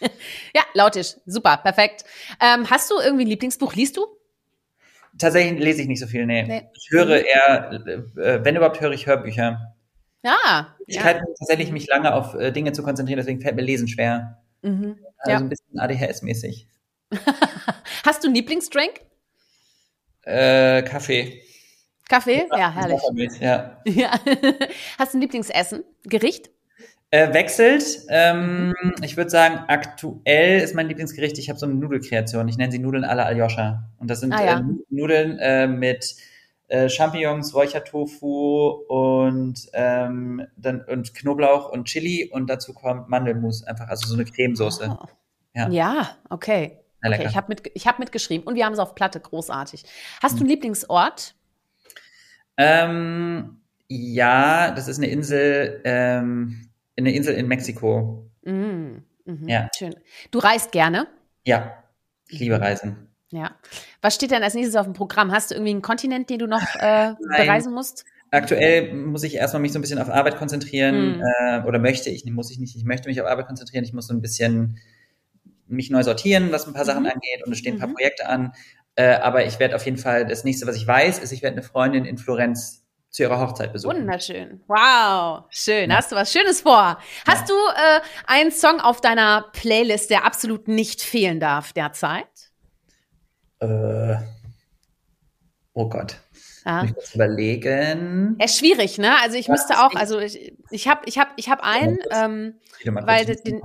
ja, 0.56 0.64
lautisch. 0.74 1.16
Super, 1.26 1.58
perfekt. 1.58 2.04
Ähm, 2.42 2.70
hast 2.70 2.90
du 2.92 3.00
irgendwie 3.00 3.26
ein 3.26 3.30
Lieblingsbuch? 3.30 3.74
Liest 3.74 3.98
du? 3.98 4.06
Tatsächlich 5.18 5.60
lese 5.60 5.82
ich 5.84 5.88
nicht 5.88 6.00
so 6.00 6.08
viel, 6.08 6.26
nee. 6.26 6.44
nee. 6.44 6.68
Ich 6.74 6.90
höre 6.92 7.20
mhm. 7.20 7.26
eher, 7.26 7.72
äh, 7.72 8.44
wenn 8.44 8.56
überhaupt 8.56 8.82
höre 8.82 8.92
ich 8.92 9.06
Hörbücher. 9.06 9.76
Ja. 10.24 10.76
Ich 10.88 10.96
ja. 10.96 11.02
kann 11.02 11.22
tatsächlich 11.40 11.72
mich 11.72 11.88
lange 11.88 12.14
auf 12.14 12.34
äh, 12.34 12.52
Dinge 12.52 12.72
zu 12.72 12.82
konzentrieren, 12.82 13.18
deswegen 13.18 13.42
fällt 13.42 13.56
mir 13.56 13.62
Lesen 13.62 13.88
schwer. 13.88 14.42
Mhm. 14.62 14.98
Also 15.18 15.32
ja. 15.32 15.38
ein 15.38 15.50
bisschen 15.50 15.80
ADHS-mäßig. 15.80 16.68
Hast 18.06 18.24
du 18.24 18.28
einen 18.28 18.36
Lieblingsdrink? 18.36 19.02
Äh, 20.24 20.82
Kaffee. 20.84 21.44
Kaffee? 22.10 22.48
Ja, 22.52 22.72
herrlich. 22.72 23.40
Ja. 23.40 23.78
ja. 23.86 24.12
Hast 24.98 25.14
du 25.14 25.18
ein 25.18 25.22
Lieblingsessen? 25.22 25.84
Gericht? 26.04 26.50
Äh, 27.12 27.34
wechselt. 27.34 27.86
Ähm, 28.10 28.74
ich 29.04 29.18
würde 29.18 29.30
sagen, 29.30 29.60
aktuell 29.68 30.62
ist 30.62 30.74
mein 30.74 30.88
Lieblingsgericht, 30.88 31.38
ich 31.38 31.50
habe 31.50 31.60
so 31.60 31.68
eine 31.68 31.76
Nudelkreation. 31.76 32.48
Ich 32.48 32.58
nenne 32.58 32.72
sie 32.72 32.80
Nudeln 32.80 33.06
à 33.06 33.14
la 33.14 33.26
Aljoscha. 33.26 33.84
Und 34.00 34.10
das 34.10 34.20
sind 34.20 34.34
ah, 34.34 34.44
ja. 34.44 34.60
äh, 34.60 34.64
Nudeln 34.90 35.38
äh, 35.38 35.68
mit 35.68 36.16
äh, 36.70 36.90
Champignons, 36.90 37.54
Räuchertofu 37.54 38.84
und, 38.88 39.70
ähm, 39.74 40.48
dann, 40.58 40.82
und 40.86 41.14
Knoblauch 41.14 41.70
und 41.72 41.86
Chili 41.86 42.32
und 42.32 42.50
dazu 42.50 42.74
kommt 42.74 43.10
Mandelmus, 43.10 43.64
einfach, 43.64 43.90
also 43.90 44.08
so 44.08 44.16
eine 44.16 44.26
Cremesoße. 44.26 44.98
Oh. 45.00 45.06
Ja. 45.54 45.70
ja, 45.70 46.18
okay. 46.32 46.80
okay 47.06 47.28
ich 47.28 47.38
habe 47.38 47.46
mit, 47.50 47.62
hab 47.86 48.00
mitgeschrieben 48.00 48.48
und 48.48 48.56
wir 48.56 48.66
haben 48.66 48.74
es 48.74 48.80
auf 48.80 48.96
Platte, 48.96 49.20
großartig. 49.20 49.84
Hast 50.24 50.34
du 50.34 50.38
einen 50.38 50.46
hm. 50.46 50.48
Lieblingsort? 50.48 51.36
Ähm, 52.58 53.62
ja, 53.88 54.72
das 54.72 54.88
ist 54.88 54.98
eine 54.98 55.08
Insel, 55.08 55.82
ähm, 55.84 56.70
eine 56.98 57.14
Insel 57.14 57.36
in 57.36 57.48
Mexiko. 57.48 58.30
Mm, 58.44 58.98
mhm, 59.26 59.48
ja. 59.48 59.70
Schön. 59.78 59.96
Du 60.32 60.40
reist 60.40 60.72
gerne? 60.72 61.08
Ja, 61.46 61.84
ich 62.28 62.40
liebe 62.40 62.60
Reisen. 62.60 63.10
Ja. 63.32 63.56
Was 64.02 64.16
steht 64.16 64.32
denn 64.32 64.44
als 64.44 64.54
nächstes 64.54 64.76
auf 64.76 64.86
dem 64.86 64.94
Programm? 64.94 65.32
Hast 65.32 65.52
du 65.52 65.56
irgendwie 65.56 65.72
einen 65.72 65.82
Kontinent, 65.82 66.30
den 66.30 66.40
du 66.40 66.48
noch 66.48 66.76
äh, 66.76 67.14
bereisen 67.38 67.74
musst? 67.74 68.06
Aktuell 68.32 68.94
muss 68.94 69.24
ich 69.24 69.36
erstmal 69.36 69.62
mich 69.62 69.74
so 69.74 69.80
ein 69.80 69.82
bisschen 69.82 70.00
auf 70.00 70.10
Arbeit 70.10 70.38
konzentrieren 70.38 71.16
hm. 71.16 71.22
äh, 71.22 71.68
oder 71.68 71.80
möchte 71.80 72.10
ich, 72.10 72.26
muss 72.26 72.52
ich 72.52 72.60
nicht, 72.60 72.76
ich 72.76 72.84
möchte 72.84 73.08
mich 73.10 73.22
auf 73.22 73.28
Arbeit 73.28 73.48
konzentrieren. 73.48 73.84
Ich 73.84 73.94
muss 73.94 74.08
so 74.08 74.14
ein 74.14 74.22
bisschen 74.22 74.80
mich 75.68 75.90
neu 75.90 76.04
sortieren, 76.04 76.52
was 76.52 76.68
ein 76.68 76.74
paar 76.74 76.84
mhm. 76.84 76.88
Sachen 76.88 77.06
angeht 77.06 77.46
und 77.46 77.52
es 77.52 77.60
stehen 77.60 77.76
ein 77.76 77.80
paar 77.80 77.90
mhm. 77.90 77.94
Projekte 77.94 78.28
an. 78.28 78.54
Äh, 78.96 79.16
aber 79.16 79.46
ich 79.46 79.60
werde 79.60 79.76
auf 79.76 79.86
jeden 79.86 79.98
Fall, 79.98 80.26
das 80.26 80.44
nächste, 80.44 80.68
was 80.68 80.76
ich 80.76 80.86
weiß, 80.86 81.20
ist, 81.20 81.32
ich 81.32 81.42
werde 81.42 81.58
eine 81.58 81.64
Freundin 81.64 82.06
in 82.06 82.18
Florenz 82.18 82.84
zu 83.10 83.24
ihrer 83.24 83.40
Hochzeit 83.40 83.72
besuchen. 83.72 83.98
Wunderschön. 83.98 84.62
Wow. 84.68 85.44
Schön. 85.50 85.90
Ja. 85.90 85.98
Hast 85.98 86.12
du 86.12 86.16
was 86.16 86.32
Schönes 86.32 86.62
vor? 86.62 86.98
Hast 87.28 87.50
ja. 87.50 87.56
du 87.56 87.56
äh, 87.56 88.02
einen 88.26 88.52
Song 88.52 88.80
auf 88.80 89.02
deiner 89.02 89.50
Playlist, 89.54 90.10
der 90.10 90.26
absolut 90.26 90.68
nicht 90.68 91.02
fehlen 91.02 91.40
darf 91.40 91.74
derzeit? 91.74 92.26
Äh, 93.60 94.16
oh 95.74 95.90
Gott. 95.90 96.18
Ja. 96.66 96.84
Ich 96.86 96.96
muss 96.96 97.14
überlegen. 97.14 98.36
Ja, 98.40 98.48
schwierig, 98.48 98.98
ne? 98.98 99.20
Also 99.22 99.38
ich 99.38 99.48
ja, 99.48 99.54
müsste 99.54 99.80
auch, 99.84 99.94
also 99.96 100.20
ich, 100.20 100.54
ich 100.72 100.88
habe 100.88 101.02
ich 101.06 101.20
hab, 101.20 101.34
ich 101.36 101.50
hab 101.50 101.62
einen, 101.62 102.00
ähm, 102.12 102.56
weil 102.86 103.26
den, 103.26 103.62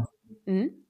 hm? 0.46 0.84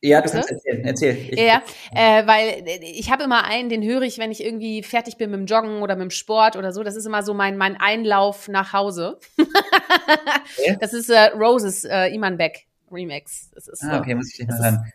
Ja, 0.00 0.20
du 0.20 0.30
kannst 0.30 0.50
erzählen. 0.50 0.84
Erzähl. 0.84 1.16
Ich, 1.30 1.40
ja, 1.40 1.60
äh, 1.92 2.24
weil 2.26 2.64
ich 2.82 3.10
habe 3.10 3.24
immer 3.24 3.44
einen, 3.44 3.68
den 3.68 3.82
höre 3.82 4.02
ich, 4.02 4.18
wenn 4.18 4.30
ich 4.30 4.44
irgendwie 4.44 4.82
fertig 4.84 5.16
bin 5.16 5.30
mit 5.30 5.40
dem 5.40 5.46
Joggen 5.46 5.82
oder 5.82 5.96
mit 5.96 6.04
dem 6.04 6.10
Sport 6.10 6.56
oder 6.56 6.72
so. 6.72 6.84
Das 6.84 6.94
ist 6.94 7.04
immer 7.04 7.24
so 7.24 7.34
mein, 7.34 7.56
mein 7.56 7.76
Einlauf 7.80 8.46
nach 8.48 8.72
Hause. 8.72 9.18
okay. 9.38 10.76
Das 10.80 10.92
ist 10.92 11.10
äh, 11.10 11.30
Roses 11.34 11.84
äh, 11.84 12.14
Iman 12.14 12.36
Beck 12.36 12.66
Remix. 12.92 13.50
Das 13.54 13.66
ist 13.66 13.82
ah, 13.82 13.98
okay, 13.98 14.14
muss 14.14 14.32
ich 14.32 14.46
mal 14.46 14.58
hören. 14.58 14.92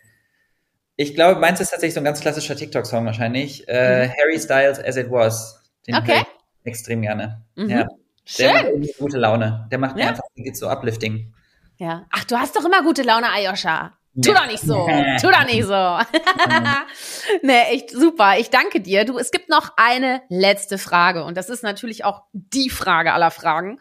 Ich 0.96 1.16
glaube, 1.16 1.40
meins 1.40 1.60
ist 1.60 1.72
tatsächlich 1.72 1.96
so 1.96 2.00
ein 2.00 2.06
ganz 2.06 2.22
klassischer 2.22 2.56
TikTok-Song 2.56 3.06
wahrscheinlich. 3.06 3.68
Äh, 3.68 4.08
mhm. 4.08 4.12
Harry 4.12 4.40
Styles 4.40 4.80
As 4.80 4.96
It 4.96 5.12
Was. 5.12 5.62
Den 5.88 5.96
okay. 5.96 6.22
ich 6.22 6.68
extrem 6.68 7.02
gerne. 7.02 7.44
Mhm. 7.56 7.70
Ja. 7.70 7.88
Schön. 8.26 8.54
Der 8.54 8.78
macht 8.78 8.98
gute 8.98 9.18
Laune. 9.18 9.68
Der 9.70 9.80
macht 9.80 9.96
mir 9.96 10.08
einfach, 10.08 10.24
geht 10.36 10.56
so 10.56 10.70
uplifting. 10.70 11.34
Ja. 11.78 12.06
Ach, 12.12 12.24
du 12.24 12.38
hast 12.38 12.56
doch 12.56 12.64
immer 12.64 12.84
gute 12.84 13.02
Laune, 13.02 13.30
Ayosha. 13.30 13.98
Tu 14.22 14.32
doch 14.32 14.46
nicht 14.46 14.62
so. 14.62 14.88
Tu 15.22 15.28
doch 15.32 15.46
nicht 15.46 15.64
so. 15.64 16.00
nee, 17.42 17.62
echt 17.72 17.90
super. 17.90 18.38
Ich 18.38 18.52
danke 18.52 18.80
dir. 18.80 19.06
Du, 19.06 19.18
es 19.18 19.32
gibt 19.32 19.50
noch 19.50 19.72
eine 19.76 20.22
letzte 20.30 20.78
Frage 20.78 21.24
und 21.24 21.36
das 21.36 21.50
ist 21.50 21.64
natürlich 21.64 22.06
auch 22.06 22.24
die 22.32 22.70
Frage 22.70 23.14
aller 23.14 23.32
Fragen. 23.32 23.80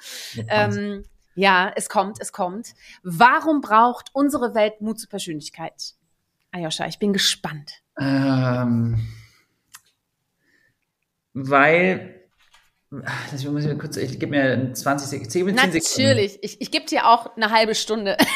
Ähm, 0.49 1.05
ja, 1.35 1.71
es 1.77 1.91
kommt, 1.91 2.19
es 2.21 2.33
kommt. 2.33 2.69
Warum 3.03 3.61
braucht 3.61 4.09
unsere 4.15 4.55
Welt 4.55 4.81
Mut 4.81 5.01
zur 5.01 5.11
Persönlichkeit? 5.11 5.95
Ayosha, 6.51 6.87
ich 6.87 6.99
bin 6.99 7.13
gespannt. 7.13 7.83
Ähm, 7.99 9.07
weil 11.35 12.23
ich 13.35 13.49
muss 13.49 13.65
mir 13.65 13.77
kurz, 13.79 13.97
ich 13.97 14.19
gebe 14.19 14.33
mir 14.33 14.73
20 14.75 15.09
Sekunden, 15.09 15.31
10 15.31 15.41
Sekunden. 15.57 15.57
Natürlich, 15.57 16.39
ich, 16.43 16.61
ich 16.61 16.71
gebe 16.71 16.87
dir 16.87 17.07
auch 17.07 17.37
eine 17.37 17.51
halbe 17.51 17.75
Stunde. 17.75 18.17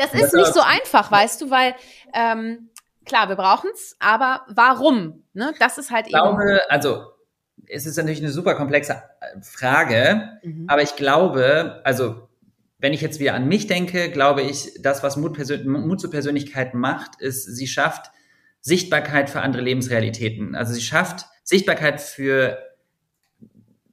das 0.00 0.14
ist 0.14 0.34
nicht 0.34 0.54
so 0.54 0.60
einfach, 0.60 1.10
weißt 1.10 1.40
du, 1.42 1.50
weil 1.50 1.74
ähm, 2.14 2.70
klar, 3.04 3.28
wir 3.28 3.36
brauchen 3.36 3.70
es, 3.74 3.96
aber 3.98 4.42
warum? 4.48 5.24
Ne? 5.32 5.52
Das 5.58 5.78
ist 5.78 5.90
halt 5.90 6.06
ich 6.06 6.12
glaube, 6.12 6.42
eben. 6.42 6.60
Also 6.68 7.04
es 7.66 7.86
ist 7.86 7.96
natürlich 7.96 8.20
eine 8.20 8.30
super 8.30 8.54
komplexe 8.54 9.02
Frage, 9.42 10.38
mhm. 10.42 10.66
aber 10.68 10.82
ich 10.82 10.96
glaube, 10.96 11.80
also 11.84 12.28
wenn 12.78 12.92
ich 12.92 13.00
jetzt 13.00 13.20
wieder 13.20 13.34
an 13.34 13.46
mich 13.46 13.66
denke, 13.66 14.10
glaube 14.10 14.42
ich, 14.42 14.70
das, 14.80 15.02
was 15.02 15.16
Mut, 15.16 15.38
Mut 15.66 16.00
zur 16.00 16.10
Persönlichkeit 16.10 16.74
macht, 16.74 17.20
ist, 17.20 17.44
sie 17.44 17.66
schafft 17.66 18.10
Sichtbarkeit 18.60 19.28
für 19.28 19.42
andere 19.42 19.62
Lebensrealitäten. 19.62 20.54
Also 20.54 20.72
sie 20.72 20.80
schafft 20.80 21.26
Sichtbarkeit 21.44 22.00
für 22.00 22.58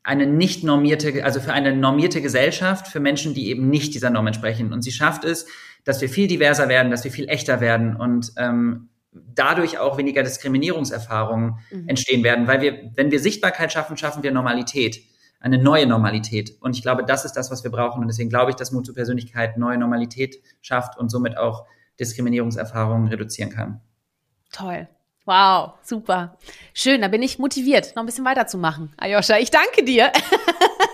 eine 0.03 0.25
nicht 0.25 0.63
normierte, 0.63 1.25
also 1.25 1.41
für 1.41 1.51
eine 1.51 1.75
normierte 1.75 2.21
Gesellschaft, 2.21 2.87
für 2.87 3.01
Menschen, 3.01 3.33
die 3.33 3.49
eben 3.49 3.69
nicht 3.69 3.93
dieser 3.93 4.09
Norm 4.09 4.27
entsprechen. 4.27 4.71
Und 4.71 4.81
sie 4.81 4.93
schafft 4.93 5.25
es, 5.25 5.47
dass 5.87 6.01
wir 6.01 6.09
viel 6.09 6.27
diverser 6.27 6.67
werden, 6.67 6.91
dass 6.91 7.03
wir 7.03 7.11
viel 7.11 7.29
echter 7.29 7.61
werden 7.61 7.95
und 7.95 8.33
ähm, 8.37 8.89
dadurch 9.11 9.79
auch 9.79 9.97
weniger 9.97 10.21
Diskriminierungserfahrungen 10.21 11.59
mhm. 11.71 11.87
entstehen 11.87 12.23
werden, 12.23 12.47
weil 12.47 12.61
wir, 12.61 12.91
wenn 12.95 13.09
wir 13.09 13.19
Sichtbarkeit 13.19 13.71
schaffen, 13.71 13.95
schaffen 13.95 14.21
wir 14.21 14.31
Normalität, 14.31 14.99
eine 15.39 15.57
neue 15.57 15.87
Normalität. 15.87 16.57
Und 16.59 16.75
ich 16.75 16.81
glaube, 16.81 17.05
das 17.05 17.23
ist 17.23 17.33
das, 17.33 17.51
was 17.51 17.63
wir 17.63 17.71
brauchen. 17.71 18.01
Und 18.01 18.07
deswegen 18.07 18.29
glaube 18.29 18.51
ich, 18.51 18.55
dass 18.55 18.71
Mut 18.71 18.85
zur 18.85 18.95
Persönlichkeit 18.95 19.57
neue 19.57 19.77
Normalität 19.77 20.35
schafft 20.61 20.97
und 20.97 21.09
somit 21.09 21.37
auch 21.37 21.65
Diskriminierungserfahrungen 21.99 23.07
reduzieren 23.07 23.49
kann. 23.51 23.81
Toll. 24.51 24.87
Wow, 25.25 25.73
super. 25.83 26.37
Schön, 26.73 27.01
da 27.01 27.07
bin 27.07 27.21
ich 27.21 27.37
motiviert, 27.37 27.95
noch 27.95 28.03
ein 28.03 28.05
bisschen 28.05 28.25
weiterzumachen. 28.25 28.93
Ayosha, 28.97 29.37
ich 29.37 29.51
danke 29.51 29.83
dir. 29.83 30.11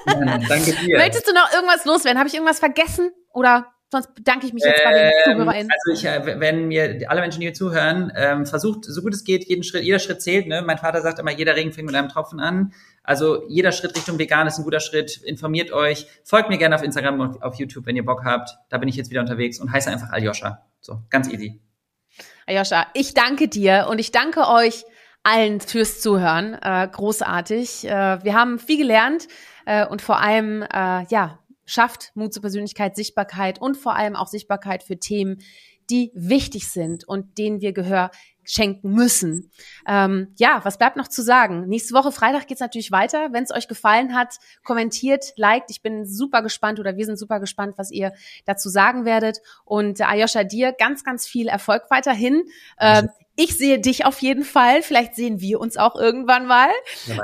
Ja, 0.07 0.37
danke 0.37 0.73
dir. 0.73 0.97
Möchtest 0.97 1.27
du 1.27 1.33
noch 1.33 1.53
irgendwas 1.53 1.85
loswerden? 1.85 2.17
Habe 2.17 2.27
ich 2.27 2.33
irgendwas 2.35 2.59
vergessen? 2.59 3.11
Oder 3.31 3.72
sonst 3.93 4.13
bedanke 4.13 4.45
ich 4.45 4.53
mich 4.53 4.63
jetzt 4.63 4.83
bei 4.83 4.91
den 4.91 5.05
ähm, 5.05 5.37
ZuhörerInnen. 5.37 5.71
Also 5.71 5.99
ich, 5.99 6.05
äh, 6.05 6.39
wenn 6.39 6.67
mir 6.67 7.09
alle 7.09 7.21
Menschen, 7.21 7.39
die 7.39 7.45
hier 7.45 7.53
zuhören, 7.53 8.11
ähm, 8.15 8.45
versucht, 8.45 8.83
so 8.85 9.01
gut 9.01 9.13
es 9.13 9.23
geht, 9.23 9.47
jeden 9.47 9.63
Schritt, 9.63 9.83
jeder 9.83 9.99
Schritt 9.99 10.21
zählt. 10.21 10.47
Ne? 10.47 10.61
Mein 10.61 10.77
Vater 10.77 11.01
sagt 11.01 11.19
immer, 11.19 11.31
jeder 11.31 11.55
Regen 11.55 11.71
fängt 11.71 11.87
mit 11.87 11.95
einem 11.95 12.09
Tropfen 12.09 12.39
an. 12.39 12.73
Also 13.03 13.47
jeder 13.49 13.71
Schritt 13.71 13.95
Richtung 13.95 14.19
vegan 14.19 14.47
ist 14.47 14.57
ein 14.57 14.63
guter 14.63 14.79
Schritt. 14.79 15.17
Informiert 15.23 15.71
euch. 15.71 16.07
Folgt 16.23 16.49
mir 16.49 16.57
gerne 16.57 16.75
auf 16.75 16.83
Instagram 16.83 17.19
und 17.19 17.43
auf 17.43 17.55
YouTube, 17.55 17.85
wenn 17.85 17.95
ihr 17.95 18.05
Bock 18.05 18.23
habt. 18.25 18.49
Da 18.69 18.77
bin 18.77 18.89
ich 18.89 18.95
jetzt 18.95 19.09
wieder 19.09 19.21
unterwegs 19.21 19.59
und 19.59 19.71
heiße 19.71 19.89
einfach 19.89 20.11
Aljoscha. 20.11 20.65
So, 20.81 20.99
ganz 21.09 21.31
easy. 21.31 21.61
Ayosha, 22.45 22.87
ich 22.93 23.13
danke 23.13 23.47
dir 23.47 23.87
und 23.89 23.99
ich 23.99 24.11
danke 24.11 24.47
euch 24.47 24.83
allen 25.23 25.61
fürs 25.61 26.01
Zuhören. 26.01 26.57
Äh, 26.61 26.87
großartig. 26.91 27.85
Äh, 27.87 28.23
wir 28.23 28.33
haben 28.33 28.59
viel 28.59 28.77
gelernt 28.77 29.27
äh, 29.65 29.85
und 29.85 30.01
vor 30.01 30.19
allem, 30.19 30.61
äh, 30.61 31.05
ja, 31.09 31.39
schafft 31.65 32.11
Mut 32.15 32.33
zur 32.33 32.41
Persönlichkeit, 32.41 32.95
Sichtbarkeit 32.95 33.59
und 33.61 33.77
vor 33.77 33.95
allem 33.95 34.15
auch 34.15 34.27
Sichtbarkeit 34.27 34.83
für 34.83 34.99
Themen, 34.99 35.39
die 35.89 36.11
wichtig 36.13 36.69
sind 36.69 37.07
und 37.07 37.37
denen 37.37 37.61
wir 37.61 37.73
Gehör 37.73 38.11
schenken 38.45 38.91
müssen. 38.91 39.51
Ähm, 39.87 40.33
ja, 40.37 40.59
was 40.63 40.77
bleibt 40.77 40.97
noch 40.97 41.07
zu 41.07 41.21
sagen? 41.21 41.67
Nächste 41.67 41.93
Woche 41.93 42.11
Freitag 42.11 42.47
geht's 42.47 42.59
natürlich 42.59 42.91
weiter. 42.91 43.29
Wenn 43.31 43.43
es 43.43 43.51
euch 43.51 43.67
gefallen 43.67 44.15
hat, 44.15 44.35
kommentiert, 44.63 45.33
liked. 45.37 45.71
Ich 45.71 45.81
bin 45.81 46.05
super 46.05 46.41
gespannt 46.41 46.79
oder 46.79 46.97
wir 46.97 47.05
sind 47.05 47.17
super 47.17 47.39
gespannt, 47.39 47.75
was 47.77 47.91
ihr 47.91 48.13
dazu 48.45 48.69
sagen 48.69 49.05
werdet. 49.05 49.39
Und 49.63 49.99
äh, 49.99 50.03
Ayosha, 50.03 50.43
dir 50.43 50.73
ganz, 50.73 51.03
ganz 51.03 51.25
viel 51.25 51.47
Erfolg 51.47 51.83
weiterhin. 51.89 52.43
Äh, 52.77 53.03
ich 53.35 53.57
sehe 53.57 53.79
dich 53.79 54.05
auf 54.05 54.21
jeden 54.21 54.43
Fall. 54.43 54.81
Vielleicht 54.81 55.15
sehen 55.15 55.39
wir 55.39 55.59
uns 55.59 55.77
auch 55.77 55.95
irgendwann 55.95 56.45
mal. 56.45 56.69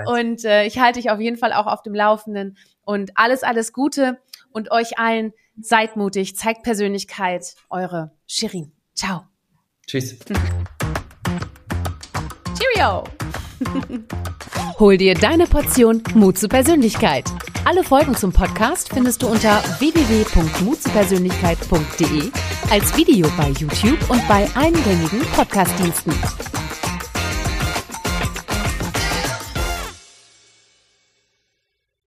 Und 0.06 0.46
äh, 0.46 0.66
ich 0.66 0.80
halte 0.80 1.00
dich 1.00 1.12
auf 1.12 1.20
jeden 1.20 1.38
Fall 1.38 1.54
auch 1.54 1.68
auf 1.68 1.82
dem 1.82 1.94
Laufenden. 1.94 2.58
Und 2.84 3.12
alles, 3.16 3.44
alles 3.44 3.74
Gute 3.74 4.20
und 4.52 4.72
euch 4.72 4.98
allen 4.98 5.34
seid 5.62 5.96
mutig, 5.96 6.36
zeigt 6.36 6.64
Persönlichkeit. 6.64 7.54
Eure 7.70 8.12
Shirin. 8.26 8.72
Ciao. 8.96 9.22
Tschüss. 9.88 10.18
Cheerio. 12.58 13.04
Hol 14.80 14.98
dir 14.98 15.14
deine 15.16 15.46
Portion 15.46 16.02
Mut 16.14 16.38
zur 16.38 16.50
Persönlichkeit. 16.50 17.26
Alle 17.66 17.84
Folgen 17.84 18.16
zum 18.16 18.32
Podcast 18.32 18.88
findest 18.94 19.22
du 19.22 19.28
unter 19.28 19.62
www.mutzupersönlichkeit.de 19.80 22.32
als 22.72 22.96
Video 22.96 23.28
bei 23.38 23.50
YouTube 23.50 24.10
und 24.10 24.26
bei 24.28 24.48
eingängigen 24.56 25.20
Podcastdiensten. 25.36 26.14